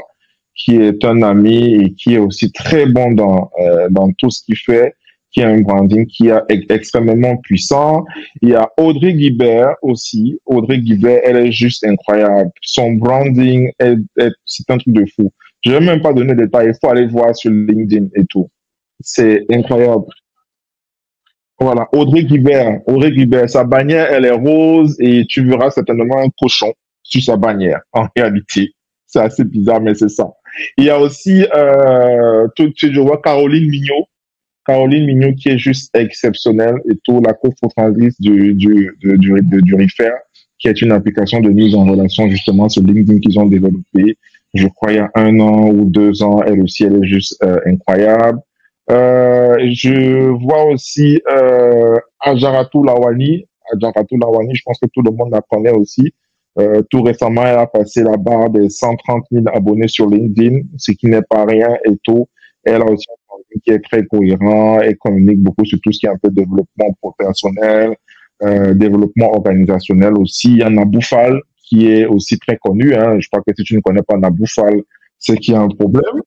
qui 0.56 0.76
est 0.76 1.04
un 1.06 1.22
ami 1.24 1.74
et 1.84 1.94
qui 1.94 2.16
est 2.16 2.20
aussi 2.20 2.52
très 2.52 2.86
bon 2.86 3.12
dans, 3.14 3.50
euh, 3.62 3.88
dans 3.90 4.12
tout 4.14 4.30
ce 4.30 4.44
qu'il 4.44 4.58
fait, 4.58 4.96
qui 5.32 5.42
a 5.42 5.48
un 5.48 5.62
branding 5.62 6.06
qui 6.06 6.28
est 6.28 6.40
ex- 6.50 6.66
extrêmement 6.70 7.38
puissant. 7.38 8.04
Il 8.42 8.50
y 8.50 8.56
a 8.56 8.70
Audrey 8.78 9.14
Guibert 9.14 9.76
aussi. 9.82 10.40
Audrey 10.46 10.80
Guibert, 10.80 11.22
elle 11.24 11.38
est 11.38 11.52
juste 11.52 11.86
incroyable. 11.86 12.52
Son 12.62 12.92
branding, 12.94 13.72
est, 13.80 13.96
est- 14.20 14.34
c'est 14.46 14.70
un 14.70 14.78
truc 14.78 14.94
de 14.94 15.06
fou. 15.16 15.32
Je 15.64 15.72
vais 15.72 15.80
même 15.80 16.02
pas 16.02 16.12
donner 16.14 16.34
de 16.36 16.44
détails. 16.44 16.68
Il 16.70 16.78
faut 16.82 16.92
aller 16.92 17.08
voir 17.08 17.36
sur 17.36 17.50
LinkedIn 17.52 18.08
et 18.16 18.26
tout. 18.26 18.50
C'est 19.00 19.46
incroyable. 19.52 20.06
Voilà, 21.60 21.88
Audrey 21.94 22.24
Guibert. 22.24 22.80
Audrey 22.88 23.12
Guibert, 23.12 23.50
sa 23.50 23.64
bannière, 23.64 24.08
elle 24.12 24.26
est 24.26 24.32
rose 24.32 24.96
et 25.00 25.26
tu 25.28 25.46
verras 25.46 25.70
certainement 25.70 26.18
un 26.18 26.30
cochon 26.40 26.74
sur 27.04 27.22
sa 27.24 27.38
bannière. 27.38 27.82
En 27.94 28.08
réalité, 28.16 28.74
c'est 29.06 29.20
assez 29.20 29.44
bizarre, 29.44 29.80
mais 29.82 29.94
c'est 29.94 30.10
ça. 30.10 30.32
Il 30.78 30.86
y 30.86 30.90
a 30.90 31.00
aussi, 31.00 31.46
euh, 31.56 32.48
tout, 32.56 32.72
je 32.76 33.00
vois 33.00 33.22
Caroline 33.22 33.70
Mignot. 33.70 34.08
Caroline 34.66 35.06
Mignot 35.06 35.34
qui 35.34 35.50
est 35.50 35.58
juste 35.58 35.96
exceptionnelle 35.96 36.76
et 36.90 36.96
tout, 37.04 37.22
la 37.22 37.34
cofondatrice 37.34 38.20
du, 38.20 38.54
du, 38.54 38.96
du, 39.00 39.18
du, 39.18 39.42
du, 39.42 39.88
qui 40.60 40.68
est 40.68 40.82
une 40.82 40.92
application 40.92 41.40
de 41.40 41.50
mise 41.50 41.76
en 41.76 41.86
relation 41.86 42.30
justement 42.30 42.70
sur 42.70 42.84
LinkedIn 42.84 43.20
qu'ils 43.20 43.40
ont 43.40 43.48
développé. 43.48 44.18
Je 44.54 44.68
crois 44.68 44.92
il 44.92 44.98
y 44.98 45.00
a 45.00 45.10
un 45.16 45.40
an 45.40 45.70
ou 45.70 45.86
deux 45.86 46.22
ans, 46.24 46.42
elle 46.44 46.62
aussi, 46.62 46.84
elle 46.84 47.04
est 47.04 47.08
juste 47.08 47.42
euh, 47.44 47.60
incroyable. 47.66 48.40
Euh, 48.90 49.58
je 49.74 50.28
vois 50.44 50.66
aussi 50.66 51.22
euh, 51.32 51.98
Ajaratou 52.20 52.84
Lawani. 52.84 53.46
Ajaratou 53.74 54.18
Lawani, 54.18 54.54
je 54.54 54.62
pense 54.66 54.80
que 54.80 54.88
tout 54.94 55.02
le 55.02 55.12
monde 55.12 55.32
la 55.32 55.42
connaît 55.42 55.72
aussi. 55.72 56.14
Euh, 56.60 56.82
tout 56.90 57.02
récemment, 57.02 57.46
elle 57.46 57.60
a 57.60 57.68
passé 57.68 58.04
la 58.04 58.18
barre 58.18 58.50
des 58.50 58.70
130 58.70 59.24
000 59.32 59.46
abonnés 59.54 59.88
sur 59.88 60.10
LinkedIn, 60.10 60.62
ce 60.78 60.92
qui 60.92 61.08
n'est 61.08 61.22
pas 61.22 61.46
rien 61.46 61.78
et 61.86 61.98
tout. 62.04 62.28
Elle 62.64 62.82
a 62.82 62.86
aussi 62.86 63.08
un 63.10 63.22
contenu 63.28 63.62
qui 63.64 63.72
est 63.72 63.80
très 63.80 64.06
cohérent 64.06 64.82
et 64.82 64.96
communique 64.96 65.40
beaucoup 65.40 65.66
sur 65.66 65.80
tout 65.82 65.92
ce 65.92 66.00
qui 66.00 66.06
est 66.06 66.10
un 66.10 66.18
peu 66.22 66.30
développement 66.30 66.96
personnel, 67.18 67.96
euh, 68.44 68.74
développement 68.74 69.32
organisationnel 69.32 70.14
aussi. 70.18 70.52
Il 70.52 70.58
y 70.58 70.64
a 70.64 70.70
Naboufal 70.70 71.42
qui 71.64 71.90
est 71.90 72.06
aussi 72.06 72.38
très 72.38 72.58
connu. 72.58 72.94
Hein. 72.96 73.18
Je 73.20 73.28
crois 73.30 73.42
que 73.48 73.54
si 73.58 73.64
tu 73.64 73.76
ne 73.76 73.82
connais 73.82 74.04
pas 74.04 74.18
Naboufal, 74.18 74.82
c'est 75.18 75.38
qu'il 75.38 75.54
y 75.54 75.58
a 75.58 75.62
un 75.62 75.70
problème. 75.70 76.22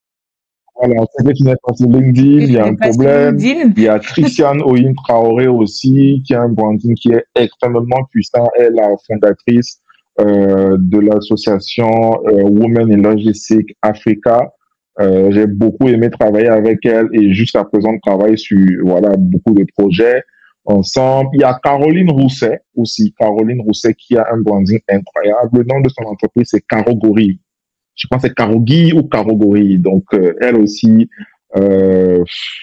Voilà, 0.76 1.04
c'est 1.14 1.24
que 1.24 1.32
tu 1.32 1.44
n'es 1.44 1.54
pas 1.62 1.72
sur 1.74 1.88
LinkedIn, 1.88 2.40
il 2.40 2.52
y 2.52 2.58
a 2.58 2.66
un 2.66 2.74
problème. 2.74 3.38
Il 3.38 3.80
y 3.80 3.88
a 3.88 3.98
Christiane 4.00 4.60
Oyin 4.62 4.92
Traoré 5.04 5.46
aussi, 5.46 6.20
qui 6.26 6.34
a 6.34 6.42
un 6.42 6.48
branding 6.48 6.94
qui 6.94 7.12
est 7.12 7.24
extrêmement 7.36 8.04
puissant. 8.10 8.48
Elle 8.56 8.66
est 8.66 8.70
la 8.80 8.88
fondatrice 9.06 9.80
euh, 10.20 10.76
de 10.78 10.98
l'association 10.98 11.90
euh, 12.26 12.42
Women 12.44 12.92
in 12.92 13.02
Logistics 13.02 13.76
Africa. 13.82 14.52
Euh, 15.00 15.30
J'ai 15.32 15.46
beaucoup 15.46 15.88
aimé 15.88 16.08
travailler 16.08 16.48
avec 16.48 16.86
elle 16.86 17.08
et 17.12 17.32
jusqu'à 17.32 17.64
présent 17.64 17.90
on 17.90 17.98
travaille 17.98 18.38
sur 18.38 18.58
voilà 18.84 19.16
beaucoup 19.16 19.52
de 19.52 19.66
projets 19.76 20.22
ensemble. 20.64 21.30
Il 21.34 21.40
y 21.40 21.44
a 21.44 21.58
Caroline 21.62 22.10
Rousset 22.10 22.60
aussi, 22.76 23.12
Caroline 23.18 23.60
Rousset 23.60 23.94
qui 23.94 24.16
a 24.16 24.26
un 24.32 24.38
branding 24.40 24.78
incroyable. 24.88 25.58
Le 25.58 25.64
nom 25.64 25.80
de 25.80 25.88
son 25.88 26.04
entreprise 26.04 26.48
c'est 26.50 26.64
Caro 26.64 26.94
Gorille. 26.94 27.40
Je 27.96 28.06
pense 28.06 28.22
que 28.22 28.28
c'est 28.28 28.34
Carogi 28.34 28.92
ou 28.92 29.02
Caro 29.04 29.34
Gorille. 29.36 29.78
Donc 29.78 30.04
elle 30.40 30.56
aussi, 30.56 31.08
euh, 31.56 32.22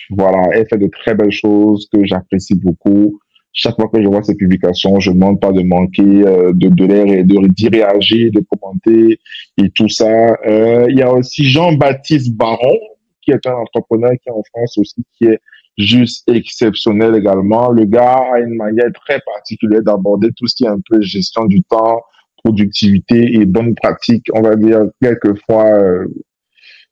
voilà, 0.10 0.50
elle 0.54 0.68
fait 0.68 0.78
de 0.78 0.88
très 0.88 1.16
belles 1.16 1.32
choses 1.32 1.88
que 1.92 2.06
j'apprécie 2.06 2.56
beaucoup. 2.56 3.20
Chaque 3.54 3.76
fois 3.76 3.90
que 3.94 4.02
je 4.02 4.08
vois 4.08 4.24
ces 4.24 4.36
publications, 4.36 5.00
je 5.00 5.10
ne 5.12 5.16
demande 5.16 5.40
pas 5.40 5.52
de 5.52 5.62
manquer 5.62 6.04
euh, 6.04 6.54
de, 6.54 6.70
de 6.70 6.86
l'air 6.86 7.06
de 7.06 7.48
d'y 7.48 7.68
réagir, 7.68 8.32
de 8.32 8.42
commenter 8.50 9.20
et 9.58 9.70
tout 9.72 9.90
ça. 9.90 10.38
Euh, 10.48 10.88
il 10.90 10.98
y 10.98 11.02
a 11.02 11.12
aussi 11.12 11.44
Jean-Baptiste 11.44 12.34
Baron 12.34 12.78
qui 13.22 13.32
est 13.32 13.46
un 13.46 13.54
entrepreneur 13.54 14.12
qui 14.12 14.30
est 14.30 14.32
en 14.32 14.44
France 14.54 14.78
aussi, 14.78 15.04
qui 15.18 15.26
est 15.26 15.40
juste 15.78 16.30
exceptionnel 16.30 17.16
également. 17.16 17.70
Le 17.70 17.86
gars 17.86 18.20
a 18.34 18.40
une 18.40 18.56
manière 18.56 18.92
très 19.06 19.20
particulière 19.22 19.82
d'aborder 19.84 20.30
tout 20.36 20.48
ce 20.48 20.56
qui 20.56 20.66
est 20.66 20.70
un 20.70 20.82
peu 20.90 21.02
gestion 21.02 21.46
du 21.46 21.62
temps, 21.64 22.02
productivité 22.44 23.36
et 23.36 23.46
bonne 23.46 23.76
pratique, 23.76 24.28
on 24.34 24.42
va 24.42 24.56
dire 24.56 24.86
quelquefois 25.02 25.66
euh, 25.66 26.08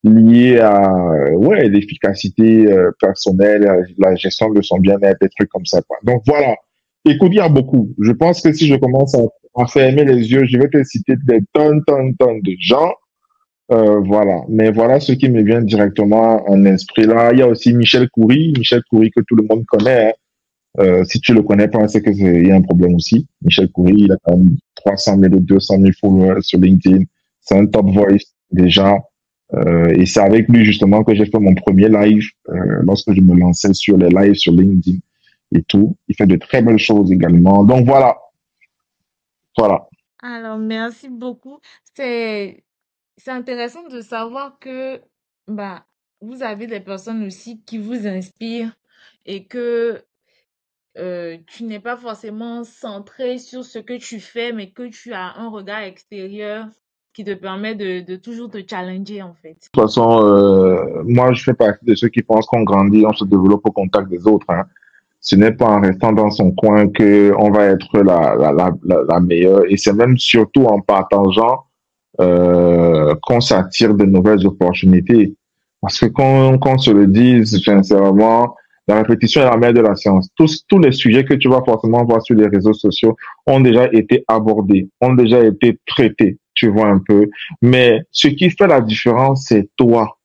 lié 0.04 0.60
à 0.60 0.94
ouais 1.34 1.68
l'efficacité 1.68 2.72
euh, 2.72 2.92
personnelle, 3.02 3.86
la 3.98 4.16
gestion 4.16 4.50
de 4.52 4.62
son 4.62 4.78
bien-être, 4.80 5.20
des 5.22 5.30
trucs 5.30 5.50
comme 5.50 5.66
ça. 5.66 5.82
Quoi. 5.82 5.98
Donc 6.04 6.24
voilà. 6.26 6.56
Écoute, 7.06 7.30
il 7.32 7.38
y 7.38 7.40
a 7.40 7.50
beaucoup. 7.50 7.90
Je 8.00 8.12
pense 8.12 8.42
que 8.42 8.54
si 8.54 8.68
je 8.68 8.76
commence 8.76 9.16
à, 9.16 9.22
à 9.56 9.68
fermer 9.68 10.04
les 10.04 10.32
yeux, 10.32 10.46
je 10.46 10.58
vais 10.58 10.70
te 10.70 10.84
citer 10.84 11.16
des 11.26 11.40
tonnes, 11.54 11.84
tonnes, 11.86 12.16
tonnes 12.18 12.42
de 12.42 12.56
gens 12.60 12.92
euh, 13.72 14.00
voilà. 14.00 14.42
Mais 14.50 14.72
voilà 14.72 15.00
ce 15.00 15.12
qui 15.12 15.30
me 15.30 15.44
vient 15.44 15.62
directement 15.62 16.50
en 16.50 16.66
esprit 16.66 17.06
là. 17.06 17.32
Il 17.34 17.40
y 17.40 17.42
a 17.42 17.48
aussi 17.48 17.74
Michel 17.74 18.10
Coury, 18.10 18.54
Michel 18.58 18.82
Coury 18.90 19.12
que 19.12 19.22
tout 19.22 19.36
le 19.36 19.44
monde 19.48 19.64
connaît. 19.66 20.10
Hein. 20.10 20.14
Euh, 20.80 21.04
si 21.04 21.20
tu 21.20 21.34
le 21.34 21.44
connais 21.44 21.68
pas, 21.68 21.88
c'est 21.88 22.02
que 22.02 22.10
il 22.10 22.48
y 22.48 22.52
a 22.52 22.56
un 22.56 22.62
problème 22.62 22.96
aussi. 22.96 23.28
Michel 23.44 23.70
Coury, 23.72 23.94
il 23.98 24.12
a 24.12 24.18
quand 24.24 24.38
même 24.38 24.58
300 24.76 25.20
000 25.20 25.34
ou 25.34 25.40
200 25.40 25.80
000 25.80 25.92
followers 26.00 26.42
sur 26.42 26.60
LinkedIn. 26.60 27.04
C'est 27.42 27.58
un 27.58 27.66
top 27.68 27.88
voice 27.92 28.34
déjà. 28.52 28.98
Euh, 29.54 29.90
et 29.96 30.06
c'est 30.06 30.20
avec 30.20 30.48
lui 30.48 30.64
justement 30.64 31.04
que 31.04 31.16
j'ai 31.16 31.26
fait 31.26 31.40
mon 31.40 31.56
premier 31.56 31.90
live 31.90 32.30
euh, 32.50 32.82
lorsque 32.84 33.12
je 33.14 33.22
me 33.22 33.36
lançais 33.36 33.74
sur 33.74 33.98
les 33.98 34.10
lives 34.10 34.36
sur 34.36 34.54
LinkedIn 34.54 35.00
et 35.56 35.64
tout. 35.64 35.98
Il 36.08 36.16
fait 36.16 36.28
de 36.28 36.36
très 36.36 36.62
belles 36.62 36.78
choses 36.78 37.12
également. 37.12 37.64
Donc 37.64 37.86
voilà. 37.86 38.18
Voilà. 39.58 39.90
Alors, 40.22 40.58
merci 40.58 41.10
beaucoup. 41.10 41.60
C'est 41.96 42.64
intéressant 43.28 43.88
de 43.88 44.02
savoir 44.02 44.58
que 44.60 45.02
bah, 45.48 45.86
vous 46.22 46.44
avez 46.44 46.68
des 46.68 46.80
personnes 46.80 47.26
aussi 47.26 47.62
qui 47.66 47.78
vous 47.78 48.08
inspirent 48.08 48.76
et 49.26 49.46
que 49.46 50.04
euh, 50.98 51.38
tu 51.48 51.64
n'es 51.64 51.80
pas 51.80 51.98
forcément 51.98 52.64
centré 52.64 53.38
sur 53.38 53.64
ce 53.64 53.80
que 53.80 53.98
tu 53.98 54.20
fais, 54.20 54.52
mais 54.52 54.72
que 54.72 54.88
tu 54.88 55.14
as 55.14 55.38
un 55.38 55.50
regard 55.50 55.82
extérieur 55.82 56.68
qui 57.20 57.26
te 57.26 57.34
permet 57.34 57.76
de, 57.76 58.16
toujours 58.16 58.50
te 58.50 58.60
challenger 58.66 59.22
en 59.22 59.36
fait. 59.42 59.50
De 59.50 59.58
toute 59.74 59.84
façon, 59.84 60.22
euh, 60.24 61.04
moi 61.04 61.34
je 61.34 61.44
fais 61.44 61.54
partie 61.54 61.84
de 61.84 61.94
ceux 61.94 62.08
qui 62.08 62.22
pensent 62.22 62.46
qu'on 62.46 62.64
grandit, 62.64 63.04
on 63.06 63.12
se 63.12 63.26
développe 63.26 63.60
au 63.66 63.72
contact 63.72 64.08
des 64.08 64.26
autres. 64.26 64.46
Hein. 64.48 64.64
Ce 65.20 65.36
n'est 65.36 65.52
pas 65.52 65.66
en 65.66 65.82
restant 65.82 66.14
dans 66.14 66.32
son 66.32 66.52
coin 66.52 66.88
que 66.88 67.34
on 67.38 67.52
va 67.52 67.66
être 67.66 68.00
la, 68.00 68.36
la, 68.36 68.54
la, 68.54 68.72
la 69.06 69.20
meilleure, 69.20 69.64
et 69.68 69.76
c'est 69.76 69.92
même 69.92 70.18
surtout 70.18 70.64
en 70.64 70.80
partageant 70.80 71.66
euh, 72.22 73.14
qu'on 73.24 73.42
s'attire 73.42 73.94
de 73.96 74.06
nouvelles 74.06 74.48
opportunités. 74.48 75.36
Parce 75.82 76.00
que 76.00 76.06
qu'on 76.06 76.78
se 76.78 76.92
le 76.92 77.06
dise 77.08 77.62
sincèrement, 77.62 78.56
la 78.88 78.96
répétition 78.96 79.42
est 79.42 79.50
la 79.50 79.58
mère 79.58 79.74
de 79.74 79.82
la 79.82 79.96
science. 79.96 80.30
Tous, 80.38 80.64
tous 80.70 80.80
les 80.80 80.94
sujets 80.94 81.26
que 81.26 81.34
tu 81.34 81.50
vas 81.50 81.62
forcément 81.66 82.06
voir 82.06 82.22
sur 82.22 82.36
les 82.36 82.48
réseaux 82.48 82.74
sociaux 82.74 83.18
ont 83.46 83.60
déjà 83.60 83.92
été 83.92 84.24
abordés, 84.30 84.88
ont 85.02 85.16
déjà 85.16 85.44
été 85.44 85.78
traités, 85.86 86.38
tu 86.60 86.68
vois 86.68 86.88
un 86.88 87.00
peu. 87.00 87.30
Mais 87.62 88.02
ce 88.12 88.28
qui 88.28 88.50
fait 88.50 88.68
la 88.68 88.82
différence, 88.82 89.46
c'est 89.48 89.70
toi. 89.78 90.20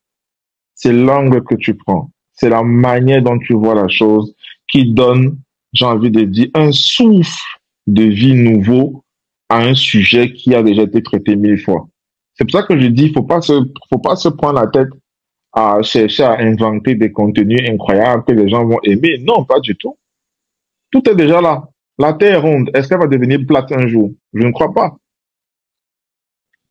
C'est 0.74 0.92
l'angle 0.92 1.44
que 1.44 1.54
tu 1.54 1.74
prends. 1.74 2.10
C'est 2.32 2.48
la 2.48 2.64
manière 2.64 3.22
dont 3.22 3.38
tu 3.38 3.54
vois 3.54 3.76
la 3.76 3.86
chose 3.86 4.34
qui 4.68 4.92
donne, 4.92 5.38
j'ai 5.72 5.84
envie 5.84 6.10
de 6.10 6.22
dire, 6.24 6.48
un 6.54 6.72
souffle 6.72 7.38
de 7.86 8.02
vie 8.02 8.34
nouveau 8.34 9.04
à 9.48 9.58
un 9.58 9.74
sujet 9.74 10.32
qui 10.32 10.54
a 10.54 10.62
déjà 10.62 10.82
été 10.82 11.02
traité 11.02 11.36
mille 11.36 11.58
fois. 11.58 11.86
C'est 12.34 12.44
pour 12.44 12.58
ça 12.58 12.66
que 12.66 12.78
je 12.80 12.88
dis, 12.88 13.12
faut 13.12 13.22
pas 13.22 13.40
se, 13.40 13.52
faut 13.88 14.00
pas 14.00 14.16
se 14.16 14.28
prendre 14.28 14.60
la 14.60 14.66
tête 14.66 14.88
à 15.52 15.80
chercher 15.82 16.24
à 16.24 16.40
inventer 16.40 16.96
des 16.96 17.12
contenus 17.12 17.60
incroyables 17.68 18.24
que 18.24 18.32
les 18.32 18.48
gens 18.48 18.66
vont 18.66 18.80
aimer. 18.82 19.18
Non, 19.20 19.44
pas 19.44 19.60
du 19.60 19.76
tout. 19.76 19.96
Tout 20.90 21.08
est 21.08 21.14
déjà 21.14 21.40
là. 21.40 21.68
La 21.96 22.12
Terre 22.14 22.34
est 22.34 22.40
ronde. 22.40 22.70
Est-ce 22.74 22.88
qu'elle 22.88 22.98
va 22.98 23.06
devenir 23.06 23.38
plate 23.46 23.70
un 23.70 23.86
jour? 23.86 24.10
Je 24.32 24.44
ne 24.44 24.50
crois 24.50 24.74
pas. 24.74 24.96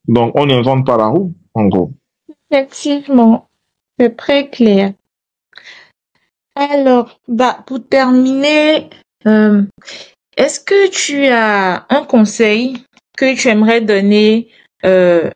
Donc, 0.08 0.34
on 0.36 0.45
n'invente 0.45 0.86
pas 0.86 0.97
la 0.97 1.08
roue, 1.08 1.34
en 1.54 1.66
gros. 1.66 1.91
Effectivement. 2.51 3.47
C'est 3.99 4.16
très 4.16 4.49
clair. 4.49 4.93
Alors, 6.56 7.20
bah, 7.28 7.60
pour 7.66 7.86
terminer, 7.88 8.89
euh, 9.26 9.64
est-ce 10.38 10.60
que 10.60 10.89
tu 10.89 11.28
as 11.28 11.86
un 11.89 12.04
conseil 12.04 12.84
que 13.18 13.36
tu 13.36 13.47
aimerais 13.47 13.82
donner 13.82 14.49
euh, 14.86 15.30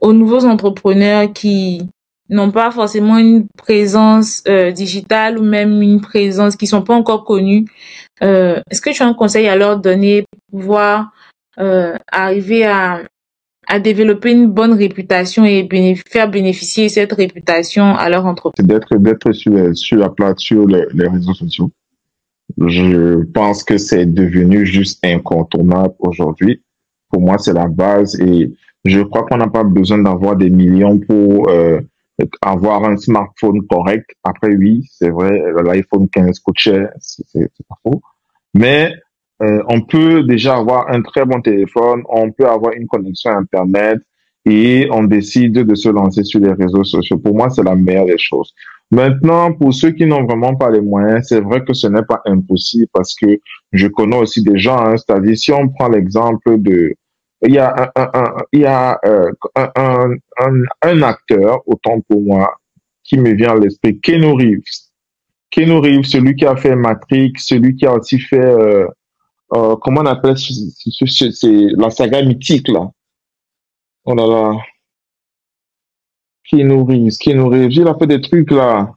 aux 0.00 0.12
nouveaux 0.12 0.44
entrepreneurs 0.44 1.32
qui 1.32 1.88
n'ont 2.30 2.50
pas 2.50 2.70
forcément 2.70 3.18
une 3.18 3.46
présence 3.56 4.42
euh, 4.48 4.70
digitale 4.70 5.38
ou 5.38 5.42
même 5.42 5.82
une 5.82 6.00
présence 6.00 6.56
qui 6.56 6.66
sont 6.66 6.82
pas 6.82 6.94
encore 6.94 7.24
connus 7.24 7.66
euh, 8.22 8.60
Est-ce 8.70 8.80
que 8.80 8.90
tu 8.90 9.02
as 9.02 9.06
un 9.06 9.14
conseil 9.14 9.48
à 9.48 9.56
leur 9.56 9.78
donner 9.78 10.24
pour 10.30 10.60
pouvoir 10.60 11.12
euh, 11.58 11.96
arriver 12.10 12.64
à, 12.64 13.02
à 13.66 13.78
développer 13.78 14.32
une 14.32 14.50
bonne 14.50 14.72
réputation 14.74 15.44
et 15.44 15.66
faire 16.06 16.30
bénéficier 16.30 16.88
cette 16.88 17.12
réputation 17.12 17.84
à 17.96 18.08
leur 18.08 18.26
entreprise 18.26 18.66
D'être 18.66 18.96
d'être 18.96 19.32
sur, 19.32 19.98
la 19.98 20.08
plate 20.08 20.38
sur 20.38 20.66
les, 20.66 20.84
les 20.92 21.08
réseaux 21.08 21.34
sociaux 21.34 21.70
je 22.58 23.24
pense 23.32 23.64
que 23.64 23.78
c'est 23.78 24.06
devenu 24.06 24.66
juste 24.66 25.04
incontournable 25.04 25.94
aujourd'hui. 25.98 26.62
Pour 27.10 27.22
moi, 27.22 27.38
c'est 27.38 27.52
la 27.52 27.68
base 27.68 28.18
et 28.20 28.52
je 28.84 29.00
crois 29.00 29.24
qu'on 29.24 29.38
n'a 29.38 29.48
pas 29.48 29.64
besoin 29.64 29.98
d'avoir 29.98 30.36
des 30.36 30.50
millions 30.50 30.98
pour 30.98 31.48
euh, 31.48 31.80
avoir 32.42 32.84
un 32.84 32.96
smartphone 32.96 33.66
correct. 33.66 34.10
Après, 34.22 34.54
oui, 34.54 34.86
c'est 34.90 35.10
vrai, 35.10 35.40
l'iPhone 35.64 36.08
15 36.08 36.38
coûte 36.40 36.58
cher, 36.58 36.90
c'est 37.00 37.50
pas 37.68 37.76
faux. 37.82 38.02
Mais 38.52 38.92
euh, 39.42 39.62
on 39.68 39.80
peut 39.80 40.22
déjà 40.22 40.56
avoir 40.56 40.90
un 40.90 41.02
très 41.02 41.24
bon 41.24 41.40
téléphone, 41.40 42.02
on 42.08 42.30
peut 42.30 42.46
avoir 42.46 42.72
une 42.72 42.86
connexion 42.86 43.30
Internet 43.30 43.98
et 44.46 44.88
on 44.90 45.04
décide 45.04 45.52
de 45.52 45.74
se 45.74 45.88
lancer 45.88 46.22
sur 46.22 46.40
les 46.40 46.52
réseaux 46.52 46.84
sociaux. 46.84 47.18
Pour 47.18 47.34
moi, 47.34 47.50
c'est 47.50 47.62
la 47.62 47.74
meilleure 47.74 48.06
des 48.06 48.18
choses. 48.18 48.52
Maintenant, 48.90 49.52
pour 49.52 49.72
ceux 49.74 49.90
qui 49.90 50.06
n'ont 50.06 50.24
vraiment 50.24 50.54
pas 50.54 50.70
les 50.70 50.80
moyens, 50.80 51.26
c'est 51.28 51.40
vrai 51.40 51.64
que 51.64 51.72
ce 51.72 51.86
n'est 51.86 52.02
pas 52.02 52.20
impossible 52.26 52.86
parce 52.92 53.14
que 53.14 53.38
je 53.72 53.86
connais 53.88 54.18
aussi 54.18 54.42
des 54.42 54.58
gens, 54.58 54.78
hein, 54.78 54.96
c'est-à-dire 54.96 55.36
si 55.36 55.52
on 55.52 55.68
prend 55.68 55.88
l'exemple 55.88 56.60
de, 56.60 56.94
il 57.46 57.54
y 57.54 57.58
a 57.58 57.92
un, 57.96 58.34
il 58.52 58.60
y 58.60 58.66
a 58.66 58.98
euh, 59.04 59.32
un, 59.56 60.10
un, 60.82 61.02
acteur, 61.02 61.62
autant 61.66 62.00
pour 62.08 62.22
moi, 62.22 62.54
qui 63.02 63.18
me 63.18 63.34
vient 63.34 63.52
à 63.52 63.58
l'esprit, 63.58 64.00
Keanu 64.00 64.32
Reeves. 64.32 64.62
Keanu 65.50 65.78
Reeves, 65.78 66.04
celui 66.04 66.36
qui 66.36 66.46
a 66.46 66.56
fait 66.56 66.76
Matrix, 66.76 67.32
celui 67.38 67.76
qui 67.76 67.86
a 67.86 67.94
aussi 67.94 68.18
fait, 68.18 68.38
euh, 68.38 68.86
euh, 69.52 69.76
comment 69.76 70.00
on 70.00 70.06
appelle, 70.06 70.36
c'est 70.38 71.66
la 71.76 71.90
saga 71.90 72.22
mythique 72.22 72.68
là? 72.68 72.90
Oh 74.06 74.14
là 74.14 74.26
là, 74.26 74.56
qui 76.48 76.62
nourrissent, 76.64 77.18
qui 77.18 77.34
nourrissent. 77.34 77.76
Il 77.76 77.88
a 77.88 77.94
fait 77.94 78.06
des 78.06 78.20
trucs 78.20 78.50
là. 78.50 78.94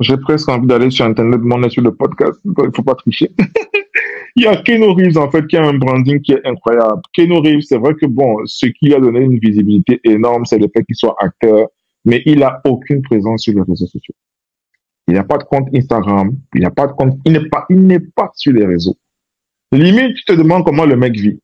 J'ai 0.00 0.16
presque 0.16 0.48
envie 0.48 0.66
d'aller 0.66 0.90
sur 0.90 1.04
Internet, 1.04 1.40
demander 1.40 1.70
sur 1.70 1.82
le 1.82 1.94
podcast. 1.94 2.40
Il 2.44 2.70
faut 2.74 2.82
pas 2.82 2.94
tricher. 2.94 3.30
il 4.36 4.44
y 4.44 4.46
a 4.46 4.56
Keno 4.56 4.94
Reeves, 4.94 5.18
en 5.18 5.30
fait, 5.30 5.46
qui 5.46 5.56
a 5.56 5.64
un 5.64 5.74
branding 5.74 6.20
qui 6.20 6.32
est 6.32 6.44
incroyable. 6.46 7.02
Keno 7.14 7.40
Reeves, 7.40 7.62
c'est 7.62 7.78
vrai 7.78 7.94
que 7.94 8.06
bon, 8.06 8.38
ce 8.46 8.66
qui 8.66 8.92
a 8.94 8.98
donné 8.98 9.20
une 9.20 9.38
visibilité 9.38 10.00
énorme, 10.04 10.44
c'est 10.44 10.58
le 10.58 10.68
fait 10.74 10.84
qu'il 10.84 10.96
soit 10.96 11.14
acteur, 11.18 11.68
mais 12.04 12.22
il 12.26 12.42
a 12.42 12.60
aucune 12.64 13.02
présence 13.02 13.42
sur 13.42 13.54
les 13.54 13.60
réseaux 13.60 13.86
sociaux. 13.86 14.14
Il 15.08 15.14
n'a 15.14 15.24
pas 15.24 15.38
de 15.38 15.44
compte 15.44 15.68
Instagram, 15.74 16.36
il 16.54 16.62
n'a 16.62 16.70
pas 16.70 16.86
de 16.86 16.92
compte, 16.92 17.18
il 17.24 17.32
n'est 17.32 17.48
pas, 17.48 17.66
il 17.68 17.86
n'est 17.86 18.00
pas 18.00 18.30
sur 18.34 18.52
les 18.52 18.64
réseaux. 18.64 18.96
Limite, 19.72 20.16
tu 20.16 20.24
te 20.24 20.32
demandes 20.32 20.64
comment 20.64 20.84
le 20.84 20.96
mec 20.96 21.14
vit. 21.14 21.40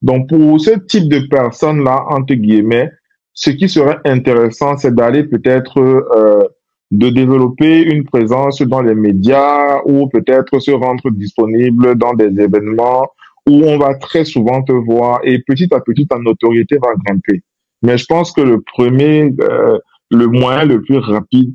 Donc, 0.00 0.28
pour 0.28 0.60
ce 0.60 0.78
type 0.86 1.08
de 1.08 1.26
personnes-là, 1.28 2.04
entre 2.08 2.34
guillemets, 2.34 2.90
ce 3.32 3.50
qui 3.50 3.68
serait 3.68 3.98
intéressant, 4.04 4.76
c'est 4.76 4.94
d'aller 4.94 5.24
peut-être 5.24 5.80
euh, 5.80 6.42
de 6.92 7.10
développer 7.10 7.82
une 7.82 8.04
présence 8.04 8.62
dans 8.62 8.80
les 8.80 8.94
médias 8.94 9.80
ou 9.86 10.08
peut-être 10.08 10.60
se 10.60 10.70
rendre 10.70 11.10
disponible 11.10 11.96
dans 11.96 12.14
des 12.14 12.40
événements 12.40 13.08
où 13.48 13.64
on 13.64 13.78
va 13.78 13.94
très 13.94 14.24
souvent 14.24 14.62
te 14.62 14.72
voir 14.72 15.20
et 15.24 15.40
petit 15.40 15.72
à 15.74 15.80
petit 15.80 16.06
ta 16.06 16.18
notoriété 16.18 16.76
va 16.76 16.94
grimper. 17.04 17.42
Mais 17.82 17.98
je 17.98 18.06
pense 18.06 18.32
que 18.32 18.40
le 18.40 18.60
premier, 18.60 19.34
euh, 19.40 19.78
le 20.10 20.26
moyen 20.28 20.64
le 20.64 20.80
plus 20.80 20.98
rapide 20.98 21.54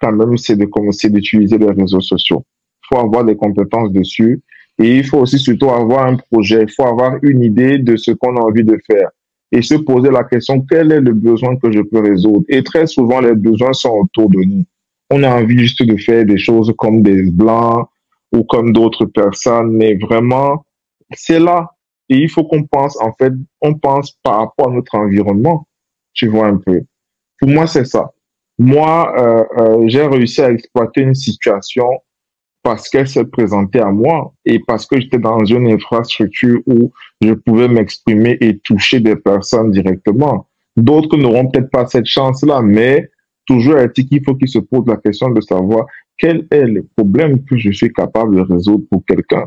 quand 0.00 0.12
même, 0.12 0.36
c'est 0.36 0.56
de 0.56 0.66
commencer 0.66 1.08
d'utiliser 1.08 1.56
les 1.56 1.70
réseaux 1.70 2.00
sociaux. 2.00 2.44
Il 2.82 2.94
faut 2.94 3.00
avoir 3.00 3.24
des 3.24 3.36
compétences 3.36 3.90
dessus 3.90 4.42
et 4.78 4.98
il 4.98 5.04
faut 5.04 5.18
aussi 5.18 5.38
surtout 5.38 5.70
avoir 5.70 6.06
un 6.06 6.16
projet. 6.16 6.62
Il 6.62 6.70
faut 6.70 6.86
avoir 6.86 7.16
une 7.22 7.42
idée 7.42 7.78
de 7.78 7.96
ce 7.96 8.10
qu'on 8.12 8.36
a 8.36 8.40
envie 8.40 8.64
de 8.64 8.78
faire 8.86 9.10
et 9.52 9.62
se 9.62 9.74
poser 9.74 10.10
la 10.10 10.24
question, 10.24 10.64
quel 10.68 10.92
est 10.92 11.00
le 11.00 11.12
besoin 11.12 11.56
que 11.56 11.70
je 11.70 11.80
peux 11.80 12.00
résoudre? 12.00 12.44
Et 12.48 12.62
très 12.62 12.86
souvent, 12.86 13.20
les 13.20 13.34
besoins 13.34 13.72
sont 13.72 13.90
autour 13.90 14.28
de 14.28 14.40
nous. 14.40 14.64
On 15.10 15.22
a 15.22 15.40
envie 15.40 15.58
juste 15.58 15.82
de 15.82 15.96
faire 15.96 16.24
des 16.24 16.38
choses 16.38 16.74
comme 16.76 17.02
des 17.02 17.22
blancs 17.30 17.88
ou 18.32 18.42
comme 18.42 18.72
d'autres 18.72 19.06
personnes, 19.06 19.70
mais 19.70 19.94
vraiment, 19.94 20.64
c'est 21.12 21.38
là. 21.38 21.70
Et 22.08 22.16
il 22.16 22.28
faut 22.28 22.44
qu'on 22.44 22.64
pense, 22.64 23.00
en 23.00 23.12
fait, 23.12 23.32
on 23.60 23.74
pense 23.74 24.12
par 24.22 24.38
rapport 24.38 24.68
à 24.68 24.72
notre 24.72 24.96
environnement. 24.96 25.66
Tu 26.12 26.28
vois 26.28 26.48
un 26.48 26.56
peu. 26.56 26.82
Pour 27.38 27.48
moi, 27.48 27.66
c'est 27.66 27.84
ça. 27.84 28.10
Moi, 28.58 29.14
euh, 29.18 29.44
euh, 29.58 29.84
j'ai 29.86 30.06
réussi 30.06 30.40
à 30.42 30.50
exploiter 30.50 31.02
une 31.02 31.14
situation 31.14 31.88
parce 32.66 32.88
qu'elle 32.88 33.06
s'est 33.06 33.26
présentée 33.26 33.78
à 33.78 33.92
moi 33.92 34.34
et 34.44 34.58
parce 34.58 34.86
que 34.86 35.00
j'étais 35.00 35.20
dans 35.20 35.44
une 35.44 35.68
infrastructure 35.68 36.58
où 36.66 36.90
je 37.20 37.32
pouvais 37.32 37.68
m'exprimer 37.68 38.36
et 38.40 38.58
toucher 38.58 38.98
des 38.98 39.14
personnes 39.14 39.70
directement. 39.70 40.48
D'autres 40.76 41.16
n'auront 41.16 41.46
peut-être 41.46 41.70
pas 41.70 41.86
cette 41.86 42.06
chance-là, 42.06 42.62
mais 42.62 43.08
toujours 43.46 43.78
est-il 43.78 44.20
faut 44.24 44.34
qu'ils 44.34 44.48
se 44.48 44.58
posent 44.58 44.88
la 44.88 44.96
question 44.96 45.30
de 45.30 45.40
savoir 45.40 45.86
quel 46.18 46.48
est 46.50 46.64
le 46.64 46.84
problème 46.96 47.44
que 47.44 47.56
je 47.56 47.70
suis 47.70 47.92
capable 47.92 48.34
de 48.34 48.40
résoudre 48.40 48.84
pour 48.90 49.04
quelqu'un 49.04 49.46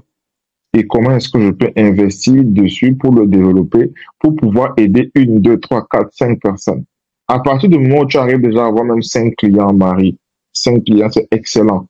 et 0.74 0.88
comment 0.88 1.12
est-ce 1.12 1.28
que 1.28 1.42
je 1.42 1.50
peux 1.50 1.74
investir 1.76 2.42
dessus 2.46 2.96
pour 2.96 3.14
le 3.14 3.28
développer, 3.28 3.92
pour 4.20 4.34
pouvoir 4.38 4.76
aider 4.78 5.12
une, 5.16 5.42
deux, 5.42 5.60
trois, 5.60 5.86
quatre, 5.92 6.14
cinq 6.14 6.40
personnes. 6.42 6.86
À 7.28 7.40
partir 7.40 7.68
du 7.68 7.80
moment 7.80 8.04
où 8.04 8.06
tu 8.06 8.16
arrives 8.16 8.40
déjà 8.40 8.64
à 8.64 8.68
avoir 8.68 8.86
même 8.86 9.02
cinq 9.02 9.36
clients, 9.36 9.74
Marie, 9.74 10.18
cinq 10.54 10.86
clients, 10.86 11.10
c'est 11.12 11.28
excellent. 11.32 11.89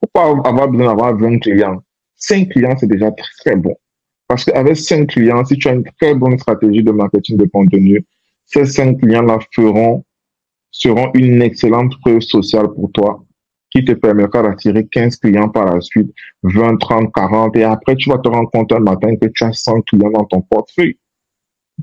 Pourquoi 0.00 0.46
avoir 0.46 0.68
besoin 0.68 0.86
d'avoir 0.86 1.16
20 1.16 1.38
clients? 1.38 1.82
Cinq 2.16 2.50
clients, 2.50 2.76
c'est 2.78 2.86
déjà 2.86 3.10
très 3.40 3.56
bon. 3.56 3.74
Parce 4.26 4.44
qu'avec 4.44 4.76
cinq 4.76 5.08
clients, 5.08 5.44
si 5.44 5.56
tu 5.56 5.68
as 5.68 5.72
une 5.72 5.84
très 6.00 6.14
bonne 6.14 6.38
stratégie 6.38 6.82
de 6.82 6.90
marketing 6.90 7.38
de 7.38 7.46
contenu, 7.46 8.04
ces 8.44 8.66
cinq 8.66 8.98
clients-là 8.98 9.38
feront, 9.54 10.04
seront 10.70 11.10
une 11.14 11.40
excellente 11.42 11.98
preuve 12.00 12.20
sociale 12.20 12.68
pour 12.74 12.90
toi 12.92 13.24
qui 13.70 13.84
te 13.84 13.92
permettra 13.92 14.42
d'attirer 14.42 14.86
15 14.86 15.16
clients 15.16 15.48
par 15.48 15.66
la 15.66 15.80
suite, 15.80 16.10
20, 16.42 16.78
30, 16.78 17.12
40, 17.12 17.56
et 17.56 17.64
après 17.64 17.96
tu 17.96 18.08
vas 18.10 18.18
te 18.18 18.28
rendre 18.28 18.50
compte 18.50 18.72
un 18.72 18.80
matin 18.80 19.14
que 19.16 19.26
tu 19.26 19.44
as 19.44 19.52
100 19.52 19.82
clients 19.82 20.10
dans 20.10 20.24
ton 20.24 20.40
portefeuille. 20.40 20.98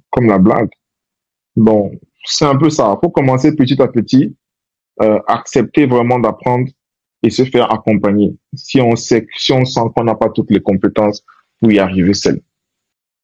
Comme 0.10 0.28
la 0.28 0.40
blague. 0.40 0.70
Donc, 1.56 1.94
c'est 2.26 2.46
un 2.46 2.56
peu 2.56 2.70
ça. 2.70 2.98
Faut 3.02 3.10
commencer 3.10 3.56
petit 3.56 3.82
à 3.82 3.88
petit, 3.88 4.36
euh, 5.02 5.20
accepter 5.28 5.86
vraiment 5.86 6.20
d'apprendre 6.20 6.68
et 7.26 7.32
se 7.32 7.44
faire 7.44 7.74
accompagner. 7.74 8.36
Si 8.54 8.80
on 8.80 8.96
sait, 8.96 9.28
si 9.36 9.52
on 9.52 9.66
sent 9.66 9.88
qu'on 9.96 10.04
n'a 10.04 10.16
pas 10.16 10.30
toutes 10.30 10.52
les 10.52 10.62
compétences 10.62 11.24
pour 11.60 11.72
y 11.72 11.80
arriver 11.80 12.14
seul. 12.14 12.40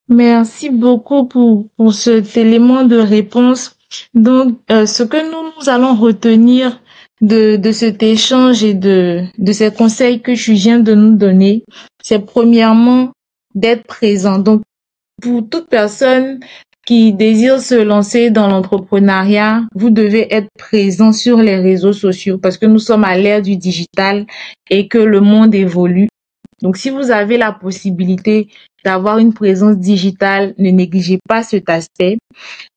Merci 0.10 0.70
beaucoup 0.70 1.28
pour, 1.28 1.70
pour 1.78 1.94
cet 1.94 2.36
élément 2.36 2.84
de 2.84 2.98
réponse. 2.98 3.78
Donc, 4.14 4.58
euh, 4.72 4.86
ce 4.86 5.04
que 5.04 5.22
nous, 5.32 5.52
nous 5.56 5.70
allons 5.70 5.96
retenir 5.96 6.82
de, 7.22 7.58
de 7.58 7.72
cet 7.72 8.02
échange 8.02 8.64
et 8.64 8.74
de, 8.74 9.24
de 9.38 9.52
ces 9.52 9.72
conseils 9.72 10.22
que 10.22 10.32
tu 10.32 10.54
viens 10.54 10.80
de 10.80 10.96
nous 10.96 11.16
donner, 11.16 11.64
c'est 12.02 12.26
premièrement 12.26 13.12
d'être 13.54 13.86
présent. 13.86 14.40
Donc, 14.40 14.64
pour 15.22 15.48
toute 15.48 15.68
personne 15.68 16.40
qui 16.86 17.14
désire 17.14 17.62
se 17.62 17.76
lancer 17.76 18.32
dans 18.32 18.48
l'entrepreneuriat, 18.48 19.64
vous 19.76 19.90
devez 19.90 20.34
être 20.34 20.50
présent 20.58 21.12
sur 21.12 21.38
les 21.38 21.58
réseaux 21.58 21.94
sociaux 21.94 22.38
parce 22.38 22.58
que 22.58 22.66
nous 22.66 22.80
sommes 22.80 23.04
à 23.04 23.18
l'ère 23.18 23.42
du 23.42 23.56
digital 23.56 24.26
et 24.70 24.88
que 24.88 24.98
le 24.98 25.22
monde 25.22 25.54
évolue. 25.54 26.08
Donc, 26.62 26.78
si 26.78 26.90
vous 26.90 27.12
avez 27.12 27.38
la 27.38 27.52
possibilité 27.52 28.50
d'avoir 28.84 29.18
une 29.18 29.34
présence 29.34 29.78
digitale, 29.78 30.54
ne 30.58 30.70
négligez 30.70 31.20
pas 31.28 31.44
cet 31.44 31.70
aspect. 31.70 32.18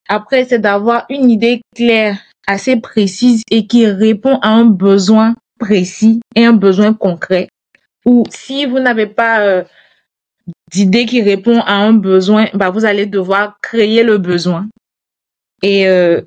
Après, 0.08 0.44
c'est 0.44 0.58
d'avoir 0.58 1.06
une 1.08 1.30
idée 1.30 1.60
claire 1.74 2.18
assez 2.46 2.76
précise 2.76 3.42
et 3.50 3.66
qui 3.66 3.86
répond 3.86 4.38
à 4.42 4.48
un 4.48 4.66
besoin 4.66 5.34
précis 5.58 6.20
et 6.34 6.44
un 6.44 6.52
besoin 6.52 6.92
concret. 6.92 7.48
Ou 8.04 8.24
si 8.28 8.66
vous 8.66 8.80
n'avez 8.80 9.06
pas 9.06 9.40
euh, 9.40 9.64
d'idée 10.74 11.06
qui 11.06 11.22
répond 11.22 11.60
à 11.60 11.74
un 11.74 11.92
besoin, 11.92 12.48
bah, 12.52 12.70
vous 12.70 12.84
allez 12.84 13.06
devoir 13.06 13.58
créer 13.62 14.02
le 14.02 14.18
besoin. 14.18 14.68
Et 15.62 15.86
euh, 15.86 16.20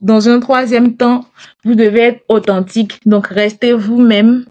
dans 0.00 0.30
un 0.30 0.40
troisième 0.40 0.96
temps, 0.96 1.26
vous 1.64 1.74
devez 1.74 2.00
être 2.00 2.24
authentique. 2.28 2.98
Donc, 3.04 3.26
restez 3.26 3.74
vous-même, 3.74 4.46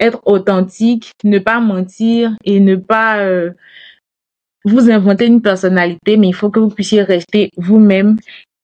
être 0.00 0.20
authentique, 0.24 1.12
ne 1.22 1.38
pas 1.38 1.60
mentir 1.60 2.34
et 2.44 2.60
ne 2.60 2.76
pas 2.76 3.18
euh, 3.18 3.50
vous 4.64 4.90
inventer 4.90 5.26
une 5.26 5.42
personnalité, 5.42 6.16
mais 6.16 6.28
il 6.28 6.34
faut 6.34 6.50
que 6.50 6.58
vous 6.58 6.70
puissiez 6.70 7.02
rester 7.02 7.50
vous-même. 7.58 8.16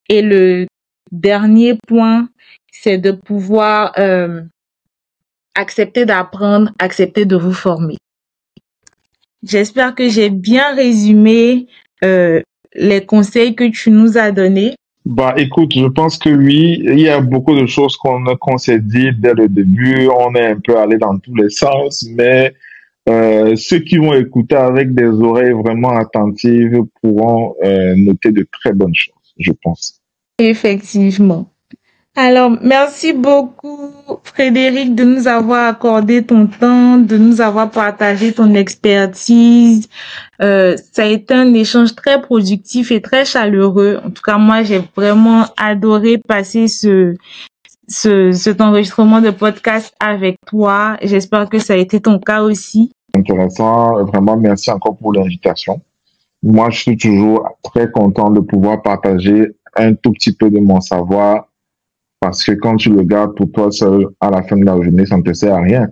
Et 0.09 0.23
le 0.23 0.67
dernier 1.11 1.79
point, 1.87 2.29
c'est 2.73 2.99
de 2.99 3.13
pouvoir 3.13 3.93
euh, 3.99 4.43
accepter 5.55 6.07
d'apprendre, 6.07 6.73
accepter 6.79 7.27
de 7.27 7.37
vous 7.37 7.53
former. 7.53 7.99
J'espère 9.43 9.95
que 9.95 10.09
j'ai 10.09 10.31
bien 10.31 10.75
résumé 10.75 11.67
euh, 12.05 12.41
les 12.75 13.05
conseils 13.05 13.55
que 13.55 13.69
tu 13.71 13.91
nous 13.91 14.17
as 14.17 14.31
donnés. 14.31 14.75
Bah, 15.05 15.35
écoute, 15.37 15.73
je 15.75 15.87
pense 15.87 16.17
que 16.17 16.31
oui, 16.31 16.81
il 16.85 17.01
y 17.01 17.09
a 17.09 17.21
beaucoup 17.21 17.57
de 17.57 17.67
choses 17.67 17.97
qu'on 17.97 18.25
qu'on 18.37 18.57
s'est 18.57 18.79
dit 18.79 19.11
dès 19.19 19.35
le 19.35 19.49
début. 19.49 20.09
On 20.09 20.35
est 20.35 20.47
un 20.47 20.61
peu 20.61 20.79
allé 20.79 20.97
dans 20.97 21.19
tous 21.19 21.35
les 21.35 21.51
sens, 21.51 22.07
mais 22.15 22.55
euh, 23.09 23.57
ceux 23.57 23.81
qui 23.81 23.97
vont 23.97 24.15
écouter 24.15 24.55
avec 24.55 24.95
des 24.95 25.09
oreilles 25.09 25.53
vraiment 25.53 25.91
attentives 25.91 26.85
pourront 27.01 27.57
euh, 27.65 27.97
noter 27.97 28.31
de 28.31 28.47
très 28.53 28.73
bonnes 28.73 28.95
choses, 28.95 29.35
je 29.39 29.51
pense. 29.63 30.01
Effectivement. 30.39 31.52
Alors, 32.15 32.51
merci 32.61 33.15
beaucoup, 33.15 33.91
Frédéric, 34.23 34.95
de 34.95 35.03
nous 35.03 35.29
avoir 35.29 35.67
accordé 35.67 36.23
ton 36.23 36.47
temps, 36.47 36.99
de 36.99 37.17
nous 37.17 37.41
avoir 37.41 37.71
partagé 37.71 38.35
ton 38.35 38.53
expertise. 38.53 39.89
Euh, 40.43 40.77
ça 40.93 41.05
a 41.05 41.07
été 41.07 41.33
un 41.33 41.55
échange 41.55 41.95
très 41.95 42.21
productif 42.21 42.93
et 42.93 43.01
très 43.01 43.25
chaleureux. 43.25 43.99
En 44.05 44.11
tout 44.11 44.21
cas, 44.23 44.37
moi, 44.37 44.63
j'ai 44.63 44.83
vraiment 44.95 45.47
adoré 45.57 46.19
passer 46.19 46.69
ce, 46.69 47.15
ce, 47.89 48.31
cet 48.33 48.61
enregistrement 48.61 49.23
de 49.23 49.31
podcast 49.31 49.95
avec 49.99 50.37
toi. 50.47 50.99
J'espère 51.01 51.49
que 51.49 51.59
ça 51.59 51.73
a 51.73 51.77
été 51.77 51.99
ton 51.99 52.19
cas 52.19 52.43
aussi. 52.43 52.93
Intéressant. 53.17 54.05
Vraiment, 54.05 54.37
merci 54.37 54.71
encore 54.71 54.99
pour 54.99 55.15
l'invitation. 55.15 55.81
Moi, 56.43 56.69
je 56.69 56.79
suis 56.79 56.97
toujours 56.99 57.49
très 57.63 57.91
content 57.91 58.29
de 58.31 58.41
pouvoir 58.41 58.83
partager 58.83 59.47
un 59.77 59.95
tout 59.95 60.13
petit 60.13 60.35
peu 60.35 60.51
de 60.51 60.59
mon 60.59 60.83
savoir 60.83 61.47
parce 62.23 62.45
que 62.45 62.53
quand 62.53 62.77
tu 62.77 62.91
le 62.91 63.03
gardes 63.03 63.35
pour 63.35 63.51
toi 63.51 63.73
seul, 63.73 64.07
à 64.21 64.31
la 64.31 64.45
fin 64.45 64.57
de 64.57 64.65
la 64.65 64.81
journée, 64.81 65.05
ça 65.05 65.17
ne 65.17 65.23
te 65.23 65.33
sert 65.33 65.57
à 65.57 65.61
rien. 65.61 65.89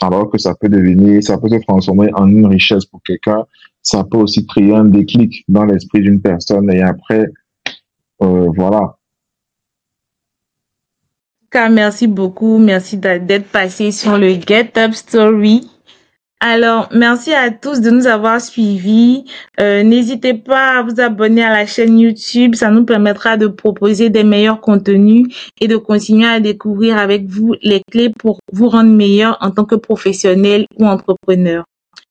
Alors 0.00 0.30
que 0.30 0.38
ça 0.38 0.54
peut 0.54 0.68
devenir, 0.68 1.20
ça 1.20 1.36
peut 1.36 1.48
se 1.48 1.56
transformer 1.66 2.10
en 2.14 2.28
une 2.28 2.46
richesse 2.46 2.84
pour 2.84 3.02
quelqu'un. 3.02 3.44
Ça 3.82 4.04
peut 4.04 4.18
aussi 4.18 4.46
créer 4.46 4.72
un 4.72 4.84
déclic 4.84 5.44
dans 5.48 5.64
l'esprit 5.64 6.02
d'une 6.02 6.20
personne 6.20 6.70
et 6.70 6.80
après, 6.80 7.26
euh, 8.22 8.46
voilà. 8.54 8.98
Merci 11.52 12.06
beaucoup. 12.06 12.58
Merci 12.58 12.96
d'être 12.96 13.50
passé 13.50 13.90
sur 13.90 14.16
le 14.16 14.34
Get 14.34 14.70
Up 14.76 14.92
Story. 14.92 15.68
Alors, 16.40 16.88
merci 16.92 17.32
à 17.34 17.50
tous 17.50 17.80
de 17.80 17.90
nous 17.90 18.06
avoir 18.06 18.40
suivis. 18.40 19.24
Euh, 19.60 19.82
N'hésitez 19.82 20.34
pas 20.34 20.78
à 20.78 20.82
vous 20.82 21.00
abonner 21.00 21.42
à 21.42 21.50
la 21.50 21.66
chaîne 21.66 21.98
YouTube. 21.98 22.54
Ça 22.54 22.70
nous 22.70 22.84
permettra 22.84 23.36
de 23.36 23.48
proposer 23.48 24.08
des 24.08 24.22
meilleurs 24.22 24.60
contenus 24.60 25.26
et 25.60 25.66
de 25.66 25.76
continuer 25.76 26.28
à 26.28 26.38
découvrir 26.38 26.96
avec 26.96 27.26
vous 27.26 27.56
les 27.62 27.82
clés 27.90 28.12
pour 28.16 28.38
vous 28.52 28.68
rendre 28.68 28.90
meilleur 28.90 29.36
en 29.40 29.50
tant 29.50 29.64
que 29.64 29.74
professionnel 29.74 30.66
ou 30.78 30.86
entrepreneur. 30.86 31.64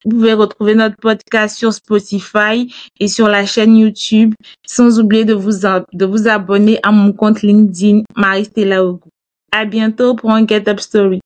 Vous 0.04 0.12
pouvez 0.12 0.34
retrouver 0.34 0.76
notre 0.76 0.98
podcast 0.98 1.58
sur 1.58 1.72
Spotify 1.72 2.70
et 2.99 3.08
sur 3.08 3.30
la 3.30 3.45
chaîne 3.45 3.78
YouTube, 3.78 4.34
sans 4.66 4.99
oublier 4.99 5.24
de 5.24 5.34
vous, 5.34 5.52
de 5.94 6.06
vous 6.06 6.28
abonner 6.28 6.80
à 6.84 6.91
mon 6.91 7.14
compte 7.14 7.41
LinkedIn, 7.44 8.02
Marie 8.16 8.45
Stella 8.45 8.82
À 9.54 9.64
bientôt 9.64 10.16
pour 10.16 10.32
un 10.32 10.45
Get 10.45 10.68
Up 10.68 10.82
Story. 10.82 11.22